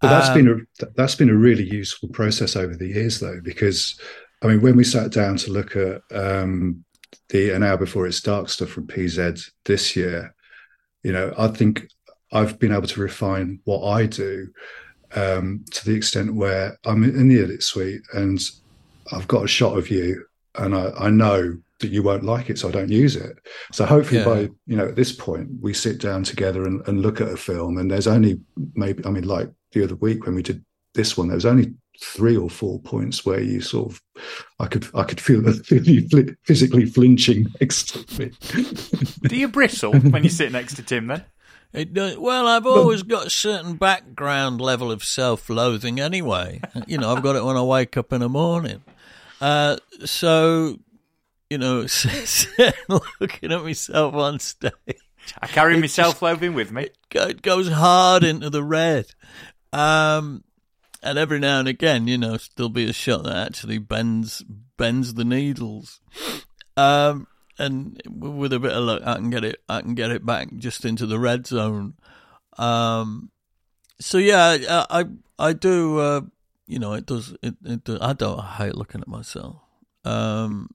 But 0.00 0.08
that's 0.10 0.28
Um, 0.28 0.34
been 0.34 0.48
a 0.80 0.86
that's 0.96 1.14
been 1.14 1.30
a 1.30 1.34
really 1.36 1.64
useful 1.64 2.08
process 2.08 2.56
over 2.56 2.74
the 2.76 2.88
years, 2.88 3.20
though, 3.20 3.40
because 3.42 3.98
I 4.42 4.48
mean, 4.48 4.60
when 4.60 4.76
we 4.76 4.84
sat 4.84 5.10
down 5.12 5.36
to 5.38 5.52
look 5.52 5.76
at 5.76 6.02
um, 6.12 6.84
the 7.28 7.50
an 7.50 7.62
hour 7.62 7.76
before 7.76 8.06
it's 8.06 8.20
dark 8.20 8.48
stuff 8.48 8.68
from 8.70 8.86
PZ 8.86 9.50
this 9.64 9.96
year, 9.96 10.34
you 11.02 11.12
know, 11.12 11.32
I 11.38 11.48
think 11.48 11.86
I've 12.34 12.58
been 12.58 12.72
able 12.72 12.88
to 12.88 13.00
refine 13.00 13.60
what 13.64 13.88
I 13.88 14.06
do 14.06 14.48
um, 15.14 15.64
to 15.70 15.84
the 15.84 15.94
extent 15.94 16.34
where 16.34 16.76
I'm 16.84 17.04
in 17.04 17.28
the 17.28 17.40
edit 17.42 17.62
suite 17.62 18.02
and 18.12 18.38
I've 19.12 19.28
got 19.28 19.44
a 19.44 19.48
shot 19.48 19.78
of 19.78 19.88
you, 19.90 20.24
and 20.56 20.74
I, 20.74 20.90
I 20.98 21.10
know 21.10 21.56
that 21.80 21.90
you 21.90 22.02
won't 22.02 22.24
like 22.24 22.50
it, 22.50 22.58
so 22.58 22.68
I 22.68 22.72
don't 22.72 22.90
use 22.90 23.16
it. 23.16 23.36
So 23.72 23.84
hopefully, 23.84 24.20
Yeah. 24.20 24.24
by 24.24 24.40
you 24.66 24.76
know 24.76 24.86
at 24.88 24.96
this 24.96 25.12
point, 25.12 25.48
we 25.60 25.72
sit 25.74 26.00
down 26.00 26.24
together 26.24 26.64
and, 26.64 26.86
and 26.88 27.02
look 27.02 27.20
at 27.20 27.28
a 27.28 27.36
film, 27.36 27.78
and 27.78 27.90
there's 27.90 28.06
only 28.06 28.40
maybe 28.74 29.04
I 29.06 29.10
mean, 29.10 29.24
like 29.26 29.50
the 29.72 29.84
other 29.84 29.94
week 29.96 30.24
when 30.26 30.34
we 30.34 30.42
did 30.42 30.64
this 30.94 31.16
one, 31.16 31.28
there 31.28 31.34
was 31.36 31.46
only 31.46 31.74
three 32.00 32.36
or 32.36 32.50
four 32.50 32.80
points 32.80 33.24
where 33.26 33.40
you 33.40 33.60
sort 33.60 33.92
of 33.92 34.02
I 34.58 34.66
could 34.66 34.86
I 34.94 35.04
could 35.04 35.20
feel 35.20 35.42
feel 35.52 35.82
you 35.84 36.02
fli- 36.08 36.34
physically 36.44 36.86
flinching 36.86 37.46
next 37.60 37.94
to 38.08 38.18
me. 38.20 38.30
Do 39.28 39.36
you 39.36 39.48
bristle 39.48 39.92
when 39.94 40.24
you 40.24 40.30
sit 40.30 40.50
next 40.50 40.74
to 40.76 40.82
Tim 40.82 41.06
then? 41.08 41.24
It 41.74 41.92
does, 41.92 42.16
well, 42.16 42.46
I've 42.46 42.66
always 42.66 43.02
got 43.02 43.26
a 43.26 43.30
certain 43.30 43.74
background 43.74 44.60
level 44.60 44.92
of 44.92 45.02
self-loathing 45.02 45.98
anyway. 45.98 46.60
You 46.86 46.98
know, 46.98 47.14
I've 47.14 47.22
got 47.22 47.34
it 47.34 47.44
when 47.44 47.56
I 47.56 47.62
wake 47.62 47.96
up 47.96 48.12
in 48.12 48.20
the 48.20 48.28
morning. 48.28 48.82
Uh, 49.40 49.78
so, 50.04 50.78
you 51.50 51.58
know, 51.58 51.86
looking 53.20 53.52
at 53.52 53.62
myself 53.62 54.14
on 54.14 54.38
stage, 54.38 54.72
I 55.40 55.46
carry 55.46 55.80
my 55.80 55.86
self-loathing 55.86 56.54
with 56.54 56.70
me. 56.70 56.90
it 57.10 57.42
goes 57.42 57.68
hard 57.68 58.22
into 58.22 58.50
the 58.50 58.62
red. 58.62 59.06
Um, 59.72 60.44
and 61.02 61.18
every 61.18 61.38
now 61.38 61.58
and 61.58 61.68
again, 61.68 62.06
you 62.06 62.18
know, 62.18 62.36
there'll 62.56 62.68
be 62.68 62.88
a 62.88 62.92
shot 62.92 63.24
that 63.24 63.36
actually 63.36 63.78
bends 63.78 64.44
bends 64.76 65.14
the 65.14 65.24
needles. 65.24 66.00
Um, 66.76 67.26
and 67.58 68.00
with 68.08 68.52
a 68.52 68.58
bit 68.58 68.72
of 68.72 68.84
luck, 68.84 69.02
I 69.04 69.14
can 69.14 69.30
get 69.30 69.44
it. 69.44 69.60
I 69.68 69.80
can 69.80 69.94
get 69.94 70.10
it 70.10 70.24
back 70.26 70.48
just 70.56 70.84
into 70.84 71.06
the 71.06 71.18
red 71.18 71.46
zone. 71.46 71.94
Um, 72.58 73.30
so 74.00 74.18
yeah, 74.18 74.56
I 74.68 74.86
I, 75.00 75.04
I 75.38 75.52
do. 75.52 75.98
Uh, 75.98 76.20
you 76.66 76.78
know, 76.78 76.94
it 76.94 77.06
does. 77.06 77.34
It, 77.42 77.54
it 77.64 77.88
I 78.00 78.12
don't. 78.12 78.40
I 78.40 78.56
hate 78.56 78.74
looking 78.74 79.00
at 79.00 79.08
myself. 79.08 79.56
Um, 80.04 80.70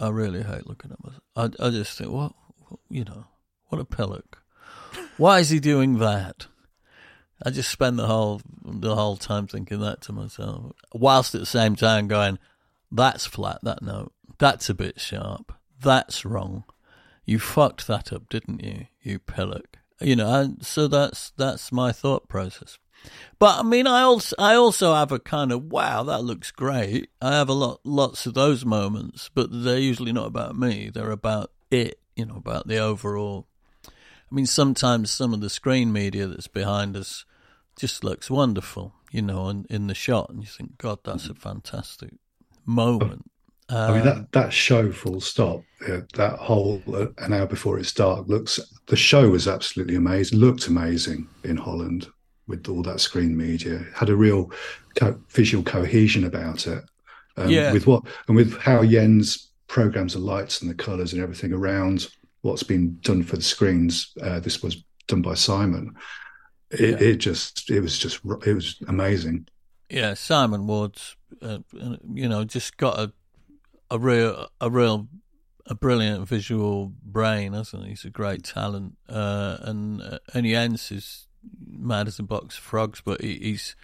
I 0.00 0.08
really 0.08 0.42
hate 0.42 0.66
looking 0.66 0.90
at 0.90 1.02
myself. 1.02 1.22
I 1.36 1.66
I 1.66 1.70
just 1.70 1.96
think, 1.96 2.10
what, 2.10 2.32
you 2.88 3.04
know, 3.04 3.26
what 3.68 3.80
a 3.80 3.84
pillock. 3.84 4.42
Why 5.16 5.38
is 5.38 5.50
he 5.50 5.60
doing 5.60 5.98
that? 5.98 6.46
I 7.44 7.50
just 7.50 7.70
spend 7.70 7.98
the 7.98 8.06
whole 8.06 8.40
the 8.64 8.94
whole 8.94 9.16
time 9.16 9.46
thinking 9.46 9.80
that 9.80 10.00
to 10.02 10.12
myself, 10.12 10.72
whilst 10.92 11.34
at 11.34 11.40
the 11.40 11.46
same 11.46 11.76
time 11.76 12.08
going, 12.08 12.38
"That's 12.90 13.26
flat. 13.26 13.58
That 13.62 13.82
note. 13.82 14.12
That's 14.38 14.68
a 14.68 14.74
bit 14.74 15.00
sharp. 15.00 15.52
That's 15.82 16.24
wrong. 16.24 16.64
You 17.24 17.38
fucked 17.38 17.86
that 17.86 18.12
up, 18.12 18.28
didn't 18.28 18.62
you? 18.62 18.86
You 19.02 19.18
pillock." 19.18 19.78
You 20.00 20.16
know, 20.16 20.32
and 20.32 20.64
so 20.64 20.88
that's 20.88 21.32
that's 21.36 21.70
my 21.70 21.92
thought 21.92 22.28
process. 22.28 22.78
But 23.38 23.60
I 23.60 23.62
mean, 23.62 23.86
I 23.86 24.02
also 24.02 24.34
I 24.38 24.54
also 24.54 24.94
have 24.94 25.12
a 25.12 25.18
kind 25.18 25.52
of 25.52 25.64
wow, 25.70 26.02
that 26.04 26.22
looks 26.22 26.50
great. 26.50 27.10
I 27.20 27.32
have 27.32 27.48
a 27.48 27.54
lot 27.54 27.80
lots 27.84 28.26
of 28.26 28.34
those 28.34 28.64
moments, 28.64 29.30
but 29.34 29.48
they're 29.50 29.78
usually 29.78 30.12
not 30.12 30.26
about 30.26 30.56
me. 30.56 30.90
They're 30.92 31.10
about 31.10 31.50
it. 31.70 31.98
You 32.16 32.26
know, 32.26 32.36
about 32.36 32.68
the 32.68 32.78
overall. 32.78 33.46
I 33.86 34.34
mean, 34.34 34.46
sometimes 34.46 35.10
some 35.10 35.34
of 35.34 35.40
the 35.40 35.50
screen 35.50 35.92
media 35.92 36.26
that's 36.26 36.48
behind 36.48 36.96
us 36.96 37.24
just 37.76 38.04
looks 38.04 38.30
wonderful, 38.30 38.94
you 39.10 39.22
know, 39.22 39.48
in, 39.48 39.66
in 39.68 39.86
the 39.88 39.94
shot, 39.94 40.30
and 40.30 40.40
you 40.40 40.46
think, 40.46 40.78
God, 40.78 41.00
that's 41.04 41.28
a 41.28 41.34
fantastic 41.34 42.14
moment. 42.64 43.30
I 43.72 43.90
mean 43.92 44.00
Um, 44.00 44.04
that 44.06 44.32
that 44.32 44.52
show, 44.52 44.92
full 44.92 45.20
stop. 45.20 45.62
uh, 45.88 46.00
That 46.14 46.38
whole 46.38 46.82
uh, 46.92 47.06
an 47.18 47.32
hour 47.32 47.46
before 47.46 47.78
it's 47.78 47.92
dark 47.92 48.28
looks. 48.28 48.60
The 48.86 48.96
show 48.96 49.30
was 49.30 49.48
absolutely 49.48 49.94
amazing. 49.96 50.38
Looked 50.38 50.66
amazing 50.68 51.28
in 51.44 51.56
Holland 51.56 52.08
with 52.46 52.68
all 52.68 52.82
that 52.82 53.00
screen 53.00 53.36
media. 53.36 53.84
Had 53.94 54.10
a 54.10 54.16
real 54.16 54.50
co- 54.96 55.18
visual 55.30 55.64
cohesion 55.64 56.24
about 56.24 56.66
it. 56.66 56.84
Um, 57.36 57.48
Yeah. 57.50 57.72
With 57.72 57.86
what 57.86 58.04
and 58.28 58.36
with 58.36 58.58
how 58.58 58.84
Jens 58.84 59.50
programs 59.68 60.12
the 60.12 60.18
lights 60.18 60.60
and 60.60 60.70
the 60.70 60.74
colours 60.84 61.12
and 61.14 61.22
everything 61.22 61.52
around 61.52 62.08
what's 62.42 62.62
been 62.64 62.98
done 63.00 63.22
for 63.22 63.36
the 63.36 63.42
screens. 63.42 64.12
Uh, 64.20 64.38
this 64.40 64.62
was 64.62 64.84
done 65.08 65.22
by 65.22 65.34
Simon. 65.34 65.94
It, 66.70 66.80
Yeah. 67.00 67.08
it 67.08 67.16
just 67.16 67.70
it 67.70 67.80
was 67.80 67.98
just 67.98 68.20
it 68.46 68.54
was 68.54 68.76
amazing. 68.88 69.46
yeah, 69.88 70.14
Simon 70.14 70.66
Ward's, 70.66 71.16
uh, 71.42 71.58
you 72.14 72.28
know, 72.28 72.44
just 72.44 72.76
got 72.76 72.98
a 72.98 73.12
a 73.92 73.98
real 73.98 74.48
a 74.60 74.70
real 74.70 75.08
a 75.66 75.74
brilliant 75.74 76.26
visual 76.26 76.92
brain, 77.02 77.52
hasn't 77.52 77.84
he? 77.84 77.90
He's 77.90 78.04
a 78.04 78.10
great 78.10 78.42
talent, 78.42 78.96
uh, 79.08 79.58
and 79.60 80.00
uh, 80.00 80.18
and 80.32 80.46
Jens 80.46 80.90
is 80.90 81.26
mad 81.66 82.08
as 82.08 82.18
a 82.18 82.22
box 82.22 82.56
of 82.56 82.64
frogs, 82.64 83.02
but 83.04 83.20
he, 83.20 83.38
he's 83.38 83.76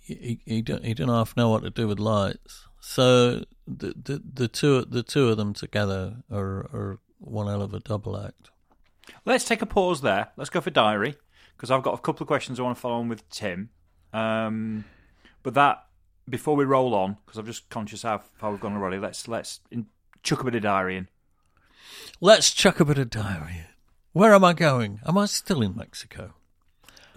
he 0.00 0.40
he 0.44 0.60
don't 0.60 0.84
he 0.84 0.92
don't 0.92 1.08
half 1.08 1.36
know 1.36 1.48
what 1.48 1.62
to 1.62 1.70
do 1.70 1.86
with 1.86 2.00
lights. 2.00 2.66
So 2.80 3.44
the 3.66 3.94
the 3.94 4.22
the 4.34 4.48
two 4.48 4.84
the 4.84 5.04
two 5.04 5.28
of 5.28 5.36
them 5.36 5.54
together 5.54 6.16
are 6.30 6.68
are 6.74 6.98
one 7.18 7.46
hell 7.46 7.62
of 7.62 7.72
a 7.72 7.80
double 7.80 8.18
act. 8.18 8.50
Let's 9.24 9.44
take 9.44 9.62
a 9.62 9.66
pause 9.66 10.00
there. 10.00 10.32
Let's 10.36 10.50
go 10.50 10.60
for 10.60 10.70
diary 10.70 11.16
because 11.56 11.70
I've 11.70 11.82
got 11.82 11.94
a 11.94 11.98
couple 11.98 12.24
of 12.24 12.28
questions 12.28 12.58
I 12.58 12.64
want 12.64 12.76
to 12.76 12.80
follow 12.80 12.96
on 12.96 13.08
with 13.08 13.28
Tim. 13.30 13.70
Um, 14.12 14.84
but 15.42 15.54
that 15.54 15.85
before 16.28 16.56
we 16.56 16.64
roll 16.64 16.94
on, 16.94 17.16
because 17.24 17.38
I'm 17.38 17.46
just 17.46 17.68
conscious 17.70 18.02
how 18.02 18.22
far 18.38 18.50
we've 18.50 18.60
gone 18.60 18.74
already. 18.74 18.98
Let's 18.98 19.28
let's 19.28 19.60
in, 19.70 19.86
chuck 20.22 20.40
a 20.40 20.44
bit 20.44 20.54
of 20.54 20.62
diary 20.62 20.96
in. 20.96 21.08
Let's 22.20 22.52
chuck 22.52 22.80
a 22.80 22.84
bit 22.84 22.98
of 22.98 23.10
diary. 23.10 23.58
in. 23.58 23.64
Where 24.12 24.34
am 24.34 24.44
I 24.44 24.52
going? 24.54 25.00
Am 25.06 25.18
I 25.18 25.26
still 25.26 25.60
in 25.62 25.76
Mexico? 25.76 26.32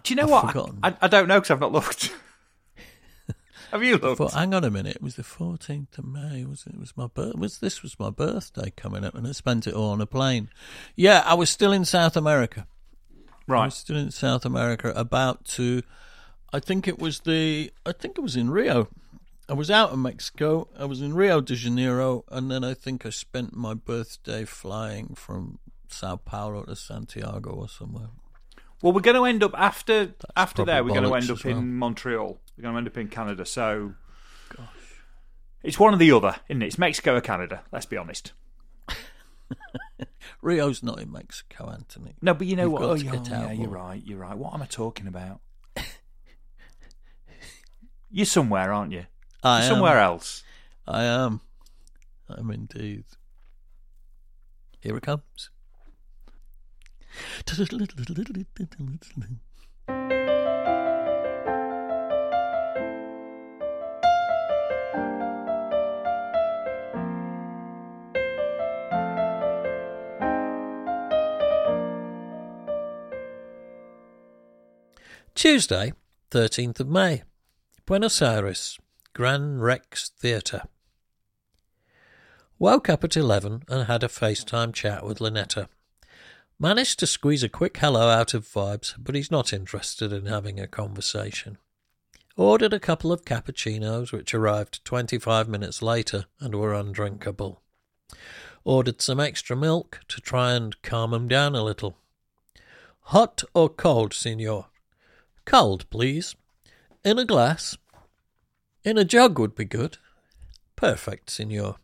Do 0.03 0.13
you 0.13 0.15
know 0.15 0.33
I've 0.33 0.55
what? 0.55 0.75
I. 0.83 0.89
I, 0.89 0.97
I 1.03 1.07
don't 1.07 1.27
know 1.27 1.39
because 1.39 1.51
I've 1.51 1.59
not 1.59 1.71
looked. 1.71 2.13
Have 3.71 3.83
you 3.83 3.97
looked? 3.97 4.17
But 4.17 4.33
hang 4.33 4.53
on 4.53 4.63
a 4.63 4.71
minute. 4.71 4.97
It 4.97 5.01
was 5.01 5.15
the 5.15 5.23
fourteenth 5.23 5.97
of 5.97 6.05
May. 6.05 6.43
Was 6.43 6.65
it? 6.65 6.73
it 6.73 6.79
was 6.79 6.97
my 6.97 7.07
birth? 7.07 7.35
Was 7.35 7.59
this 7.59 7.83
was 7.83 7.99
my 7.99 8.09
birthday 8.09 8.71
coming 8.75 9.05
up, 9.05 9.15
and 9.15 9.27
I 9.27 9.31
spent 9.31 9.67
it 9.67 9.73
all 9.73 9.91
on 9.91 10.01
a 10.01 10.05
plane. 10.05 10.49
Yeah, 10.95 11.23
I 11.25 11.35
was 11.35 11.49
still 11.49 11.71
in 11.71 11.85
South 11.85 12.17
America. 12.17 12.67
I 13.11 13.51
right. 13.53 13.65
was 13.65 13.75
still 13.75 13.97
in 13.97 14.11
South 14.11 14.45
America, 14.45 14.91
about 14.95 15.45
to. 15.45 15.83
I 16.51 16.59
think 16.59 16.87
it 16.87 16.99
was 16.99 17.21
the. 17.21 17.71
I 17.85 17.91
think 17.91 18.17
it 18.17 18.21
was 18.21 18.35
in 18.35 18.49
Rio. 18.49 18.87
I 19.47 19.53
was 19.53 19.71
out 19.71 19.93
in 19.93 20.01
Mexico. 20.01 20.67
I 20.77 20.85
was 20.85 21.01
in 21.01 21.13
Rio 21.13 21.41
de 21.41 21.55
Janeiro, 21.55 22.23
and 22.29 22.51
then 22.51 22.63
I 22.63 22.73
think 22.73 23.05
I 23.05 23.09
spent 23.09 23.55
my 23.55 23.73
birthday 23.73 24.45
flying 24.45 25.15
from 25.15 25.59
Sao 25.87 26.17
Paulo 26.17 26.63
to 26.63 26.75
Santiago 26.75 27.51
or 27.51 27.69
somewhere. 27.69 28.09
Well, 28.81 28.93
we're 28.93 29.01
going 29.01 29.17
to 29.17 29.25
end 29.25 29.43
up 29.43 29.53
after 29.57 30.13
after 30.35 30.63
there. 30.63 30.83
We're 30.83 30.93
going 30.93 31.03
to 31.03 31.13
end 31.13 31.29
up 31.29 31.43
well. 31.43 31.57
in 31.57 31.75
Montreal. 31.75 32.39
We're 32.57 32.61
going 32.61 32.73
to 32.73 32.77
end 32.77 32.87
up 32.87 32.97
in 32.97 33.07
Canada. 33.07 33.45
So, 33.45 33.93
gosh, 34.55 34.67
it's 35.63 35.79
one 35.79 35.93
or 35.93 35.97
the 35.97 36.11
other, 36.11 36.35
isn't 36.47 36.61
it? 36.61 36.67
It's 36.67 36.77
Mexico 36.77 37.15
or 37.15 37.21
Canada. 37.21 37.63
Let's 37.71 37.85
be 37.85 37.97
honest. 37.97 38.33
Rio's 40.41 40.81
not 40.81 41.01
in 41.01 41.11
Mexico, 41.11 41.69
Anthony. 41.69 42.15
No, 42.21 42.33
but 42.33 42.47
you 42.47 42.55
know 42.55 42.63
You've 42.63 42.71
what? 42.71 42.81
Oh, 42.83 42.93
yeah, 42.93 43.11
oh, 43.13 43.17
out 43.17 43.27
yeah, 43.29 43.51
you're 43.51 43.69
right. 43.69 44.01
You're 44.05 44.19
right. 44.19 44.37
What 44.37 44.53
am 44.53 44.61
I 44.61 44.67
talking 44.67 45.07
about? 45.07 45.41
You're 48.11 48.25
somewhere, 48.25 48.73
aren't 48.73 48.91
you? 48.91 49.05
I 49.43 49.59
You're 49.59 49.63
am. 49.63 49.69
somewhere 49.69 49.99
else. 49.99 50.43
I 50.87 51.03
am. 51.03 51.41
I'm 52.27 52.51
indeed. 52.51 53.05
Here 54.79 54.95
it 54.95 55.03
comes. 55.03 55.49
Tuesday, 75.35 75.93
13th 76.31 76.79
of 76.81 76.87
May. 76.89 77.23
Buenos 77.89 78.21
Aires, 78.21 78.77
Gran 79.13 79.59
Rex 79.59 80.09
Theatre. 80.09 80.61
Woke 82.59 82.87
up 82.87 83.03
at 83.03 83.17
11 83.17 83.63
and 83.67 83.87
had 83.87 84.03
a 84.03 84.07
FaceTime 84.07 84.75
chat 84.75 85.03
with 85.03 85.17
Lynetta. 85.17 85.69
Managed 86.59 86.99
to 86.99 87.07
squeeze 87.07 87.41
a 87.41 87.49
quick 87.49 87.75
hello 87.77 88.07
out 88.07 88.35
of 88.35 88.45
Vibes, 88.45 88.93
but 88.99 89.15
he's 89.15 89.31
not 89.31 89.51
interested 89.51 90.13
in 90.13 90.27
having 90.27 90.59
a 90.59 90.67
conversation. 90.67 91.57
Ordered 92.37 92.73
a 92.73 92.79
couple 92.79 93.11
of 93.11 93.25
cappuccinos, 93.25 94.11
which 94.11 94.35
arrived 94.35 94.85
25 94.85 95.47
minutes 95.47 95.81
later 95.81 96.25
and 96.39 96.53
were 96.53 96.75
undrinkable. 96.75 97.63
Ordered 98.63 99.01
some 99.01 99.19
extra 99.19 99.55
milk 99.55 100.01
to 100.09 100.21
try 100.21 100.53
and 100.53 100.79
calm 100.83 101.11
him 101.11 101.27
down 101.27 101.55
a 101.55 101.63
little. 101.63 101.97
Hot 103.05 103.43
or 103.55 103.67
cold, 103.67 104.13
signor? 104.13 104.67
Cold, 105.45 105.89
please. 105.89 106.35
In 107.01 107.17
a 107.17 107.23
glass. 107.23 107.77
In 108.83 108.97
a 108.97 109.05
jug 109.05 109.39
would 109.39 109.55
be 109.55 109.63
good. 109.63 109.97
Perfect, 110.75 111.29
signor. 111.29 111.77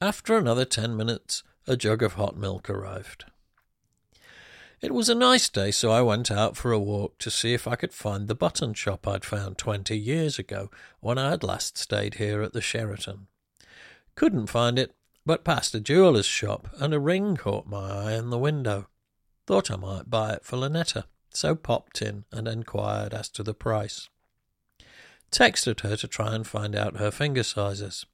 After 0.00 0.38
another 0.38 0.64
ten 0.64 0.96
minutes, 0.96 1.42
a 1.66 1.76
jug 1.76 2.02
of 2.02 2.14
hot 2.14 2.34
milk 2.34 2.70
arrived. 2.70 3.26
It 4.80 4.94
was 4.94 5.10
a 5.10 5.14
nice 5.14 5.50
day, 5.50 5.70
so 5.70 5.90
I 5.90 6.00
went 6.00 6.30
out 6.30 6.56
for 6.56 6.72
a 6.72 6.78
walk 6.78 7.18
to 7.18 7.30
see 7.30 7.52
if 7.52 7.68
I 7.68 7.76
could 7.76 7.92
find 7.92 8.26
the 8.26 8.34
button 8.34 8.72
shop 8.72 9.06
I'd 9.06 9.26
found 9.26 9.58
20 9.58 9.94
years 9.98 10.38
ago 10.38 10.70
when 11.00 11.18
I 11.18 11.28
had 11.28 11.42
last 11.42 11.76
stayed 11.76 12.14
here 12.14 12.40
at 12.40 12.54
the 12.54 12.62
Sheraton. 12.62 13.26
Couldn't 14.14 14.46
find 14.46 14.78
it, 14.78 14.94
but 15.26 15.44
passed 15.44 15.74
a 15.74 15.80
jeweller's 15.80 16.24
shop 16.24 16.68
and 16.78 16.94
a 16.94 16.98
ring 16.98 17.36
caught 17.36 17.66
my 17.66 17.90
eye 17.90 18.12
in 18.14 18.30
the 18.30 18.38
window. 18.38 18.88
Thought 19.46 19.70
I 19.70 19.76
might 19.76 20.08
buy 20.08 20.32
it 20.32 20.46
for 20.46 20.56
Lynetta, 20.56 21.04
so 21.28 21.54
popped 21.54 22.00
in 22.00 22.24
and 22.32 22.48
enquired 22.48 23.12
as 23.12 23.28
to 23.28 23.42
the 23.42 23.52
price. 23.52 24.08
Texted 25.34 25.80
her 25.80 25.96
to 25.96 26.06
try 26.06 26.32
and 26.32 26.46
find 26.46 26.76
out 26.76 26.98
her 26.98 27.10
finger 27.10 27.42
sizes. 27.42 28.06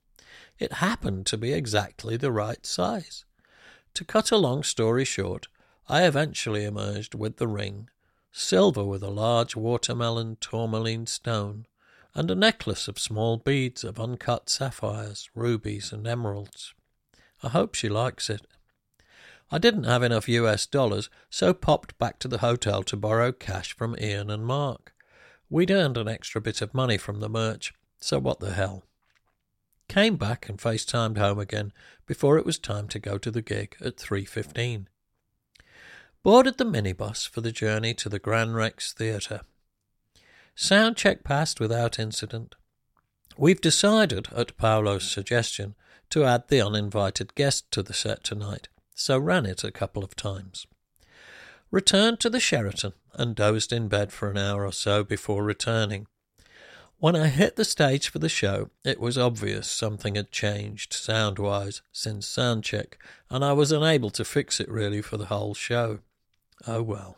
It 0.59 0.73
happened 0.73 1.27
to 1.27 1.37
be 1.37 1.53
exactly 1.53 2.17
the 2.17 2.33
right 2.33 2.65
size. 2.65 3.27
To 3.93 4.07
cut 4.07 4.31
a 4.31 4.39
long 4.39 4.63
story 4.63 5.05
short, 5.05 5.47
I 5.87 6.05
eventually 6.05 6.65
emerged 6.65 7.15
with 7.15 7.37
the 7.37 7.47
ring, 7.47 7.91
silver 8.33 8.85
with 8.85 9.03
a 9.03 9.11
large 9.11 9.55
watermelon 9.55 10.39
tourmaline 10.41 11.07
stone, 11.07 11.67
and 12.15 12.31
a 12.31 12.35
necklace 12.35 12.89
of 12.89 12.99
small 12.99 13.37
beads 13.37 13.85
of 13.85 14.01
uncut 14.01 14.49
sapphires, 14.49 15.29
rubies, 15.35 15.93
and 15.93 16.07
emeralds. 16.07 16.73
I 17.43 17.51
hope 17.51 17.75
she 17.75 17.91
likes 17.91 18.31
it. 18.31 18.47
I 19.51 19.59
didn't 19.59 19.85
have 19.85 20.03
enough 20.03 20.27
US 20.27 20.65
dollars, 20.65 21.11
so 21.29 21.53
popped 21.53 21.99
back 21.99 22.19
to 22.21 22.29
the 22.29 22.39
hotel 22.39 22.83
to 22.85 22.97
borrow 22.97 23.31
cash 23.31 23.77
from 23.77 23.95
Ian 24.01 24.31
and 24.31 24.47
Mark. 24.47 24.95
We'd 25.51 25.71
earned 25.71 25.99
an 25.99 26.09
extra 26.09 26.41
bit 26.41 26.63
of 26.63 26.73
money 26.73 26.97
from 26.97 27.21
the 27.21 27.29
merch, 27.29 27.75
so 27.99 28.19
what 28.19 28.41
the 28.41 28.53
hell? 28.53 28.85
Came 29.89 30.17
back 30.17 30.49
and 30.49 30.59
FaceTimed 30.59 31.19
home 31.19 31.39
again 31.39 31.73
before 32.07 32.39
it 32.39 32.47
was 32.47 32.59
time 32.59 32.89
to 32.89 32.99
go 32.99 33.19
to 33.19 33.31
the 33.31 33.43
gig 33.43 33.77
at 33.81 33.97
3.15 33.97 34.87
boarded 36.23 36.59
the 36.59 36.65
minibus 36.65 37.27
for 37.29 37.41
the 37.41 37.53
journey 37.53 37.95
to 37.95 38.09
the 38.09 38.19
Grand 38.19 38.55
Rex 38.55 38.93
Theatre. 38.93 39.41
Sound 40.55 40.97
check 40.97 41.25
passed 41.25 41.61
without 41.61 41.99
incident. 41.99 42.55
We've 43.37 43.61
decided, 43.61 44.29
at 44.37 44.57
Paolo's 44.59 45.11
suggestion, 45.11 45.75
to 46.11 46.25
add 46.25 46.49
the 46.49 46.61
uninvited 46.61 47.35
guest 47.35 47.71
to 47.71 47.83
the 47.83 47.95
set 47.95 48.25
tonight, 48.25 48.69
so 48.95 49.19
ran 49.19 49.47
it 49.47 49.65
a 49.65 49.71
couple 49.71 50.05
of 50.05 50.17
times. 50.17 50.67
Returned 51.71 52.21
to 52.21 52.29
the 52.29 52.41
Sheraton 52.41 52.93
and 53.15 53.35
dozed 53.35 53.73
in 53.73 53.89
bed 53.89 54.13
for 54.13 54.31
an 54.31 54.39
hour 54.39 54.65
or 54.65 54.73
so 54.73 55.05
before 55.05 55.45
returning. 55.45 56.07
When 56.99 57.17
I 57.17 57.29
hit 57.29 57.57
the 57.57 57.65
stage 57.65 58.11
for 58.11 58.19
the 58.19 58.29
show, 58.29 58.69
it 58.85 59.01
was 59.01 59.17
obvious 59.17 59.71
something 59.71 60.17
had 60.17 60.31
changed 60.31 60.93
sound 60.93 61.39
wise 61.39 61.81
since 61.93 62.29
soundcheck, 62.29 62.95
and 63.31 63.43
I 63.43 63.55
was 63.55 63.73
unable 63.73 64.11
to 64.11 64.25
fix 64.25 64.61
it 64.61 64.69
really 64.69 65.01
for 65.01 65.17
the 65.17 65.27
whole 65.27 65.55
show. 65.55 66.01
Oh 66.67 66.83
well. 66.83 67.17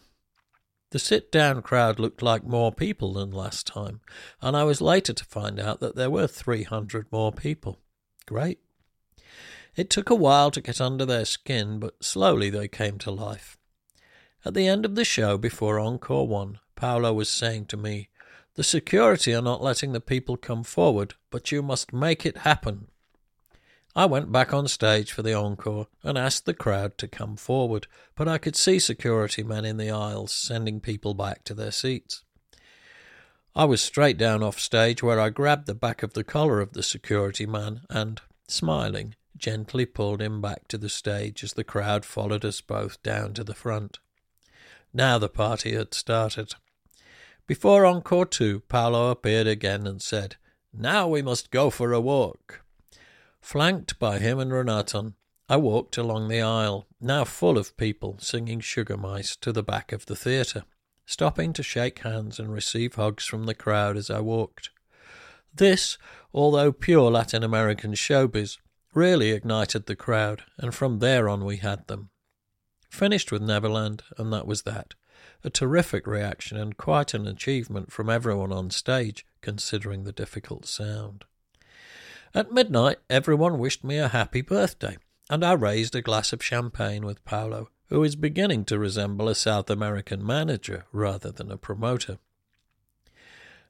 The 0.90 1.00
sit 1.00 1.32
down 1.32 1.62
crowd 1.62 1.98
looked 1.98 2.22
like 2.22 2.44
more 2.44 2.70
people 2.70 3.14
than 3.14 3.32
last 3.32 3.66
time, 3.66 4.00
and 4.40 4.56
I 4.56 4.62
was 4.62 4.80
later 4.80 5.14
to 5.14 5.24
find 5.24 5.58
out 5.58 5.80
that 5.80 5.96
there 5.96 6.10
were 6.10 6.28
300 6.28 7.06
more 7.10 7.32
people. 7.32 7.80
Great. 8.26 8.60
It 9.74 9.90
took 9.90 10.10
a 10.10 10.14
while 10.14 10.50
to 10.50 10.60
get 10.60 10.80
under 10.80 11.06
their 11.06 11.24
skin, 11.24 11.78
but 11.78 12.04
slowly 12.04 12.50
they 12.50 12.68
came 12.68 12.98
to 12.98 13.10
life. 13.10 13.56
At 14.44 14.54
the 14.54 14.66
end 14.66 14.84
of 14.84 14.96
the 14.96 15.04
show, 15.04 15.38
before 15.38 15.78
Encore 15.78 16.26
1, 16.26 16.58
Paolo 16.74 17.12
was 17.12 17.28
saying 17.28 17.66
to 17.66 17.76
me, 17.76 18.08
The 18.54 18.64
security 18.64 19.32
are 19.34 19.42
not 19.42 19.62
letting 19.62 19.92
the 19.92 20.00
people 20.00 20.36
come 20.36 20.64
forward, 20.64 21.14
but 21.30 21.52
you 21.52 21.62
must 21.62 21.92
make 21.92 22.26
it 22.26 22.38
happen. 22.38 22.88
I 23.94 24.06
went 24.06 24.32
back 24.32 24.52
on 24.52 24.66
stage 24.66 25.12
for 25.12 25.22
the 25.22 25.34
encore 25.34 25.86
and 26.02 26.18
asked 26.18 26.44
the 26.44 26.54
crowd 26.54 26.98
to 26.98 27.06
come 27.06 27.36
forward, 27.36 27.86
but 28.16 28.26
I 28.26 28.38
could 28.38 28.56
see 28.56 28.80
security 28.80 29.44
men 29.44 29.64
in 29.64 29.76
the 29.76 29.90
aisles 29.90 30.32
sending 30.32 30.80
people 30.80 31.14
back 31.14 31.44
to 31.44 31.54
their 31.54 31.70
seats. 31.70 32.24
I 33.54 33.66
was 33.66 33.80
straight 33.82 34.16
down 34.16 34.42
off 34.42 34.58
stage 34.58 35.02
where 35.02 35.20
I 35.20 35.28
grabbed 35.28 35.66
the 35.66 35.74
back 35.74 36.02
of 36.02 36.14
the 36.14 36.24
collar 36.24 36.60
of 36.60 36.72
the 36.72 36.82
security 36.82 37.46
man 37.46 37.82
and, 37.90 38.20
smiling, 38.48 39.14
gently 39.36 39.84
pulled 39.86 40.22
him 40.22 40.40
back 40.40 40.66
to 40.68 40.78
the 40.78 40.88
stage 40.88 41.44
as 41.44 41.52
the 41.52 41.62
crowd 41.62 42.04
followed 42.04 42.44
us 42.44 42.60
both 42.60 43.00
down 43.02 43.34
to 43.34 43.44
the 43.44 43.54
front. 43.54 43.98
Now 44.94 45.18
the 45.18 45.28
party 45.28 45.74
had 45.74 45.94
started. 45.94 46.54
Before 47.46 47.84
encore 47.86 48.26
two, 48.26 48.60
Paolo 48.68 49.10
appeared 49.10 49.46
again 49.46 49.86
and 49.86 50.00
said, 50.00 50.36
Now 50.72 51.08
we 51.08 51.22
must 51.22 51.50
go 51.50 51.70
for 51.70 51.92
a 51.92 52.00
walk. 52.00 52.62
Flanked 53.40 53.98
by 53.98 54.18
him 54.18 54.38
and 54.38 54.52
Renaton, 54.52 55.14
I 55.48 55.56
walked 55.56 55.98
along 55.98 56.28
the 56.28 56.40
aisle, 56.40 56.86
now 57.00 57.24
full 57.24 57.58
of 57.58 57.76
people 57.76 58.16
singing 58.20 58.60
Sugar 58.60 58.96
Mice, 58.96 59.36
to 59.36 59.52
the 59.52 59.62
back 59.62 59.92
of 59.92 60.06
the 60.06 60.16
theatre, 60.16 60.64
stopping 61.04 61.52
to 61.54 61.62
shake 61.62 61.98
hands 61.98 62.38
and 62.38 62.52
receive 62.52 62.94
hugs 62.94 63.26
from 63.26 63.44
the 63.44 63.54
crowd 63.54 63.96
as 63.96 64.08
I 64.08 64.20
walked. 64.20 64.70
This, 65.52 65.98
although 66.32 66.72
pure 66.72 67.10
Latin 67.10 67.42
American 67.42 67.92
showbiz, 67.92 68.58
really 68.94 69.32
ignited 69.32 69.86
the 69.86 69.96
crowd, 69.96 70.42
and 70.56 70.74
from 70.74 71.00
there 71.00 71.28
on 71.28 71.44
we 71.44 71.58
had 71.58 71.86
them. 71.88 72.10
Finished 72.92 73.32
with 73.32 73.40
Neverland, 73.40 74.02
and 74.18 74.30
that 74.34 74.46
was 74.46 74.62
that. 74.62 74.92
A 75.42 75.48
terrific 75.48 76.06
reaction 76.06 76.58
and 76.58 76.76
quite 76.76 77.14
an 77.14 77.26
achievement 77.26 77.90
from 77.90 78.10
everyone 78.10 78.52
on 78.52 78.68
stage, 78.68 79.24
considering 79.40 80.04
the 80.04 80.12
difficult 80.12 80.66
sound. 80.66 81.24
At 82.34 82.52
midnight, 82.52 82.98
everyone 83.08 83.58
wished 83.58 83.82
me 83.82 83.96
a 83.96 84.08
happy 84.08 84.42
birthday, 84.42 84.98
and 85.30 85.42
I 85.42 85.54
raised 85.54 85.94
a 85.94 86.02
glass 86.02 86.34
of 86.34 86.44
champagne 86.44 87.06
with 87.06 87.24
Paolo, 87.24 87.70
who 87.88 88.04
is 88.04 88.14
beginning 88.14 88.66
to 88.66 88.78
resemble 88.78 89.30
a 89.30 89.34
South 89.34 89.70
American 89.70 90.24
manager 90.24 90.84
rather 90.92 91.32
than 91.32 91.50
a 91.50 91.56
promoter. 91.56 92.18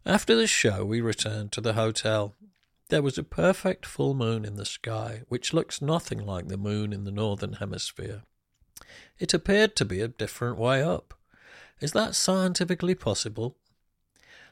After 0.05 0.35
the 0.35 0.49
show, 0.49 0.85
we 0.85 1.01
returned 1.01 1.53
to 1.53 1.61
the 1.61 1.75
hotel. 1.75 2.35
There 2.89 3.03
was 3.03 3.19
a 3.19 3.23
perfect 3.23 3.87
full 3.87 4.15
moon 4.15 4.45
in 4.45 4.57
the 4.57 4.67
sky, 4.67 5.23
which 5.29 5.55
looks 5.55 5.81
nothing 5.81 6.19
like 6.19 6.49
the 6.49 6.59
moon 6.59 6.93
in 6.93 7.05
the 7.05 7.13
northern 7.13 7.55
hemisphere. 7.55 8.25
It 9.19 9.35
appeared 9.35 9.77
to 9.77 9.85
be 9.85 10.01
a 10.01 10.09
different 10.09 10.59
way 10.59 10.83
up. 10.83 11.15
Is 11.81 11.93
that 11.93 12.15
scientifically 12.15 12.95
possible? 12.95 13.57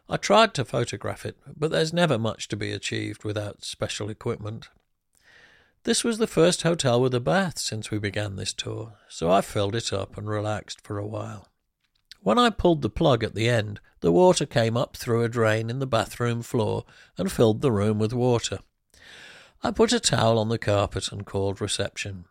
I 0.09 0.17
tried 0.17 0.55
to 0.55 0.65
photograph 0.65 1.25
it, 1.25 1.37
but 1.57 1.71
there's 1.71 1.93
never 1.93 2.19
much 2.19 2.49
to 2.49 2.57
be 2.57 2.73
achieved 2.73 3.23
without 3.23 3.65
special 3.65 4.11
equipment. 4.11 4.69
This 5.85 6.05
was 6.05 6.19
the 6.19 6.27
first 6.27 6.63
hotel 6.63 7.01
with 7.01 7.15
a 7.15 7.21
bath 7.21 7.59
since 7.59 7.91
we 7.91 7.99
began 7.99 8.37
this 8.37 8.53
tour, 8.53 8.95
so 9.09 9.31
I 9.31 9.41
filled 9.41 9.75
it 9.75 9.93
up 9.93 10.19
and 10.19 10.29
relaxed 10.29 10.81
for 10.81 10.99
a 10.99 11.07
while. 11.07 11.49
When 12.23 12.39
I 12.39 12.51
pulled 12.51 12.83
the 12.83 12.91
plug 12.91 13.25
at 13.25 13.35
the 13.35 13.49
end, 13.49 13.81
the 14.01 14.13
water 14.13 14.45
came 14.45 14.77
up 14.77 14.97
through 14.97 15.23
a 15.23 15.29
drain 15.29 15.71
in 15.71 15.79
the 15.79 15.87
bathroom 15.87 16.43
floor 16.43 16.85
and 17.17 17.33
filled 17.33 17.63
the 17.63 17.73
room 17.73 17.99
with 17.99 18.13
water. 18.13 18.59
I 19.63 19.71
put 19.71 19.93
a 19.93 20.01
towel 20.01 20.39
on 20.39 20.49
the 20.49 20.59
carpet 20.59 21.13
and 21.13 21.25
called 21.25 21.61
reception. 21.61 22.25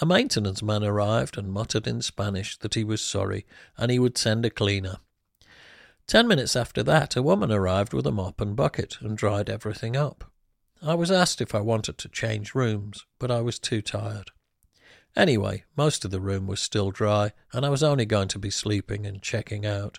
A 0.00 0.06
maintenance 0.06 0.62
man 0.62 0.82
arrived 0.82 1.36
and 1.36 1.52
muttered 1.52 1.86
in 1.86 2.00
Spanish 2.00 2.56
that 2.58 2.74
he 2.74 2.84
was 2.84 3.02
sorry 3.02 3.44
and 3.76 3.90
he 3.90 3.98
would 3.98 4.16
send 4.16 4.46
a 4.46 4.50
cleaner. 4.50 4.96
Ten 6.06 6.26
minutes 6.26 6.56
after 6.56 6.82
that, 6.82 7.16
a 7.16 7.22
woman 7.22 7.52
arrived 7.52 7.92
with 7.92 8.06
a 8.06 8.10
mop 8.10 8.40
and 8.40 8.56
bucket 8.56 8.96
and 9.00 9.16
dried 9.16 9.50
everything 9.50 9.96
up. 9.96 10.32
I 10.82 10.94
was 10.94 11.10
asked 11.10 11.42
if 11.42 11.54
I 11.54 11.60
wanted 11.60 11.98
to 11.98 12.08
change 12.08 12.54
rooms, 12.54 13.04
but 13.18 13.30
I 13.30 13.42
was 13.42 13.58
too 13.58 13.82
tired. 13.82 14.30
Anyway, 15.14 15.64
most 15.76 16.04
of 16.04 16.10
the 16.10 16.20
room 16.20 16.46
was 16.46 16.60
still 16.60 16.90
dry, 16.90 17.32
and 17.52 17.66
I 17.66 17.68
was 17.68 17.82
only 17.82 18.06
going 18.06 18.28
to 18.28 18.38
be 18.38 18.50
sleeping 18.50 19.04
and 19.06 19.20
checking 19.20 19.66
out. 19.66 19.98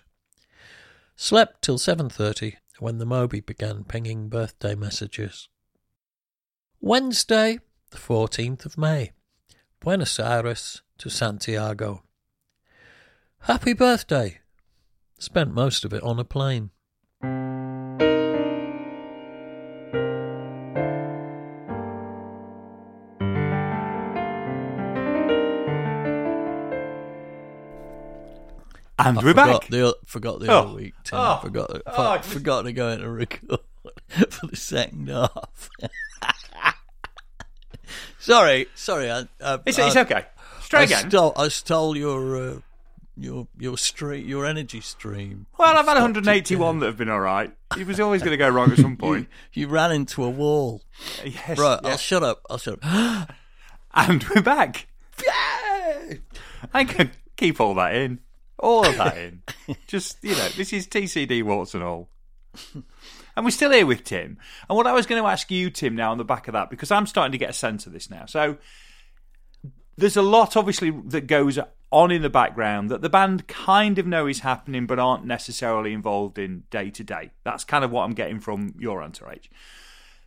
Slept 1.14 1.62
till 1.62 1.78
7:30 1.78 2.56
when 2.80 2.98
the 2.98 3.06
Moby 3.06 3.40
began 3.40 3.84
pinging 3.84 4.28
birthday 4.28 4.74
messages. 4.74 5.48
Wednesday, 6.80 7.60
the 7.90 7.98
14th 7.98 8.66
of 8.66 8.76
May. 8.76 9.12
Buenos 9.82 10.18
Aires 10.20 10.82
to 10.98 11.10
Santiago. 11.10 12.04
Happy 13.40 13.72
birthday, 13.72 14.38
Spent 15.18 15.52
most 15.52 15.84
of 15.84 15.92
it 15.92 16.02
on 16.02 16.18
a 16.18 16.24
plane. 16.24 16.70
And 28.98 29.18
I 29.18 29.22
we're 29.22 29.30
forgot 29.30 29.62
back. 29.62 29.70
The, 29.70 29.96
forgot 30.06 30.40
the 30.40 30.48
Oh. 30.52 30.58
other 30.60 30.74
week, 30.74 30.94
Tim. 31.04 31.18
Oh. 31.18 31.38
Forgot, 31.42 31.82
Oh, 31.86 32.10
I 32.12 32.18
forgot 32.18 32.62
to 32.62 32.72
go 32.72 32.88
into 32.90 33.10
record 33.10 33.58
for 34.28 34.46
the 34.46 34.56
second 34.56 35.08
half. 35.08 35.70
sorry, 38.18 38.66
sorry. 38.74 39.10
I, 39.10 39.20
I, 39.44 39.58
It's, 39.66 39.78
I, 39.78 39.86
it's 39.86 39.96
okay. 39.96 40.24
I 40.74 40.82
again. 40.84 41.10
Stole, 41.10 41.32
I 41.36 41.48
stole 41.48 41.96
your 41.96 42.36
uh, 42.36 42.58
your 43.16 43.46
your 43.58 43.76
stream, 43.76 44.26
your 44.26 44.46
energy 44.46 44.80
stream. 44.80 45.46
well, 45.58 45.76
I've 45.76 45.84
had 45.86 45.94
181 45.94 46.78
that 46.78 46.86
have 46.86 46.96
been 46.96 47.10
all 47.10 47.20
right. 47.20 47.52
It 47.78 47.86
was 47.86 48.00
always 48.00 48.22
going 48.22 48.32
to 48.32 48.38
go 48.38 48.48
wrong 48.48 48.72
at 48.72 48.78
some 48.78 48.96
point. 48.98 49.28
you 49.52 49.68
ran 49.68 49.92
into 49.92 50.24
a 50.24 50.30
wall. 50.30 50.82
yes. 51.24 51.58
Right, 51.58 51.78
I'll 51.84 51.96
shut 51.98 52.22
up. 52.22 52.42
I'll 52.50 52.58
shut 52.58 52.78
up. 52.82 53.32
And 53.94 54.24
we're 54.34 54.40
back. 54.40 54.86
Yay! 55.22 56.20
I 56.72 56.84
can 56.84 57.10
keep 57.36 57.60
all 57.60 57.74
that 57.74 57.94
in. 57.94 58.20
All 58.58 58.86
of 58.86 58.96
that 58.96 59.18
in. 59.18 59.42
Just, 59.86 60.16
you 60.22 60.34
know, 60.34 60.48
this 60.56 60.72
is 60.72 60.86
TCD 60.86 61.42
warts 61.42 61.74
and 61.74 61.82
all. 61.82 62.08
And 63.36 63.44
we're 63.44 63.50
still 63.50 63.70
here 63.70 63.86
with 63.86 64.04
Tim. 64.04 64.38
And 64.68 64.76
what 64.76 64.86
I 64.86 64.92
was 64.92 65.06
going 65.06 65.22
to 65.22 65.28
ask 65.28 65.50
you, 65.50 65.70
Tim, 65.70 65.94
now 65.96 66.12
on 66.12 66.18
the 66.18 66.24
back 66.24 66.48
of 66.48 66.52
that, 66.52 66.70
because 66.70 66.90
I'm 66.90 67.06
starting 67.06 67.32
to 67.32 67.38
get 67.38 67.50
a 67.50 67.54
sense 67.54 67.86
of 67.86 67.92
this 67.92 68.10
now. 68.10 68.26
So 68.26 68.58
there's 69.96 70.16
a 70.16 70.22
lot, 70.22 70.56
obviously, 70.56 70.90
that 70.90 71.26
goes 71.26 71.58
on 71.90 72.10
in 72.10 72.22
the 72.22 72.30
background 72.30 72.90
that 72.90 73.02
the 73.02 73.10
band 73.10 73.46
kind 73.48 73.98
of 73.98 74.06
know 74.06 74.26
is 74.26 74.40
happening, 74.40 74.86
but 74.86 74.98
aren't 74.98 75.26
necessarily 75.26 75.92
involved 75.92 76.38
in 76.38 76.64
day 76.70 76.90
to 76.90 77.04
day. 77.04 77.30
That's 77.44 77.64
kind 77.64 77.84
of 77.84 77.90
what 77.90 78.04
I'm 78.04 78.14
getting 78.14 78.40
from 78.40 78.74
your 78.78 79.02
entourage. 79.02 79.48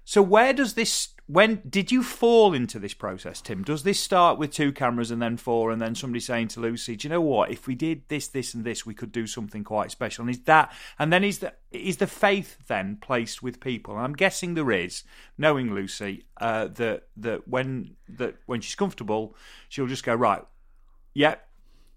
So 0.03 0.21
where 0.21 0.53
does 0.53 0.73
this? 0.75 1.09
When 1.27 1.63
did 1.67 1.91
you 1.91 2.03
fall 2.03 2.53
into 2.53 2.77
this 2.77 2.93
process, 2.93 3.41
Tim? 3.41 3.63
Does 3.63 3.81
this 3.81 3.99
start 3.99 4.37
with 4.37 4.51
two 4.51 4.71
cameras 4.71 5.09
and 5.09 5.19
then 5.19 5.37
four, 5.37 5.71
and 5.71 5.81
then 5.81 5.95
somebody 5.95 6.19
saying 6.19 6.49
to 6.49 6.59
Lucy, 6.59 6.95
"Do 6.95 7.07
you 7.07 7.09
know 7.09 7.21
what? 7.21 7.49
If 7.49 7.65
we 7.65 7.73
did 7.73 8.03
this, 8.09 8.27
this, 8.27 8.53
and 8.53 8.63
this, 8.63 8.85
we 8.85 8.93
could 8.93 9.11
do 9.11 9.25
something 9.25 9.63
quite 9.63 9.89
special." 9.89 10.21
And 10.21 10.29
is 10.29 10.41
that? 10.41 10.71
And 10.99 11.11
then 11.11 11.23
is 11.23 11.39
the 11.39 11.53
is 11.71 11.97
the 11.97 12.05
faith 12.05 12.57
then 12.67 12.97
placed 13.01 13.41
with 13.41 13.59
people? 13.59 13.95
And 13.95 14.03
I'm 14.03 14.13
guessing 14.13 14.53
there 14.53 14.71
is, 14.71 15.03
knowing 15.35 15.73
Lucy, 15.73 16.25
uh, 16.37 16.67
that 16.67 17.07
that 17.17 17.47
when 17.47 17.95
that 18.07 18.35
when 18.45 18.61
she's 18.61 18.75
comfortable, 18.75 19.35
she'll 19.67 19.87
just 19.87 20.03
go 20.03 20.13
right. 20.13 20.43
Yeah, 21.15 21.35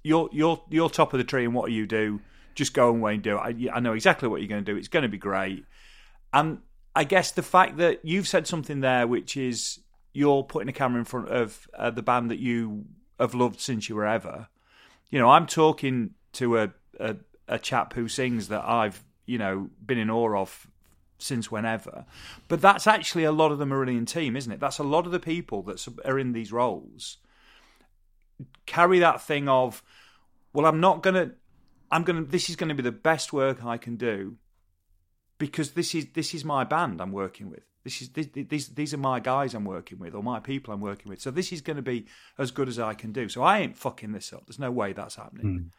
you're 0.02 0.30
you're 0.32 0.64
you're 0.70 0.88
top 0.88 1.12
of 1.12 1.18
the 1.18 1.24
tree, 1.24 1.44
and 1.44 1.52
what 1.52 1.66
do 1.66 1.74
you 1.74 1.86
do? 1.86 2.20
Just 2.54 2.72
go 2.72 2.88
away 2.88 3.14
and 3.14 3.22
do 3.22 3.36
it. 3.36 3.40
I, 3.40 3.76
I 3.76 3.80
know 3.80 3.92
exactly 3.92 4.26
what 4.26 4.40
you're 4.40 4.48
going 4.48 4.64
to 4.64 4.72
do. 4.72 4.78
It's 4.78 4.88
going 4.88 5.02
to 5.02 5.08
be 5.08 5.18
great. 5.18 5.66
And 6.32 6.60
I 6.98 7.04
guess 7.04 7.30
the 7.30 7.44
fact 7.44 7.76
that 7.76 8.04
you've 8.04 8.26
said 8.26 8.48
something 8.48 8.80
there, 8.80 9.06
which 9.06 9.36
is 9.36 9.78
you're 10.12 10.42
putting 10.42 10.68
a 10.68 10.72
camera 10.72 10.98
in 10.98 11.04
front 11.04 11.28
of 11.28 11.68
uh, 11.72 11.90
the 11.90 12.02
band 12.02 12.28
that 12.32 12.40
you 12.40 12.86
have 13.20 13.34
loved 13.34 13.60
since 13.60 13.88
you 13.88 13.94
were 13.94 14.04
ever. 14.04 14.48
You 15.08 15.20
know, 15.20 15.30
I'm 15.30 15.46
talking 15.46 16.14
to 16.32 16.58
a, 16.58 16.72
a 16.98 17.14
a 17.46 17.58
chap 17.60 17.92
who 17.92 18.08
sings 18.08 18.48
that 18.48 18.64
I've 18.64 19.04
you 19.26 19.38
know 19.38 19.70
been 19.86 19.98
in 19.98 20.10
awe 20.10 20.40
of 20.40 20.66
since 21.18 21.52
whenever. 21.52 22.04
But 22.48 22.60
that's 22.60 22.88
actually 22.88 23.22
a 23.22 23.30
lot 23.30 23.52
of 23.52 23.58
the 23.58 23.64
Marillion 23.64 24.04
team, 24.04 24.36
isn't 24.36 24.50
it? 24.50 24.58
That's 24.58 24.78
a 24.78 24.84
lot 24.84 25.06
of 25.06 25.12
the 25.12 25.20
people 25.20 25.62
that 25.62 25.86
are 26.04 26.18
in 26.18 26.32
these 26.32 26.50
roles 26.50 27.18
carry 28.66 28.98
that 28.98 29.22
thing 29.22 29.48
of, 29.48 29.84
well, 30.52 30.66
I'm 30.66 30.80
not 30.80 31.04
gonna, 31.04 31.30
I'm 31.92 32.02
gonna, 32.02 32.22
this 32.22 32.50
is 32.50 32.56
going 32.56 32.70
to 32.70 32.74
be 32.74 32.82
the 32.82 32.92
best 32.92 33.32
work 33.32 33.64
I 33.64 33.76
can 33.76 33.94
do 33.94 34.36
because 35.38 35.72
this 35.72 35.94
is 35.94 36.06
this 36.14 36.34
is 36.34 36.44
my 36.44 36.64
band 36.64 37.00
I'm 37.00 37.12
working 37.12 37.50
with. 37.50 37.62
This 37.84 38.02
is 38.02 38.10
these 38.10 38.68
these 38.68 38.92
are 38.92 38.98
my 38.98 39.20
guys 39.20 39.54
I'm 39.54 39.64
working 39.64 39.98
with 39.98 40.14
or 40.14 40.22
my 40.22 40.40
people 40.40 40.74
I'm 40.74 40.80
working 40.80 41.10
with. 41.10 41.20
So 41.20 41.30
this 41.30 41.52
is 41.52 41.60
going 41.60 41.76
to 41.76 41.82
be 41.82 42.06
as 42.36 42.50
good 42.50 42.68
as 42.68 42.78
I 42.78 42.94
can 42.94 43.12
do. 43.12 43.28
So 43.28 43.42
I 43.42 43.60
ain't 43.60 43.76
fucking 43.76 44.12
this 44.12 44.32
up. 44.32 44.46
There's 44.46 44.58
no 44.58 44.70
way 44.70 44.92
that's 44.92 45.16
happening. 45.16 45.46
Mm. 45.46 45.70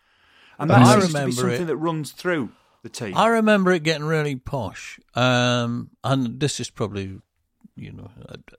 And 0.59 0.69
that 0.71 1.01
seems 1.01 1.13
to 1.13 1.25
be 1.25 1.31
something 1.31 1.61
it. 1.61 1.65
that 1.65 1.77
runs 1.77 2.11
through 2.11 2.49
the 2.83 2.89
team. 2.89 3.15
I 3.15 3.27
remember 3.27 3.71
it 3.71 3.83
getting 3.83 4.05
really 4.05 4.35
posh. 4.35 4.99
Um, 5.15 5.91
and 6.03 6.39
this 6.39 6.59
is 6.59 6.69
probably 6.69 7.19
you 7.79 7.93
know, 7.93 8.09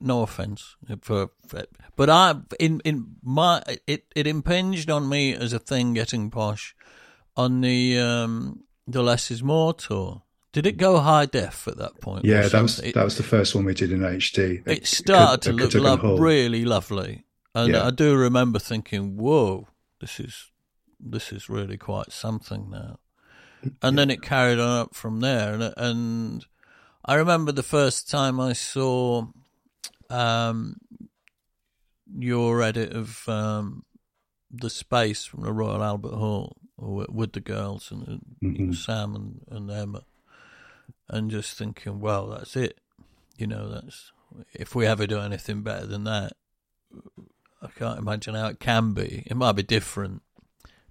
no 0.01 0.23
offense 0.23 0.77
for, 1.01 1.31
for, 1.47 1.65
but 1.95 2.09
I 2.09 2.37
in 2.59 2.81
in 2.85 3.17
my 3.23 3.63
it 3.87 4.07
it 4.17 4.27
impinged 4.27 4.91
on 4.91 5.09
me 5.09 5.35
as 5.35 5.53
a 5.53 5.59
thing 5.59 5.93
getting 5.93 6.31
posh 6.31 6.75
on 7.37 7.61
the 7.61 7.99
um 7.99 8.65
the 8.87 9.03
less 9.03 9.31
is 9.31 9.43
more 9.43 9.75
tour. 9.75 10.23
Did 10.53 10.67
it 10.67 10.79
go 10.79 10.99
high 10.99 11.27
def 11.27 11.69
at 11.69 11.77
that 11.79 12.01
point? 12.01 12.25
Yeah, 12.25 12.49
that 12.49 12.63
was 12.63 12.79
that 12.79 13.05
was 13.05 13.17
the 13.17 13.23
first 13.23 13.55
one 13.55 13.65
we 13.65 13.75
did 13.75 13.93
in 13.93 14.01
HD. 14.01 14.67
It, 14.67 14.87
started 14.87 15.43
to 15.43 15.53
look 15.53 16.03
lo- 16.03 16.17
really 16.19 16.65
lovely, 16.65 17.25
and 17.55 17.73
yeah. 17.73 17.87
I 17.87 17.91
do 17.91 18.17
remember 18.17 18.59
thinking, 18.59 19.17
"Whoa, 19.17 19.69
this 20.01 20.19
is 20.19 20.51
this 20.99 21.31
is 21.31 21.49
really 21.49 21.77
quite 21.77 22.11
something 22.11 22.69
now." 22.69 22.99
And 23.63 23.77
yeah. 23.83 23.91
then 23.91 24.11
it 24.11 24.23
carried 24.23 24.59
on 24.59 24.81
up 24.81 24.95
from 24.95 25.21
there, 25.21 25.55
and 25.55 25.75
and 25.77 26.47
I 27.05 27.15
remember 27.15 27.53
the 27.53 27.63
first 27.63 28.11
time 28.11 28.41
I 28.41 28.53
saw 28.53 29.27
um, 30.09 30.79
your 32.13 32.61
edit 32.61 32.93
of 32.93 33.29
um, 33.29 33.85
the 34.51 34.71
space 34.71 35.25
from 35.25 35.43
the 35.43 35.53
Royal 35.53 35.85
Albert 35.85 36.15
Hall 36.15 36.57
with 36.77 37.35
the 37.35 37.41
girls 37.41 37.93
and 37.93 38.21
mm-hmm. 38.43 38.73
Sam 38.73 39.15
and, 39.15 39.41
and 39.49 39.71
Emma 39.71 40.03
and 41.11 41.31
just 41.31 41.59
thinking, 41.59 42.01
well, 42.01 42.29
that's 42.29 42.57
it. 42.57 42.79
You 43.37 43.47
know, 43.47 43.69
that's 43.69 44.13
if 44.55 44.75
we 44.75 44.87
ever 44.87 45.07
do 45.07 45.19
anything 45.19 45.63
better 45.63 45.87
than 45.87 46.05
that, 46.05 46.33
I 47.63 47.69
can't 47.77 47.99
imagine 47.99 48.35
how 48.35 48.47
it 48.47 48.61
can 48.61 48.93
be. 48.93 49.25
It 49.27 49.37
might 49.37 49.53
be 49.53 49.63
different, 49.63 50.23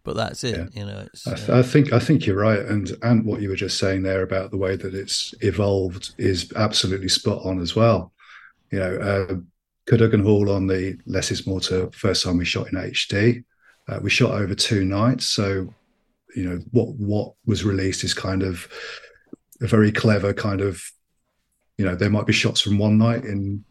but 0.03 0.15
that's 0.15 0.43
it. 0.43 0.57
Yeah. 0.57 0.67
You 0.73 0.85
know, 0.85 1.07
I, 1.25 1.33
th- 1.35 1.49
uh, 1.49 1.57
I, 1.57 1.61
think 1.63 1.93
I 1.93 1.99
think 1.99 2.25
you're 2.25 2.37
right, 2.37 2.59
and 2.59 2.91
and 3.01 3.25
what 3.25 3.41
you 3.41 3.49
were 3.49 3.55
just 3.55 3.79
saying 3.79 4.03
there 4.03 4.21
about 4.21 4.51
the 4.51 4.57
way 4.57 4.75
that 4.75 4.93
it's 4.93 5.33
evolved 5.41 6.13
is 6.17 6.51
absolutely 6.55 7.09
spot 7.09 7.45
on 7.45 7.59
as 7.59 7.75
well. 7.75 8.11
You 8.71 8.79
know, 8.79 8.95
uh, 8.97 9.35
Cadogan 9.87 10.23
Hall 10.23 10.51
on 10.51 10.67
the 10.67 10.97
Less 11.05 11.31
Is 11.31 11.47
More 11.47 11.61
to 11.61 11.89
first 11.91 12.23
time 12.23 12.37
we 12.37 12.45
shot 12.45 12.67
in 12.67 12.77
HD. 12.77 13.43
Uh, 13.87 13.99
we 14.03 14.09
shot 14.09 14.31
over 14.31 14.53
two 14.53 14.85
nights, 14.85 15.25
so 15.25 15.73
you 16.35 16.43
know 16.43 16.59
what 16.71 16.89
what 16.95 17.33
was 17.45 17.63
released 17.63 18.03
is 18.03 18.13
kind 18.13 18.43
of 18.43 18.67
a 19.61 19.67
very 19.67 19.91
clever 19.91 20.33
kind 20.33 20.61
of, 20.61 20.81
you 21.77 21.85
know, 21.85 21.95
there 21.95 22.09
might 22.09 22.25
be 22.25 22.33
shots 22.33 22.61
from 22.61 22.77
one 22.77 22.97
night 22.97 23.23
in, 23.23 23.63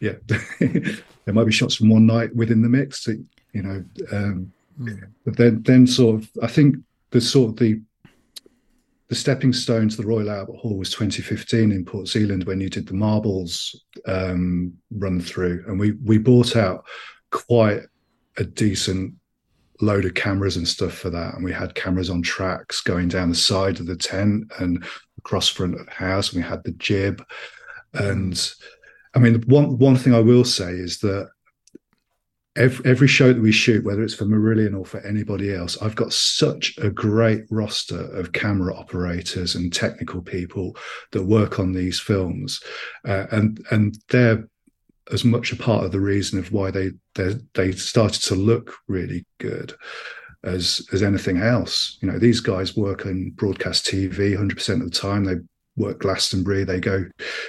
yeah, 0.00 0.14
there 0.26 1.34
might 1.34 1.44
be 1.44 1.52
shots 1.52 1.76
from 1.76 1.88
one 1.88 2.06
night 2.06 2.34
within 2.34 2.62
the 2.62 2.68
mix. 2.68 3.04
That, 3.04 3.22
you 3.52 3.62
know, 3.62 3.84
um, 4.12 4.52
mm. 4.80 5.08
but 5.24 5.36
then 5.36 5.62
then 5.62 5.86
sort 5.86 6.16
of, 6.16 6.30
I 6.42 6.46
think 6.46 6.76
the 7.10 7.20
sort 7.20 7.50
of 7.50 7.56
the 7.56 7.80
the 9.08 9.14
stepping 9.14 9.52
stone 9.52 9.88
to 9.88 9.96
the 9.96 10.06
Royal 10.06 10.30
Albert 10.30 10.56
Hall 10.56 10.78
was 10.78 10.90
2015 10.90 11.70
in 11.70 11.84
Port 11.84 12.08
Zealand 12.08 12.44
when 12.44 12.60
you 12.60 12.70
did 12.70 12.86
the 12.86 12.94
marbles 12.94 13.84
um, 14.06 14.72
run 14.90 15.20
through, 15.20 15.64
and 15.66 15.78
we 15.78 15.92
we 16.04 16.18
bought 16.18 16.56
out 16.56 16.84
quite 17.30 17.82
a 18.36 18.44
decent 18.44 19.14
load 19.80 20.04
of 20.04 20.14
cameras 20.14 20.56
and 20.56 20.66
stuff 20.66 20.92
for 20.92 21.10
that, 21.10 21.34
and 21.34 21.44
we 21.44 21.52
had 21.52 21.74
cameras 21.74 22.10
on 22.10 22.22
tracks 22.22 22.80
going 22.80 23.08
down 23.08 23.28
the 23.28 23.34
side 23.34 23.80
of 23.80 23.86
the 23.86 23.96
tent 23.96 24.44
and 24.58 24.84
across 25.18 25.48
front 25.48 25.78
of 25.78 25.86
the 25.86 25.92
house, 25.92 26.32
and 26.32 26.42
we 26.42 26.48
had 26.48 26.62
the 26.64 26.72
jib. 26.72 27.24
And 27.92 28.52
I 29.14 29.18
mean, 29.18 29.42
one 29.46 29.78
one 29.78 29.96
thing 29.96 30.14
I 30.14 30.20
will 30.20 30.44
say 30.44 30.72
is 30.72 30.98
that 30.98 31.28
every, 32.56 32.90
every 32.90 33.08
show 33.08 33.32
that 33.32 33.42
we 33.42 33.52
shoot, 33.52 33.84
whether 33.84 34.02
it's 34.02 34.14
for 34.14 34.24
Marillion 34.24 34.78
or 34.78 34.84
for 34.84 35.00
anybody 35.00 35.54
else, 35.54 35.80
I've 35.82 35.96
got 35.96 36.12
such 36.12 36.76
a 36.78 36.90
great 36.90 37.44
roster 37.50 38.00
of 38.16 38.32
camera 38.32 38.74
operators 38.74 39.54
and 39.54 39.72
technical 39.72 40.22
people 40.22 40.76
that 41.12 41.24
work 41.24 41.58
on 41.58 41.72
these 41.72 42.00
films, 42.00 42.60
uh, 43.06 43.26
and 43.30 43.64
and 43.70 43.98
they're 44.08 44.48
as 45.12 45.24
much 45.24 45.52
a 45.52 45.56
part 45.56 45.84
of 45.84 45.92
the 45.92 46.00
reason 46.00 46.38
of 46.38 46.52
why 46.52 46.70
they 46.70 46.92
they 47.14 47.34
they 47.54 47.72
started 47.72 48.22
to 48.22 48.34
look 48.34 48.74
really 48.88 49.24
good 49.38 49.74
as 50.44 50.86
as 50.92 51.02
anything 51.02 51.38
else. 51.38 51.98
You 52.00 52.10
know, 52.10 52.18
these 52.18 52.40
guys 52.40 52.76
work 52.76 53.06
in 53.06 53.30
broadcast 53.32 53.86
TV 53.86 54.36
100% 54.36 54.74
of 54.74 54.90
the 54.90 54.90
time. 54.90 55.24
They 55.24 55.36
work 55.76 56.00
Glastonbury. 56.00 56.64
They 56.64 56.80
go 56.80 57.04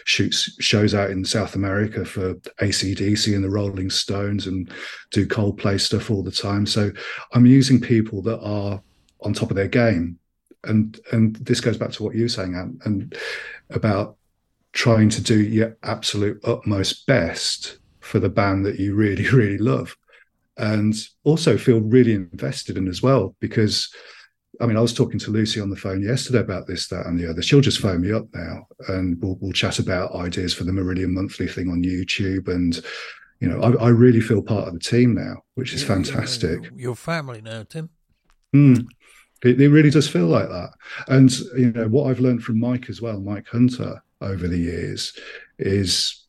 shoot 0.06 0.34
shows 0.34 0.93
out 0.95 1.12
in 1.12 1.24
South 1.24 1.56
America 1.56 2.03
for 2.06 2.36
ACDC 2.62 3.36
and 3.36 3.43
the 3.43 3.49
Rolling 3.49 3.89
Stones 3.89 4.47
and 4.47 4.72
do 5.12 5.28
Coldplay 5.28 5.80
stuff 5.80 6.10
all 6.10 6.24
the 6.24 6.32
time. 6.32 6.66
So 6.66 6.91
I'm 7.34 7.45
using 7.45 7.80
people 7.80 8.22
that 8.24 8.41
are 8.41 8.82
on 9.22 9.34
top 9.34 9.49
of 9.49 9.56
their 9.56 9.68
game. 9.68 10.20
And 10.64 10.99
and 11.12 11.36
this 11.36 11.62
goes 11.62 11.78
back 11.78 11.91
to 11.91 12.03
what 12.03 12.16
you 12.16 12.24
were 12.24 12.30
saying, 12.30 12.56
and 12.86 13.16
about 13.70 14.14
trying 14.76 15.09
to 15.09 15.23
do 15.23 15.41
your 15.41 15.76
absolute 15.82 16.39
utmost 16.43 17.07
best 17.07 17.80
for 18.01 18.19
the 18.19 18.30
band 18.30 18.63
that 18.65 18.80
you 18.80 18.93
really, 18.93 19.28
really 19.34 19.57
love 19.57 19.97
and 20.57 20.93
also 21.23 21.57
feel 21.57 21.82
really 21.82 22.13
invested 22.13 22.78
in 22.78 22.88
as 22.88 23.01
well 23.01 23.36
because 23.39 23.91
I 24.61 24.65
mean, 24.65 24.78
I 24.78 24.82
was 24.82 24.93
talking 24.93 25.19
to 25.19 25.32
Lucy 25.32 25.59
on 25.59 25.69
the 25.69 25.76
phone 25.76 26.01
yesterday 26.01 26.39
about 26.39 26.65
this, 26.65 26.88
that, 26.88 27.05
and 27.07 27.19
the 27.19 27.30
other. 27.30 27.41
She'll 27.41 27.59
just 27.59 27.82
phone 27.82 28.01
me 28.01 28.13
up 28.13 28.26
now, 28.34 28.65
and 28.88 29.21
we'll, 29.21 29.38
we'll 29.41 29.51
chat 29.51 29.80
about 29.80 30.15
ideas 30.15 30.53
for 30.53 30.63
the 30.63 30.71
Marillion 30.71 31.09
Monthly 31.09 31.47
thing 31.47 31.69
on 31.69 31.84
YouTube. 31.84 32.47
And 32.47 32.82
you 33.41 33.49
know, 33.49 33.61
I, 33.61 33.88
I 33.88 33.89
really 33.89 34.21
feel 34.21 34.41
part 34.41 34.67
of 34.67 34.73
the 34.73 34.80
team 34.80 35.13
now, 35.13 35.43
which 35.55 35.73
is 35.73 35.84
fantastic. 35.84 36.71
Your 36.73 36.95
family 36.95 37.41
now, 37.41 37.63
Tim. 37.63 37.89
Mm, 38.55 38.88
it, 39.43 39.59
it 39.59 39.69
really 39.69 39.89
does 39.89 40.07
feel 40.07 40.28
like 40.28 40.47
that. 40.47 40.69
And 41.09 41.30
you 41.57 41.71
know, 41.73 41.88
what 41.89 42.09
I've 42.09 42.21
learned 42.21 42.43
from 42.43 42.59
Mike 42.59 42.89
as 42.89 43.01
well, 43.01 43.19
Mike 43.19 43.47
Hunter, 43.47 44.01
over 44.22 44.47
the 44.47 44.57
years, 44.57 45.18
is 45.59 46.26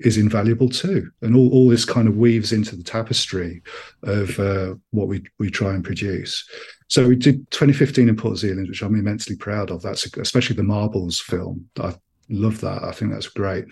is 0.00 0.18
invaluable 0.18 0.68
too. 0.68 1.10
And 1.22 1.36
all, 1.36 1.50
all 1.52 1.68
this 1.68 1.84
kind 1.84 2.08
of 2.08 2.16
weaves 2.16 2.52
into 2.52 2.76
the 2.76 2.82
tapestry 2.82 3.62
of 4.02 4.38
uh, 4.38 4.74
what 4.90 5.08
we, 5.08 5.24
we 5.38 5.50
try 5.50 5.72
and 5.72 5.84
produce. 5.84 6.48
So 6.88 7.08
we 7.08 7.16
did 7.16 7.50
2015 7.50 8.08
in 8.08 8.16
Port 8.16 8.36
Zealand, 8.36 8.68
which 8.68 8.82
I'm 8.82 8.96
immensely 8.96 9.36
proud 9.36 9.70
of. 9.70 9.82
That's 9.82 10.04
especially 10.16 10.56
the 10.56 10.62
Marbles 10.62 11.20
film. 11.20 11.68
I 11.80 11.94
love 12.28 12.60
that. 12.60 12.82
I 12.82 12.92
think 12.92 13.12
that's 13.12 13.28
great. 13.28 13.64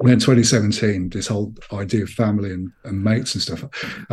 And 0.00 0.10
then 0.10 0.18
2017, 0.18 1.10
this 1.10 1.28
whole 1.28 1.54
idea 1.72 2.02
of 2.02 2.10
family 2.10 2.50
and, 2.50 2.70
and 2.84 3.02
mates 3.02 3.34
and 3.34 3.42
stuff, 3.42 3.64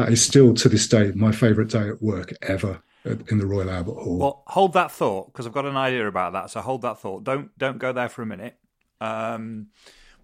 is 0.09 0.23
still 0.23 0.53
to 0.53 0.69
this 0.69 0.87
day 0.87 1.11
my 1.15 1.31
favorite 1.31 1.69
day 1.69 1.89
at 1.89 2.01
work 2.01 2.33
ever. 2.43 2.81
At- 3.05 3.29
in 3.29 3.37
the 3.37 3.45
Royal 3.45 3.69
Albert 3.69 3.95
Hall. 3.95 4.17
Well, 4.17 4.43
hold 4.47 4.73
that 4.73 4.91
thought 4.91 5.27
because 5.27 5.45
I've 5.45 5.53
got 5.53 5.65
an 5.65 5.75
idea 5.77 6.07
about 6.07 6.33
that. 6.33 6.49
So 6.49 6.61
hold 6.61 6.81
that 6.83 6.99
thought. 6.99 7.23
Don't 7.23 7.57
don't 7.57 7.77
go 7.77 7.91
there 7.93 8.09
for 8.09 8.21
a 8.21 8.25
minute. 8.25 8.57
Um, 9.01 9.67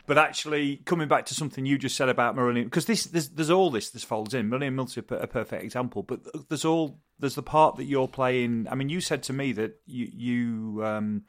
but 0.05 0.17
actually, 0.17 0.77
coming 0.77 1.07
back 1.07 1.25
to 1.27 1.35
something 1.35 1.65
you 1.67 1.77
just 1.77 1.95
said 1.95 2.09
about 2.09 2.35
Marillion, 2.35 2.63
because 2.63 2.85
this 2.85 3.03
there's, 3.05 3.29
there's 3.29 3.49
all 3.51 3.69
this 3.69 3.89
this 3.91 4.03
folds 4.03 4.33
in. 4.33 4.49
Marillion 4.49 4.73
Monthly 4.73 5.03
a 5.09 5.27
perfect 5.27 5.63
example, 5.63 6.01
but 6.03 6.21
there's 6.49 6.65
all 6.65 6.99
there's 7.19 7.35
the 7.35 7.43
part 7.43 7.75
that 7.75 7.83
you're 7.85 8.07
playing. 8.07 8.65
I 8.71 8.75
mean, 8.75 8.89
you 8.89 9.01
said 9.01 9.21
to 9.23 9.33
me 9.33 9.51
that 9.51 9.79
you 9.85 10.07
you 10.11 10.85
um, 10.85 11.23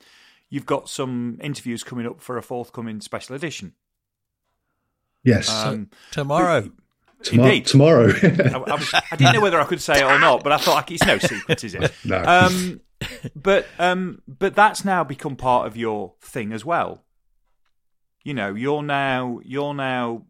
you've 0.48 0.66
got 0.66 0.88
some 0.88 1.38
interviews 1.42 1.82
coming 1.82 2.06
up 2.06 2.20
for 2.20 2.38
a 2.38 2.42
forthcoming 2.42 3.00
special 3.00 3.34
edition. 3.36 3.74
yes, 5.24 5.50
Um, 5.50 5.90
Tomorrow. 6.12 6.60
Tomo- 6.62 6.72
indeed. 7.32 7.66
tomorrow. 7.66 8.12
I, 8.22 8.52
I, 8.54 8.74
was- 8.74 8.94
I 8.94 9.16
didn't 9.16 9.34
know 9.34 9.40
whether 9.40 9.60
I 9.60 9.64
could 9.64 9.80
say 9.80 10.00
it 10.00 10.04
or 10.04 10.18
not, 10.18 10.42
but 10.42 10.52
I 10.52 10.56
thought 10.58 10.74
like, 10.74 10.90
it's 10.90 11.04
no 11.06 11.18
secret, 11.18 11.64
is 11.64 11.74
it? 11.74 11.92
no. 12.04 12.22
Um, 12.24 12.80
but 13.34 13.66
um, 13.78 14.22
but 14.26 14.54
that's 14.54 14.84
now 14.84 15.04
become 15.04 15.36
part 15.36 15.66
of 15.66 15.76
your 15.76 16.14
thing 16.20 16.52
as 16.52 16.64
well. 16.64 17.04
You 18.24 18.34
know, 18.34 18.54
you're 18.54 18.82
now 18.82 19.40
you're 19.44 19.74
now 19.74 20.24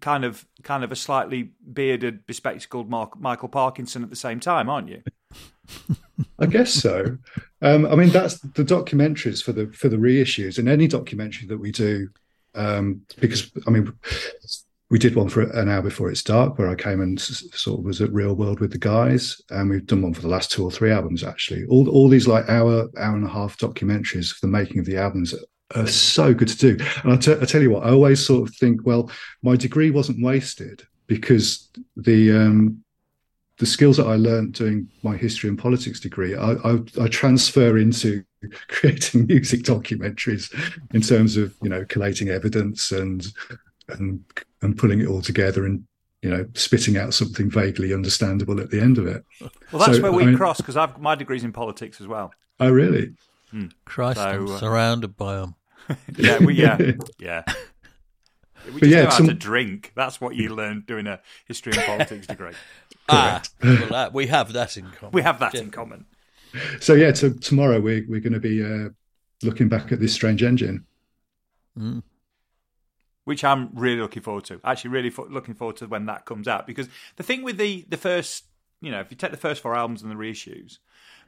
kind 0.00 0.24
of 0.24 0.46
kind 0.62 0.84
of 0.84 0.92
a 0.92 0.96
slightly 0.96 1.50
bearded, 1.72 2.26
bespectacled 2.26 2.88
Mark, 2.88 3.18
Michael 3.18 3.48
Parkinson 3.48 4.02
at 4.02 4.10
the 4.10 4.16
same 4.16 4.40
time, 4.40 4.68
aren't 4.68 4.88
you? 4.88 5.02
I 6.38 6.46
guess 6.46 6.72
so. 6.72 7.18
Um, 7.62 7.86
I 7.86 7.94
mean, 7.94 8.10
that's 8.10 8.38
the 8.38 8.62
documentaries 8.64 9.42
for 9.42 9.52
the 9.52 9.66
for 9.68 9.88
the 9.88 9.96
reissues, 9.96 10.58
and 10.58 10.68
any 10.68 10.86
documentary 10.86 11.48
that 11.48 11.58
we 11.58 11.72
do, 11.72 12.08
um, 12.54 13.02
because 13.18 13.50
I 13.66 13.70
mean, 13.70 13.92
we 14.88 14.98
did 14.98 15.16
one 15.16 15.28
for 15.28 15.42
an 15.42 15.68
hour 15.68 15.82
before 15.82 16.10
it's 16.10 16.22
dark, 16.22 16.58
where 16.58 16.68
I 16.68 16.76
came 16.76 17.00
and 17.00 17.20
sort 17.20 17.80
of 17.80 17.84
was 17.84 18.00
at 18.00 18.12
Real 18.12 18.34
World 18.34 18.60
with 18.60 18.70
the 18.70 18.78
guys, 18.78 19.40
and 19.50 19.68
we've 19.68 19.86
done 19.86 20.02
one 20.02 20.14
for 20.14 20.22
the 20.22 20.28
last 20.28 20.52
two 20.52 20.64
or 20.64 20.70
three 20.70 20.92
albums 20.92 21.24
actually. 21.24 21.64
All 21.66 21.88
all 21.88 22.08
these 22.08 22.28
like 22.28 22.48
hour 22.48 22.88
hour 22.98 23.16
and 23.16 23.24
a 23.24 23.28
half 23.28 23.58
documentaries 23.58 24.32
for 24.32 24.46
the 24.46 24.52
making 24.52 24.78
of 24.78 24.86
the 24.86 24.96
albums 24.96 25.34
are 25.74 25.86
so 25.88 26.32
good 26.32 26.48
to 26.48 26.56
do. 26.56 26.84
And 27.02 27.12
I 27.12 27.16
tell 27.16 27.62
you 27.62 27.70
what, 27.70 27.84
I 27.84 27.90
always 27.90 28.24
sort 28.24 28.48
of 28.48 28.54
think, 28.54 28.86
well, 28.86 29.10
my 29.42 29.56
degree 29.56 29.90
wasn't 29.90 30.22
wasted 30.22 30.86
because 31.08 31.68
the 31.96 32.32
um, 32.32 32.84
the 33.58 33.66
skills 33.66 33.96
that 33.96 34.06
I 34.06 34.16
learned 34.16 34.54
doing 34.54 34.88
my 35.02 35.16
history 35.16 35.48
and 35.48 35.58
politics 35.58 35.98
degree, 35.98 36.36
I, 36.36 36.52
I, 36.52 36.78
I 37.00 37.08
transfer 37.08 37.78
into 37.78 38.22
creating 38.68 39.26
music 39.26 39.62
documentaries 39.62 40.54
in 40.92 41.00
terms 41.00 41.36
of 41.36 41.54
you 41.62 41.70
know 41.70 41.84
collating 41.86 42.28
evidence 42.28 42.92
and 42.92 43.26
and 43.88 44.22
and 44.62 44.76
putting 44.76 45.00
it 45.00 45.06
all 45.06 45.22
together 45.22 45.64
and 45.64 45.84
you 46.22 46.30
know 46.30 46.46
spitting 46.54 46.96
out 46.96 47.14
something 47.14 47.50
vaguely 47.50 47.92
understandable 47.92 48.60
at 48.60 48.70
the 48.70 48.80
end 48.80 48.98
of 48.98 49.06
it. 49.06 49.24
Well, 49.40 49.50
that's 49.84 49.96
So, 49.96 50.02
where 50.02 50.12
we 50.12 50.22
I 50.24 50.26
mean- 50.26 50.36
cross 50.36 50.56
because 50.58 50.76
I've 50.76 50.98
my 51.00 51.14
degree's 51.14 51.44
in 51.44 51.52
politics 51.52 52.00
as 52.00 52.06
well. 52.06 52.32
Oh, 52.60 52.70
really? 52.70 53.14
Christ, 53.84 54.18
I'm 54.18 54.48
uh, 54.48 54.58
surrounded 54.58 55.16
by 55.16 55.36
them. 55.36 55.54
Yeah, 56.16 56.38
we, 56.38 56.54
yeah, 56.54 56.78
yeah. 57.18 57.42
We 58.74 58.80
just 58.80 58.84
yeah, 58.92 59.02
know 59.04 59.10
how 59.10 59.16
some- 59.18 59.28
to 59.28 59.34
drink. 59.34 59.92
That's 59.94 60.20
what 60.20 60.34
you 60.34 60.54
learn 60.54 60.82
doing 60.86 61.06
a 61.06 61.20
history 61.46 61.72
and 61.74 61.82
politics 61.84 62.26
degree. 62.26 62.52
Ah, 63.08 63.40
well, 63.62 63.86
that, 63.90 64.12
we 64.12 64.26
have 64.26 64.52
that 64.54 64.76
in 64.76 64.90
common. 64.90 65.12
We 65.12 65.22
have 65.22 65.38
that 65.38 65.54
in 65.54 65.70
common. 65.70 66.06
So 66.80 66.94
yeah, 66.94 67.12
to, 67.12 67.30
tomorrow 67.34 67.78
we're 67.78 68.04
we're 68.08 68.18
going 68.20 68.32
to 68.32 68.40
be 68.40 68.64
uh, 68.64 68.88
looking 69.44 69.68
back 69.68 69.92
at 69.92 70.00
this 70.00 70.12
strange 70.12 70.42
engine. 70.42 70.84
Mm. 71.78 72.02
Which 73.26 73.42
I'm 73.42 73.70
really 73.74 74.00
looking 74.00 74.22
forward 74.22 74.44
to. 74.44 74.60
Actually, 74.64 74.90
really 74.90 75.10
fo- 75.10 75.26
looking 75.28 75.54
forward 75.54 75.76
to 75.78 75.86
when 75.86 76.06
that 76.06 76.24
comes 76.24 76.46
out 76.46 76.64
because 76.64 76.88
the 77.16 77.24
thing 77.24 77.42
with 77.42 77.58
the 77.58 77.84
the 77.88 77.96
first, 77.96 78.44
you 78.80 78.90
know, 78.90 79.00
if 79.00 79.10
you 79.10 79.16
take 79.16 79.32
the 79.32 79.36
first 79.36 79.60
four 79.62 79.74
albums 79.74 80.00
and 80.00 80.10
the 80.12 80.14
reissues, 80.14 80.78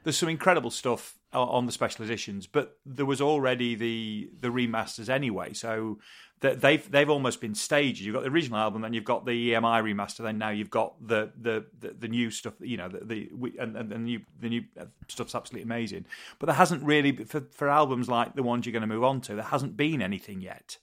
there's 0.03 0.17
some 0.17 0.29
incredible 0.29 0.71
stuff 0.71 1.17
on 1.33 1.65
the 1.65 1.73
special 1.73 2.05
editions, 2.05 2.47
but 2.47 2.77
there 2.85 3.05
was 3.05 3.19
already 3.19 3.75
the 3.75 4.29
the 4.39 4.47
remasters 4.47 5.09
anyway, 5.09 5.51
so 5.51 5.99
they've 6.39 6.89
they've 6.89 7.09
almost 7.09 7.41
been 7.41 7.53
staged. 7.53 7.99
You've 7.99 8.15
got 8.15 8.23
the 8.23 8.29
original 8.29 8.59
album, 8.59 8.81
then 8.81 8.93
you've 8.93 9.03
got 9.03 9.25
the 9.25 9.51
EMI 9.51 9.83
remaster, 9.83 10.19
then 10.19 10.37
now 10.37 10.51
you've 10.51 10.69
got 10.69 10.95
the 11.05 11.33
the 11.37 11.65
the, 11.81 11.89
the 11.99 12.07
new 12.07 12.31
stuff. 12.31 12.53
You 12.61 12.77
know, 12.77 12.87
the, 12.87 12.99
the 13.03 13.29
and, 13.59 13.75
and 13.75 13.91
the 13.91 13.97
new 13.97 14.21
the 14.39 14.47
new 14.47 14.63
uh, 14.79 14.85
stuff's 15.09 15.35
absolutely 15.35 15.63
amazing. 15.63 16.05
But 16.39 16.45
there 16.45 16.55
hasn't 16.55 16.81
really 16.81 17.11
for 17.11 17.41
for 17.51 17.67
albums 17.67 18.07
like 18.07 18.35
the 18.35 18.43
ones 18.43 18.65
you're 18.65 18.71
going 18.71 18.87
to 18.87 18.87
move 18.87 19.03
on 19.03 19.19
to. 19.21 19.35
There 19.35 19.43
hasn't 19.43 19.75
been 19.75 20.01
anything 20.01 20.39
yet 20.39 20.77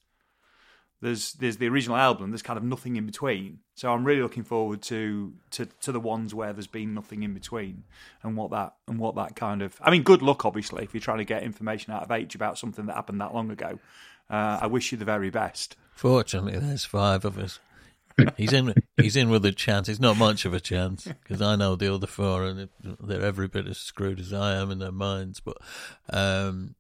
there's 1.03 1.35
there's 1.35 1.59
the 1.59 1.69
original 1.69 1.97
album 1.97 2.31
there's 2.31 2.43
kind 2.43 2.57
of 2.57 2.65
nothing 2.65 2.97
in 2.97 3.05
between 3.05 3.59
so 3.75 3.93
i'm 3.93 4.05
really 4.05 4.23
looking 4.23 4.45
forward 4.45 4.81
to 4.81 5.33
to 5.51 5.67
to 5.81 5.93
the 5.93 6.01
ones 6.01 6.35
where 6.35 6.53
there's 6.53 6.67
been 6.67 6.95
nothing 6.95 7.23
in 7.23 7.35
between 7.35 7.85
and 8.23 8.37
what 8.37 8.51
that 8.51 8.75
and 8.89 8.99
what 8.99 9.15
that 9.15 9.37
kind 9.37 9.61
of 9.63 9.77
i 9.83 9.91
mean 9.91 10.03
good 10.03 10.23
luck 10.23 10.45
obviously 10.45 10.83
if 10.83 10.95
you're 10.95 11.01
trying 11.01 11.19
to 11.19 11.25
get 11.25 11.43
information 11.43 11.93
out 11.93 12.03
of 12.03 12.11
h 12.11 12.35
about 12.35 12.57
something 12.59 12.87
that 12.87 12.95
happened 12.95 13.21
that 13.21 13.35
long 13.35 13.51
ago 13.51 13.79
uh, 14.31 14.59
i 14.63 14.67
wish 14.67 14.91
you 14.91 14.99
the 14.99 15.05
very 15.05 15.31
best 15.31 15.77
Fortunately, 15.97 16.59
there's 16.59 16.85
five 16.85 17.25
of 17.25 17.39
us. 17.39 17.59
He's 18.37 18.53
in. 18.53 18.75
He's 18.99 19.17
in 19.17 19.31
with 19.31 19.47
a 19.47 19.53
chance. 19.53 19.89
It's 19.89 19.99
not 19.99 20.19
much 20.19 20.45
of 20.45 20.53
a 20.53 20.61
chance 20.61 21.05
because 21.05 21.41
I 21.41 21.57
know 21.57 21.75
the 21.75 21.93
other 21.93 22.07
four, 22.07 22.45
and 22.45 22.69
they're 22.83 23.23
every 23.23 23.49
bit 23.49 23.67
as 23.67 23.79
screwed 23.79 24.21
as 24.21 24.33
I 24.33 24.57
am 24.57 24.71
in 24.71 24.79
their 24.79 24.93
minds. 24.93 25.41
But 25.41 25.57
um, 26.11 26.75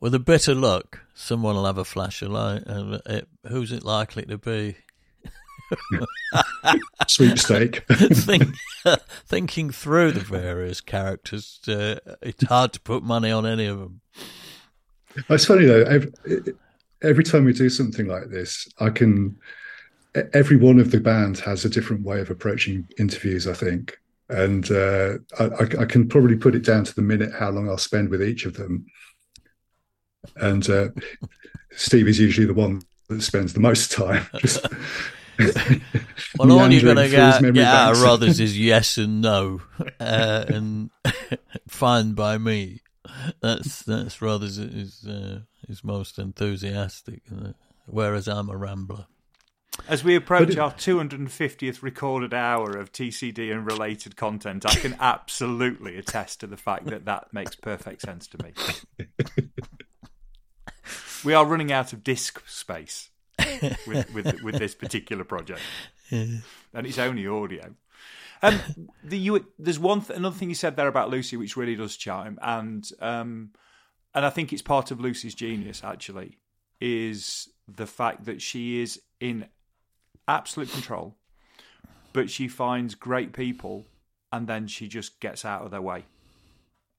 with 0.00 0.14
a 0.14 0.18
bit 0.18 0.48
of 0.48 0.58
luck, 0.58 1.00
someone 1.14 1.54
will 1.56 1.66
have 1.66 1.78
a 1.78 1.84
flash 1.84 2.22
of 2.22 2.30
light. 2.30 2.62
And 2.66 3.00
it, 3.06 3.28
who's 3.48 3.72
it 3.72 3.84
likely 3.84 4.24
to 4.26 4.38
be? 4.38 4.76
Sweepstake. 7.06 7.84
Think, 7.90 8.54
thinking 9.26 9.70
through 9.70 10.12
the 10.12 10.20
various 10.20 10.80
characters, 10.80 11.60
uh, 11.68 11.96
it's 12.22 12.44
hard 12.44 12.72
to 12.74 12.80
put 12.80 13.02
money 13.02 13.30
on 13.30 13.46
any 13.46 13.66
of 13.66 13.78
them. 13.78 14.00
It's 15.28 15.44
funny 15.46 15.66
though. 15.66 15.82
Every, 15.82 16.12
every 17.02 17.24
time 17.24 17.44
we 17.44 17.52
do 17.52 17.68
something 17.68 18.06
like 18.06 18.28
this, 18.30 18.68
I 18.78 18.90
can. 18.90 19.36
Every 20.32 20.56
one 20.56 20.78
of 20.80 20.90
the 20.90 21.00
bands 21.00 21.38
has 21.40 21.64
a 21.64 21.68
different 21.70 22.02
way 22.02 22.20
of 22.20 22.30
approaching 22.30 22.88
interviews. 22.98 23.46
I 23.46 23.52
think, 23.52 23.98
and 24.28 24.70
uh, 24.70 25.18
I- 25.38 25.80
I 25.80 25.84
can 25.84 26.08
probably 26.08 26.36
put 26.36 26.54
it 26.54 26.64
down 26.64 26.84
to 26.84 26.94
the 26.94 27.02
minute 27.02 27.32
how 27.32 27.50
long 27.50 27.68
I'll 27.68 27.78
spend 27.78 28.08
with 28.10 28.22
each 28.22 28.44
of 28.46 28.54
them. 28.54 28.86
And 30.36 30.68
uh, 30.68 30.88
Steve 31.72 32.08
is 32.08 32.18
usually 32.18 32.46
the 32.46 32.54
one 32.54 32.82
that 33.08 33.22
spends 33.22 33.52
the 33.52 33.60
most 33.60 33.92
time. 33.92 34.26
Just 34.38 34.66
Well, 36.36 36.50
all 36.52 36.70
you're 36.70 36.82
going 36.82 36.96
to 36.96 37.08
get, 37.08 37.40
memory 37.42 37.54
get 37.54 37.66
out 37.66 37.90
of 37.92 37.94
banks. 37.94 38.00
Rothers 38.04 38.40
is 38.40 38.58
yes 38.58 38.96
and 38.98 39.20
no, 39.20 39.60
uh, 40.00 40.44
and 40.48 40.90
fine 41.68 42.12
by 42.12 42.38
me. 42.38 42.80
That's 43.40 43.82
that's 43.84 44.20
Rothers 44.20 44.58
is 44.58 45.06
uh, 45.08 45.40
is 45.68 45.84
most 45.84 46.18
enthusiastic, 46.18 47.22
uh, 47.32 47.52
whereas 47.86 48.26
I'm 48.28 48.50
a 48.50 48.56
rambler. 48.56 49.06
as 49.88 50.02
we 50.04 50.14
approach 50.16 50.50
it- 50.50 50.58
our 50.58 50.72
250th 50.72 51.82
recorded 51.82 52.34
hour 52.34 52.76
of 52.76 52.90
tcd 52.92 53.52
and 53.52 53.64
related 53.64 54.16
content 54.16 54.66
i 54.66 54.74
can 54.74 54.96
absolutely 55.00 55.96
attest 55.96 56.40
to 56.40 56.48
the 56.48 56.56
fact 56.56 56.86
that 56.86 57.04
that 57.04 57.32
makes 57.32 57.54
perfect 57.54 58.02
sense 58.02 58.26
to 58.26 58.38
me 58.42 58.52
we 61.24 61.34
are 61.34 61.44
running 61.44 61.72
out 61.72 61.92
of 61.92 62.04
disk 62.04 62.42
space 62.48 63.10
with, 63.86 64.12
with, 64.14 64.42
with 64.42 64.58
this 64.58 64.74
particular 64.74 65.24
project, 65.24 65.60
and 66.74 66.86
it's 66.86 66.98
only 66.98 67.26
audio. 67.26 67.74
Um, 68.42 68.60
the, 69.02 69.18
you, 69.18 69.46
there's 69.58 69.78
one 69.78 70.00
th- 70.00 70.16
another 70.16 70.36
thing 70.36 70.48
you 70.48 70.54
said 70.54 70.76
there 70.76 70.88
about 70.88 71.10
Lucy, 71.10 71.36
which 71.36 71.56
really 71.56 71.74
does 71.74 71.96
chime, 71.96 72.38
and 72.40 72.88
um, 73.00 73.50
and 74.14 74.24
I 74.24 74.30
think 74.30 74.52
it's 74.52 74.62
part 74.62 74.90
of 74.90 75.00
Lucy's 75.00 75.34
genius. 75.34 75.82
Actually, 75.82 76.38
is 76.80 77.48
the 77.66 77.86
fact 77.86 78.24
that 78.26 78.40
she 78.40 78.80
is 78.80 79.00
in 79.20 79.46
absolute 80.26 80.70
control, 80.70 81.16
but 82.12 82.30
she 82.30 82.48
finds 82.48 82.94
great 82.94 83.32
people, 83.32 83.86
and 84.32 84.46
then 84.46 84.66
she 84.66 84.88
just 84.88 85.20
gets 85.20 85.44
out 85.44 85.62
of 85.62 85.70
their 85.70 85.82
way, 85.82 86.04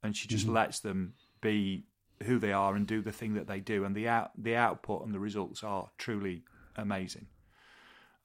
and 0.03 0.15
she 0.15 0.27
just 0.27 0.47
lets 0.47 0.79
them 0.79 1.13
be 1.41 1.85
who 2.23 2.39
they 2.39 2.51
are 2.51 2.75
and 2.75 2.85
do 2.85 3.01
the 3.01 3.11
thing 3.11 3.33
that 3.35 3.47
they 3.47 3.59
do, 3.59 3.83
and 3.85 3.95
the 3.95 4.07
out 4.07 4.31
the 4.37 4.55
output 4.55 5.05
and 5.05 5.13
the 5.13 5.19
results 5.19 5.63
are 5.63 5.89
truly 5.97 6.43
amazing. 6.75 7.27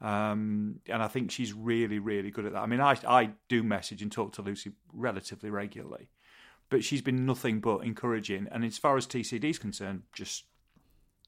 Um, 0.00 0.80
and 0.86 1.02
I 1.02 1.08
think 1.08 1.30
she's 1.30 1.52
really, 1.52 1.98
really 1.98 2.30
good 2.30 2.44
at 2.44 2.52
that. 2.52 2.58
I 2.58 2.66
mean, 2.66 2.80
I 2.80 2.96
I 3.06 3.30
do 3.48 3.62
message 3.62 4.02
and 4.02 4.10
talk 4.10 4.32
to 4.34 4.42
Lucy 4.42 4.72
relatively 4.92 5.50
regularly, 5.50 6.08
but 6.68 6.84
she's 6.84 7.02
been 7.02 7.24
nothing 7.24 7.60
but 7.60 7.78
encouraging. 7.84 8.48
And 8.50 8.64
as 8.64 8.78
far 8.78 8.96
as 8.96 9.06
TCD 9.06 9.44
is 9.44 9.58
concerned, 9.58 10.02
just 10.12 10.44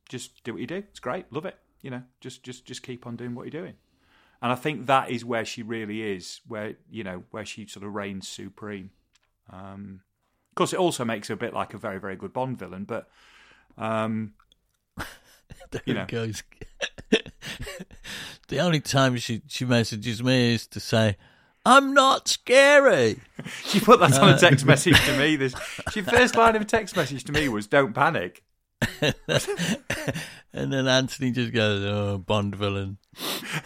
just 0.08 0.42
do 0.44 0.52
what 0.52 0.60
you 0.60 0.66
do. 0.66 0.76
It's 0.90 1.00
great, 1.00 1.32
love 1.32 1.46
it. 1.46 1.56
You 1.82 1.90
know, 1.90 2.02
just 2.20 2.42
just 2.42 2.64
just 2.64 2.82
keep 2.82 3.06
on 3.06 3.16
doing 3.16 3.34
what 3.34 3.44
you're 3.44 3.62
doing. 3.62 3.74
And 4.42 4.52
I 4.52 4.54
think 4.54 4.86
that 4.86 5.10
is 5.10 5.24
where 5.24 5.44
she 5.44 5.62
really 5.62 6.02
is, 6.02 6.40
where 6.46 6.74
you 6.90 7.04
know 7.04 7.24
where 7.30 7.44
she 7.44 7.66
sort 7.66 7.86
of 7.86 7.94
reigns 7.94 8.28
supreme. 8.28 8.90
Um, 9.50 10.00
course, 10.56 10.72
it 10.72 10.78
also 10.78 11.04
makes 11.04 11.28
her 11.28 11.34
a 11.34 11.36
bit 11.36 11.54
like 11.54 11.72
a 11.74 11.78
very, 11.78 12.00
very 12.00 12.16
good 12.16 12.32
Bond 12.32 12.58
villain, 12.58 12.84
but 12.84 13.08
um, 13.78 14.32
There 15.70 15.82
You 15.86 15.94
it 15.94 15.96
know. 15.96 16.06
goes. 16.06 16.42
the 18.48 18.58
only 18.60 18.80
time 18.80 19.16
she 19.16 19.42
she 19.46 19.64
messages 19.64 20.22
me 20.22 20.54
is 20.54 20.66
to 20.68 20.80
say, 20.80 21.16
I'm 21.64 21.94
not 21.94 22.28
scary. 22.28 23.20
She 23.64 23.78
put 23.80 24.00
that 24.00 24.18
on 24.18 24.30
a 24.30 24.38
text 24.38 24.64
message 24.64 24.98
to 25.04 25.16
me. 25.18 25.36
This 25.36 25.54
she 25.92 26.00
first 26.02 26.34
line 26.36 26.56
of 26.56 26.62
a 26.62 26.64
text 26.64 26.96
message 26.96 27.22
to 27.24 27.32
me 27.32 27.48
was 27.48 27.66
"Don't 27.68 27.92
panic." 27.94 28.42
And 30.52 30.72
then 30.72 30.88
Anthony 30.88 31.30
just 31.32 31.52
goes, 31.52 31.84
"Oh, 31.84 32.18
Bond 32.18 32.54
villain." 32.56 32.98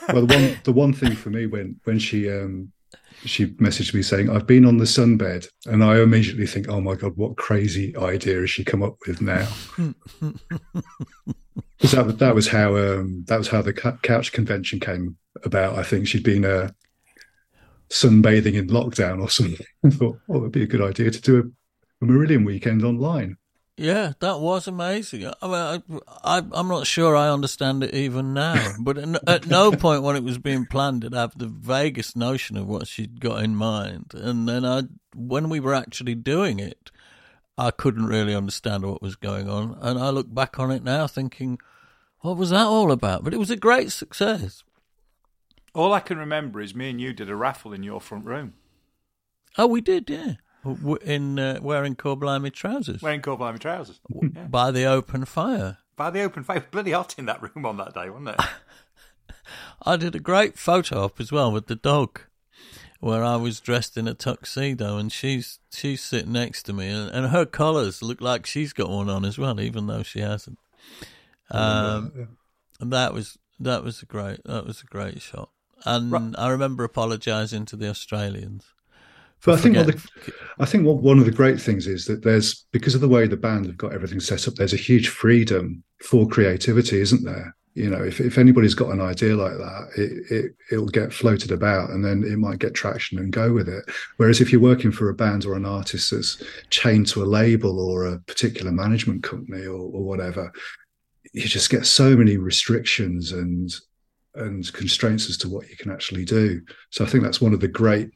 Well, 0.08 0.26
the 0.26 0.34
one 0.36 0.58
the 0.64 0.72
one 0.72 0.92
thing 0.92 1.14
for 1.14 1.30
me 1.30 1.46
when 1.46 1.80
when 1.84 1.98
she 1.98 2.28
um 2.30 2.72
she 3.24 3.46
messaged 3.46 3.92
me 3.94 4.02
saying 4.02 4.30
I've 4.30 4.46
been 4.46 4.64
on 4.64 4.78
the 4.78 4.84
sunbed, 4.84 5.46
and 5.66 5.84
I 5.84 6.00
immediately 6.00 6.46
think, 6.46 6.68
oh 6.68 6.80
my 6.80 6.94
god, 6.94 7.16
what 7.16 7.36
crazy 7.36 7.96
idea 7.96 8.40
has 8.40 8.50
she 8.50 8.64
come 8.64 8.82
up 8.82 8.96
with 9.06 9.20
now? 9.20 9.48
Because 11.78 11.92
that 11.92 12.06
was- 12.06 12.16
that 12.16 12.34
was 12.34 12.48
how 12.48 12.76
um 12.76 13.24
that 13.28 13.38
was 13.38 13.48
how 13.48 13.62
the 13.62 13.72
couch 13.72 14.32
convention 14.32 14.80
came 14.80 15.16
about. 15.44 15.78
I 15.78 15.82
think 15.82 16.06
she'd 16.06 16.22
been 16.22 16.44
uh, 16.44 16.70
sunbathing 17.88 18.54
in 18.54 18.68
lockdown 18.68 19.20
or 19.22 19.30
something. 19.30 19.64
I 19.84 19.88
thought, 19.90 20.18
oh, 20.28 20.36
it'd 20.40 20.52
be 20.52 20.62
a 20.62 20.66
good 20.66 20.82
idea 20.82 21.10
to 21.10 21.20
do 21.20 21.38
a, 21.38 22.04
a 22.04 22.06
Marillion 22.08 22.44
weekend 22.44 22.84
online. 22.84 23.36
Yeah, 23.80 24.12
that 24.20 24.40
was 24.40 24.68
amazing. 24.68 25.26
I 25.40 25.46
mean, 25.46 26.02
I, 26.22 26.38
I, 26.38 26.42
I'm 26.52 26.68
not 26.68 26.86
sure 26.86 27.16
I 27.16 27.30
understand 27.30 27.82
it 27.82 27.94
even 27.94 28.34
now, 28.34 28.74
but 28.80 28.98
at, 28.98 29.28
at 29.28 29.46
no 29.46 29.72
point 29.72 30.02
when 30.02 30.16
it 30.16 30.22
was 30.22 30.36
being 30.36 30.66
planned 30.66 31.00
did 31.00 31.14
I 31.14 31.22
have 31.22 31.38
the 31.38 31.46
vaguest 31.46 32.14
notion 32.14 32.58
of 32.58 32.66
what 32.66 32.86
she'd 32.86 33.20
got 33.20 33.42
in 33.42 33.56
mind. 33.56 34.12
And 34.14 34.46
then 34.46 34.66
I, 34.66 34.82
when 35.14 35.48
we 35.48 35.60
were 35.60 35.72
actually 35.72 36.14
doing 36.14 36.60
it, 36.60 36.90
I 37.56 37.70
couldn't 37.70 38.04
really 38.04 38.34
understand 38.34 38.84
what 38.84 39.00
was 39.00 39.16
going 39.16 39.48
on. 39.48 39.78
And 39.80 39.98
I 39.98 40.10
look 40.10 40.32
back 40.32 40.58
on 40.58 40.70
it 40.70 40.84
now 40.84 41.06
thinking, 41.06 41.58
what 42.20 42.36
was 42.36 42.50
that 42.50 42.66
all 42.66 42.92
about? 42.92 43.24
But 43.24 43.32
it 43.32 43.38
was 43.38 43.50
a 43.50 43.56
great 43.56 43.92
success. 43.92 44.62
All 45.74 45.94
I 45.94 46.00
can 46.00 46.18
remember 46.18 46.60
is 46.60 46.74
me 46.74 46.90
and 46.90 47.00
you 47.00 47.14
did 47.14 47.30
a 47.30 47.36
raffle 47.36 47.72
in 47.72 47.82
your 47.82 48.00
front 48.00 48.26
room 48.26 48.54
Oh, 49.58 49.66
we 49.66 49.80
did, 49.80 50.08
yeah. 50.08 50.34
W- 50.64 50.98
In 51.02 51.38
uh, 51.38 51.58
wearing 51.62 51.96
Corblimey 51.96 52.52
trousers 52.52 53.00
wearing 53.02 53.22
Corblimey 53.22 53.58
trousers. 53.58 53.98
Yeah. 54.10 54.44
by 54.44 54.70
the 54.70 54.84
open 54.84 55.24
fire. 55.24 55.78
By 55.96 56.10
the 56.10 56.22
open 56.22 56.44
fire, 56.44 56.64
bloody 56.70 56.92
hot 56.92 57.14
in 57.18 57.26
that 57.26 57.42
room 57.42 57.64
on 57.66 57.76
that 57.78 57.94
day, 57.94 58.08
wasn't 58.10 58.28
it? 58.30 58.40
I 59.82 59.96
did 59.96 60.14
a 60.14 60.20
great 60.20 60.58
photo 60.58 61.04
op 61.04 61.20
as 61.20 61.32
well 61.32 61.50
with 61.52 61.66
the 61.66 61.74
dog, 61.76 62.20
where 63.00 63.24
I 63.24 63.36
was 63.36 63.60
dressed 63.60 63.96
in 63.96 64.06
a 64.06 64.14
tuxedo 64.14 64.96
and 64.98 65.10
she's 65.10 65.58
she's 65.72 66.02
sitting 66.02 66.32
next 66.32 66.64
to 66.64 66.72
me, 66.72 66.88
and, 66.88 67.10
and 67.10 67.26
her 67.28 67.46
collars 67.46 68.02
look 68.02 68.20
like 68.20 68.44
she's 68.46 68.72
got 68.72 68.90
one 68.90 69.08
on 69.10 69.24
as 69.24 69.38
well, 69.38 69.60
even 69.60 69.86
though 69.86 70.02
she 70.02 70.20
hasn't. 70.20 70.58
Um, 71.50 72.36
and 72.80 72.92
that 72.92 73.12
was 73.12 73.38
that 73.58 73.82
was 73.82 74.02
a 74.02 74.06
great 74.06 74.40
that 74.44 74.64
was 74.66 74.82
a 74.82 74.86
great 74.86 75.20
shot, 75.20 75.50
and 75.84 76.12
Right. 76.12 76.34
I 76.38 76.48
remember 76.48 76.84
apologising 76.84 77.64
to 77.66 77.76
the 77.76 77.88
Australians. 77.88 78.64
But 79.44 79.58
I 79.58 79.62
think 79.62 79.76
one 79.76 79.88
of 79.88 79.94
the, 80.02 80.32
I 80.58 80.66
think 80.66 80.86
what 80.86 80.98
one 80.98 81.18
of 81.18 81.24
the 81.24 81.30
great 81.30 81.60
things 81.60 81.86
is 81.86 82.04
that 82.06 82.22
there's 82.22 82.66
because 82.72 82.94
of 82.94 83.00
the 83.00 83.08
way 83.08 83.26
the 83.26 83.36
band 83.36 83.66
have 83.66 83.76
got 83.76 83.92
everything 83.92 84.20
set 84.20 84.46
up, 84.46 84.54
there's 84.54 84.74
a 84.74 84.78
huge 84.78 85.08
freedom 85.08 85.82
for 86.02 86.28
creativity, 86.28 87.00
isn't 87.00 87.24
there? 87.24 87.54
You 87.74 87.88
know, 87.88 88.02
if, 88.02 88.20
if 88.20 88.36
anybody's 88.36 88.74
got 88.74 88.90
an 88.90 89.00
idea 89.00 89.36
like 89.36 89.56
that, 89.56 89.88
it, 89.96 90.32
it 90.32 90.52
it'll 90.72 90.86
get 90.86 91.12
floated 91.12 91.52
about 91.52 91.90
and 91.90 92.04
then 92.04 92.24
it 92.24 92.36
might 92.36 92.58
get 92.58 92.74
traction 92.74 93.18
and 93.18 93.32
go 93.32 93.52
with 93.52 93.68
it. 93.68 93.84
Whereas 94.16 94.40
if 94.40 94.50
you're 94.52 94.60
working 94.60 94.92
for 94.92 95.08
a 95.08 95.14
band 95.14 95.46
or 95.46 95.54
an 95.54 95.64
artist 95.64 96.10
that's 96.10 96.42
chained 96.70 97.06
to 97.08 97.22
a 97.22 97.24
label 97.24 97.80
or 97.80 98.06
a 98.06 98.18
particular 98.20 98.72
management 98.72 99.22
company 99.22 99.64
or, 99.66 99.78
or 99.78 100.02
whatever, 100.02 100.52
you 101.32 101.42
just 101.42 101.70
get 101.70 101.86
so 101.86 102.16
many 102.16 102.36
restrictions 102.36 103.32
and 103.32 103.74
and 104.34 104.72
constraints 104.72 105.28
as 105.28 105.36
to 105.38 105.48
what 105.48 105.68
you 105.68 105.76
can 105.76 105.90
actually 105.90 106.24
do. 106.24 106.60
So 106.90 107.04
I 107.04 107.08
think 107.08 107.24
that's 107.24 107.40
one 107.40 107.52
of 107.52 107.60
the 107.60 107.68
great 107.68 108.10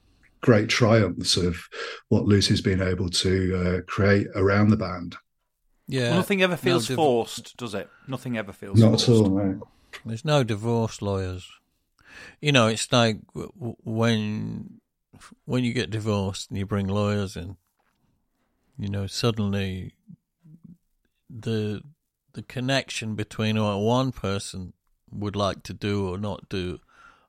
great 0.44 0.68
triumphs 0.68 1.36
of 1.36 1.56
what 2.08 2.24
Lucy's 2.24 2.60
been 2.60 2.82
able 2.82 3.08
to 3.08 3.32
uh, 3.56 3.80
create 3.86 4.26
around 4.34 4.68
the 4.68 4.76
band. 4.76 5.16
yeah, 5.88 6.08
Well, 6.10 6.16
nothing 6.18 6.42
ever 6.42 6.56
feels 6.56 6.86
div- 6.88 6.96
forced, 6.96 7.56
does 7.56 7.74
it? 7.74 7.88
Nothing 8.06 8.36
ever 8.36 8.52
feels 8.52 8.78
Not 8.80 8.90
forced. 8.90 9.08
at 9.08 9.12
all, 9.14 9.30
no. 9.30 9.68
There's 10.04 10.24
no 10.24 10.44
divorce 10.44 11.00
lawyers. 11.02 11.48
You 12.40 12.52
know, 12.52 12.66
it's 12.68 12.90
like 12.92 13.18
w- 13.34 13.52
w- 13.58 13.76
when 13.84 14.80
when 15.44 15.64
you 15.64 15.72
get 15.72 15.90
divorced 15.90 16.50
and 16.50 16.58
you 16.58 16.66
bring 16.66 16.86
lawyers 16.88 17.36
in. 17.36 17.56
You 18.76 18.88
know, 18.88 19.06
suddenly 19.06 19.94
the 21.30 21.82
the 22.32 22.42
connection 22.42 23.14
between 23.14 23.60
what 23.62 23.78
one 23.78 24.10
person 24.12 24.72
would 25.10 25.36
like 25.36 25.62
to 25.64 25.72
do 25.72 26.08
or 26.08 26.18
not 26.18 26.48
do, 26.48 26.80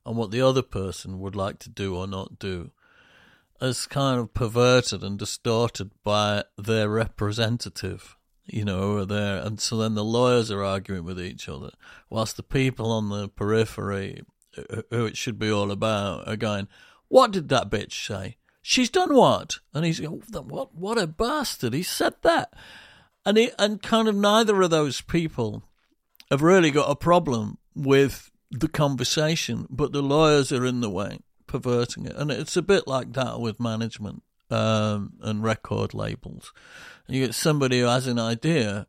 and 0.05 0.17
what 0.17 0.31
the 0.31 0.41
other 0.41 0.63
person 0.63 1.19
would 1.19 1.35
like 1.35 1.59
to 1.59 1.69
do 1.69 1.95
or 1.95 2.07
not 2.07 2.39
do, 2.39 2.71
is 3.61 3.85
kind 3.85 4.19
of 4.19 4.33
perverted 4.33 5.03
and 5.03 5.17
distorted 5.17 5.91
by 6.03 6.43
their 6.57 6.89
representative 6.89 8.17
you 8.47 8.63
know, 8.63 9.05
there, 9.05 9.41
and 9.41 9.59
so 9.59 9.77
then 9.77 9.95
the 9.95 10.03
lawyers 10.03 10.51
are 10.51 10.63
arguing 10.63 11.03
with 11.03 11.19
each 11.19 11.49
other, 11.49 11.71
whilst 12.09 12.37
the 12.37 12.43
people 12.43 12.91
on 12.91 13.09
the 13.09 13.27
periphery, 13.27 14.21
who 14.91 15.05
it 15.05 15.17
should 15.17 15.39
be 15.39 15.51
all 15.51 15.71
about, 15.71 16.27
are 16.27 16.35
going, 16.35 16.67
"What 17.07 17.31
did 17.31 17.49
that 17.49 17.71
bitch 17.71 18.05
say? 18.05 18.37
She's 18.61 18.89
done 18.89 19.15
what?" 19.15 19.59
And 19.73 19.83
he's 19.83 19.99
going, 19.99 20.21
"What? 20.31 20.75
What 20.75 20.97
a 20.97 21.07
bastard! 21.07 21.73
He 21.73 21.83
said 21.83 22.15
that." 22.21 22.53
And 23.25 23.37
he, 23.37 23.51
and 23.57 23.81
kind 23.81 24.07
of 24.07 24.15
neither 24.15 24.61
of 24.61 24.69
those 24.69 25.01
people 25.01 25.63
have 26.29 26.43
really 26.43 26.69
got 26.69 26.91
a 26.91 26.95
problem 26.95 27.57
with 27.73 28.29
the 28.51 28.67
conversation, 28.67 29.65
but 29.71 29.91
the 29.91 30.03
lawyers 30.03 30.51
are 30.51 30.65
in 30.65 30.81
the 30.81 30.89
way, 30.89 31.19
perverting 31.59 32.05
it, 32.05 32.15
and 32.15 32.31
it's 32.31 32.57
a 32.57 32.61
bit 32.61 32.87
like 32.87 33.13
that 33.13 33.39
with 33.39 33.59
management 33.59 34.23
um, 34.49 35.13
and 35.21 35.43
record 35.43 35.93
labels. 35.93 36.53
You 37.07 37.25
get 37.25 37.35
somebody 37.35 37.79
who 37.79 37.85
has 37.85 38.07
an 38.07 38.19
idea, 38.19 38.87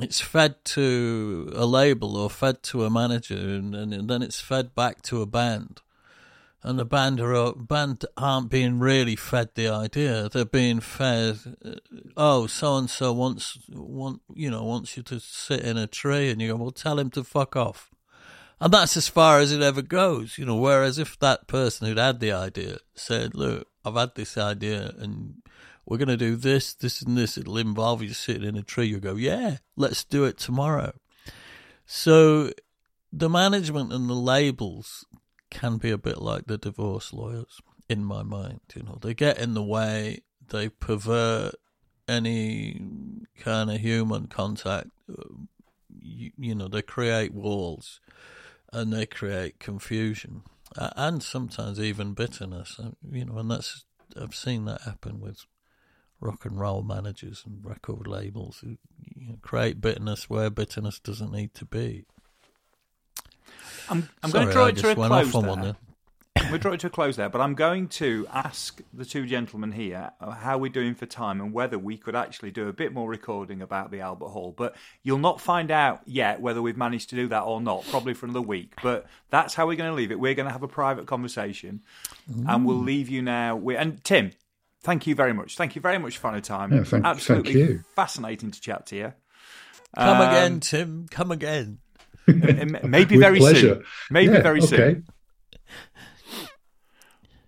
it's 0.00 0.20
fed 0.20 0.64
to 0.76 1.52
a 1.54 1.66
label 1.66 2.16
or 2.16 2.30
fed 2.30 2.62
to 2.64 2.84
a 2.84 2.90
manager, 2.90 3.34
and, 3.36 3.74
and 3.74 4.08
then 4.08 4.22
it's 4.22 4.40
fed 4.40 4.74
back 4.74 5.02
to 5.02 5.22
a 5.22 5.26
band. 5.26 5.82
And 6.62 6.78
the 6.78 6.84
band 6.84 7.20
are 7.20 7.52
band 7.52 8.04
aren't 8.16 8.50
being 8.50 8.80
really 8.80 9.14
fed 9.16 9.50
the 9.54 9.68
idea; 9.68 10.28
they're 10.28 10.44
being 10.44 10.80
fed. 10.80 11.38
uh, 11.64 11.74
Oh, 12.16 12.48
so 12.48 12.76
and 12.76 12.90
so 12.90 13.12
wants 13.12 13.58
want 13.70 14.22
you 14.34 14.50
know 14.50 14.64
wants 14.64 14.96
you 14.96 15.02
to 15.04 15.20
sit 15.20 15.60
in 15.60 15.76
a 15.76 15.86
tree, 15.86 16.30
and 16.30 16.42
you 16.42 16.48
go, 16.48 16.56
well, 16.56 16.72
tell 16.72 16.98
him 16.98 17.10
to 17.10 17.22
fuck 17.22 17.54
off. 17.54 17.90
And 18.60 18.72
that's 18.72 18.96
as 18.96 19.08
far 19.08 19.38
as 19.38 19.52
it 19.52 19.62
ever 19.62 19.82
goes, 19.82 20.36
you 20.36 20.44
know. 20.44 20.56
Whereas 20.56 20.98
if 20.98 21.18
that 21.20 21.46
person 21.46 21.86
who'd 21.86 21.98
had 21.98 22.20
the 22.20 22.32
idea 22.32 22.78
said, 22.94 23.34
"Look, 23.34 23.68
I've 23.84 23.94
had 23.94 24.14
this 24.14 24.36
idea, 24.36 24.92
and 24.98 25.42
we're 25.88 25.96
going 25.96 26.08
to 26.08 26.18
do 26.18 26.36
this, 26.36 26.74
this, 26.74 27.00
and 27.00 27.16
this. 27.16 27.38
It'll 27.38 27.56
involve 27.56 28.02
you 28.02 28.12
sitting 28.12 28.44
in 28.44 28.56
a 28.56 28.62
tree. 28.62 28.86
You 28.86 29.00
go, 29.00 29.14
yeah, 29.14 29.56
let's 29.74 30.04
do 30.04 30.24
it 30.24 30.36
tomorrow. 30.36 30.92
So 31.86 32.52
the 33.10 33.30
management 33.30 33.92
and 33.94 34.08
the 34.08 34.14
labels 34.14 35.06
can 35.50 35.78
be 35.78 35.90
a 35.90 35.96
bit 35.96 36.20
like 36.20 36.46
the 36.46 36.58
divorce 36.58 37.14
lawyers, 37.14 37.62
in 37.88 38.04
my 38.04 38.22
mind. 38.22 38.60
You 38.74 38.82
know, 38.82 38.98
they 39.00 39.14
get 39.14 39.38
in 39.38 39.54
the 39.54 39.62
way, 39.62 40.20
they 40.50 40.68
pervert 40.68 41.54
any 42.06 42.82
kind 43.38 43.70
of 43.70 43.80
human 43.80 44.26
contact. 44.26 44.88
Uh, 45.10 45.22
you, 46.02 46.32
you 46.36 46.54
know, 46.54 46.68
they 46.68 46.82
create 46.82 47.32
walls 47.32 48.00
and 48.72 48.92
they 48.92 49.06
create 49.06 49.58
confusion 49.58 50.42
uh, 50.76 50.90
and 50.96 51.22
sometimes 51.22 51.80
even 51.80 52.14
bitterness. 52.14 52.78
Uh, 52.78 52.90
you 53.10 53.24
know, 53.24 53.38
and 53.38 53.50
that's 53.50 53.84
I've 54.20 54.34
seen 54.34 54.64
that 54.66 54.82
happen 54.82 55.20
with 55.20 55.44
rock 56.20 56.44
and 56.44 56.58
roll 56.58 56.82
managers 56.82 57.44
and 57.46 57.64
record 57.64 58.06
labels 58.06 58.60
who 58.60 58.76
you 59.14 59.28
know, 59.28 59.38
create 59.42 59.80
bitterness 59.80 60.28
where 60.28 60.50
bitterness 60.50 60.98
doesn't 60.98 61.32
need 61.32 61.54
to 61.54 61.64
be. 61.64 62.04
I'm, 63.88 64.08
I'm 64.22 64.30
Sorry, 64.30 64.44
going 64.44 64.46
to 64.48 64.52
draw 64.52 64.66
it 64.66 64.76
to 64.76 64.90
a 64.90 64.94
close 64.94 65.32
there. 65.32 65.62
there. 65.62 65.76
I'm 66.40 66.48
going 66.48 66.52
to 66.52 66.58
draw 66.58 66.76
to 66.76 66.86
a 66.86 66.90
close 66.90 67.16
there, 67.16 67.28
but 67.28 67.40
I'm 67.40 67.54
going 67.54 67.88
to 67.88 68.26
ask 68.32 68.80
the 68.94 69.04
two 69.04 69.26
gentlemen 69.26 69.72
here 69.72 70.10
uh, 70.20 70.30
how 70.30 70.56
we're 70.58 70.70
doing 70.72 70.94
for 70.94 71.04
time 71.06 71.40
and 71.40 71.52
whether 71.52 71.78
we 71.78 71.96
could 71.98 72.14
actually 72.16 72.50
do 72.50 72.68
a 72.68 72.72
bit 72.72 72.92
more 72.92 73.08
recording 73.08 73.60
about 73.60 73.90
the 73.90 74.00
Albert 74.00 74.28
Hall. 74.28 74.54
But 74.56 74.74
you'll 75.02 75.18
not 75.18 75.40
find 75.40 75.70
out 75.70 76.00
yet 76.06 76.40
whether 76.40 76.62
we've 76.62 76.76
managed 76.76 77.10
to 77.10 77.16
do 77.16 77.28
that 77.28 77.42
or 77.42 77.60
not, 77.60 77.84
probably 77.90 78.14
for 78.14 78.26
another 78.26 78.40
week. 78.40 78.74
But 78.82 79.06
that's 79.30 79.54
how 79.54 79.66
we're 79.66 79.76
going 79.76 79.90
to 79.90 79.94
leave 79.96 80.10
it. 80.10 80.18
We're 80.18 80.34
going 80.34 80.46
to 80.46 80.52
have 80.52 80.62
a 80.62 80.68
private 80.68 81.06
conversation, 81.06 81.82
and 82.46 82.64
we'll 82.64 82.76
leave 82.76 83.08
you 83.08 83.20
now. 83.22 83.56
We 83.56 83.76
and 83.76 84.02
Tim, 84.02 84.30
thank 84.82 85.06
you 85.06 85.14
very 85.14 85.32
much. 85.34 85.56
Thank 85.56 85.76
you 85.76 85.82
very 85.82 85.98
much 85.98 86.16
for 86.18 86.30
your 86.32 86.40
time. 86.40 86.72
Yeah, 86.72 86.84
thank- 86.84 87.04
Absolutely 87.04 87.52
thank 87.54 87.68
you. 87.70 87.84
fascinating 87.94 88.50
to 88.52 88.60
chat 88.60 88.86
to 88.86 88.96
you. 88.96 89.12
Come 89.96 90.20
Um, 90.20 90.28
again, 90.28 90.60
Tim. 90.60 91.06
Come 91.10 91.30
again. 91.30 91.78
M- 92.26 92.42
m- 92.74 92.90
Maybe 92.90 93.16
With 93.16 93.22
very 93.24 93.38
pleasure. 93.38 93.74
soon. 93.76 93.84
Maybe 94.10 94.32
Yeah, 94.32 94.42
very 94.42 94.58
okay. 94.62 94.66
soon. 94.76 95.06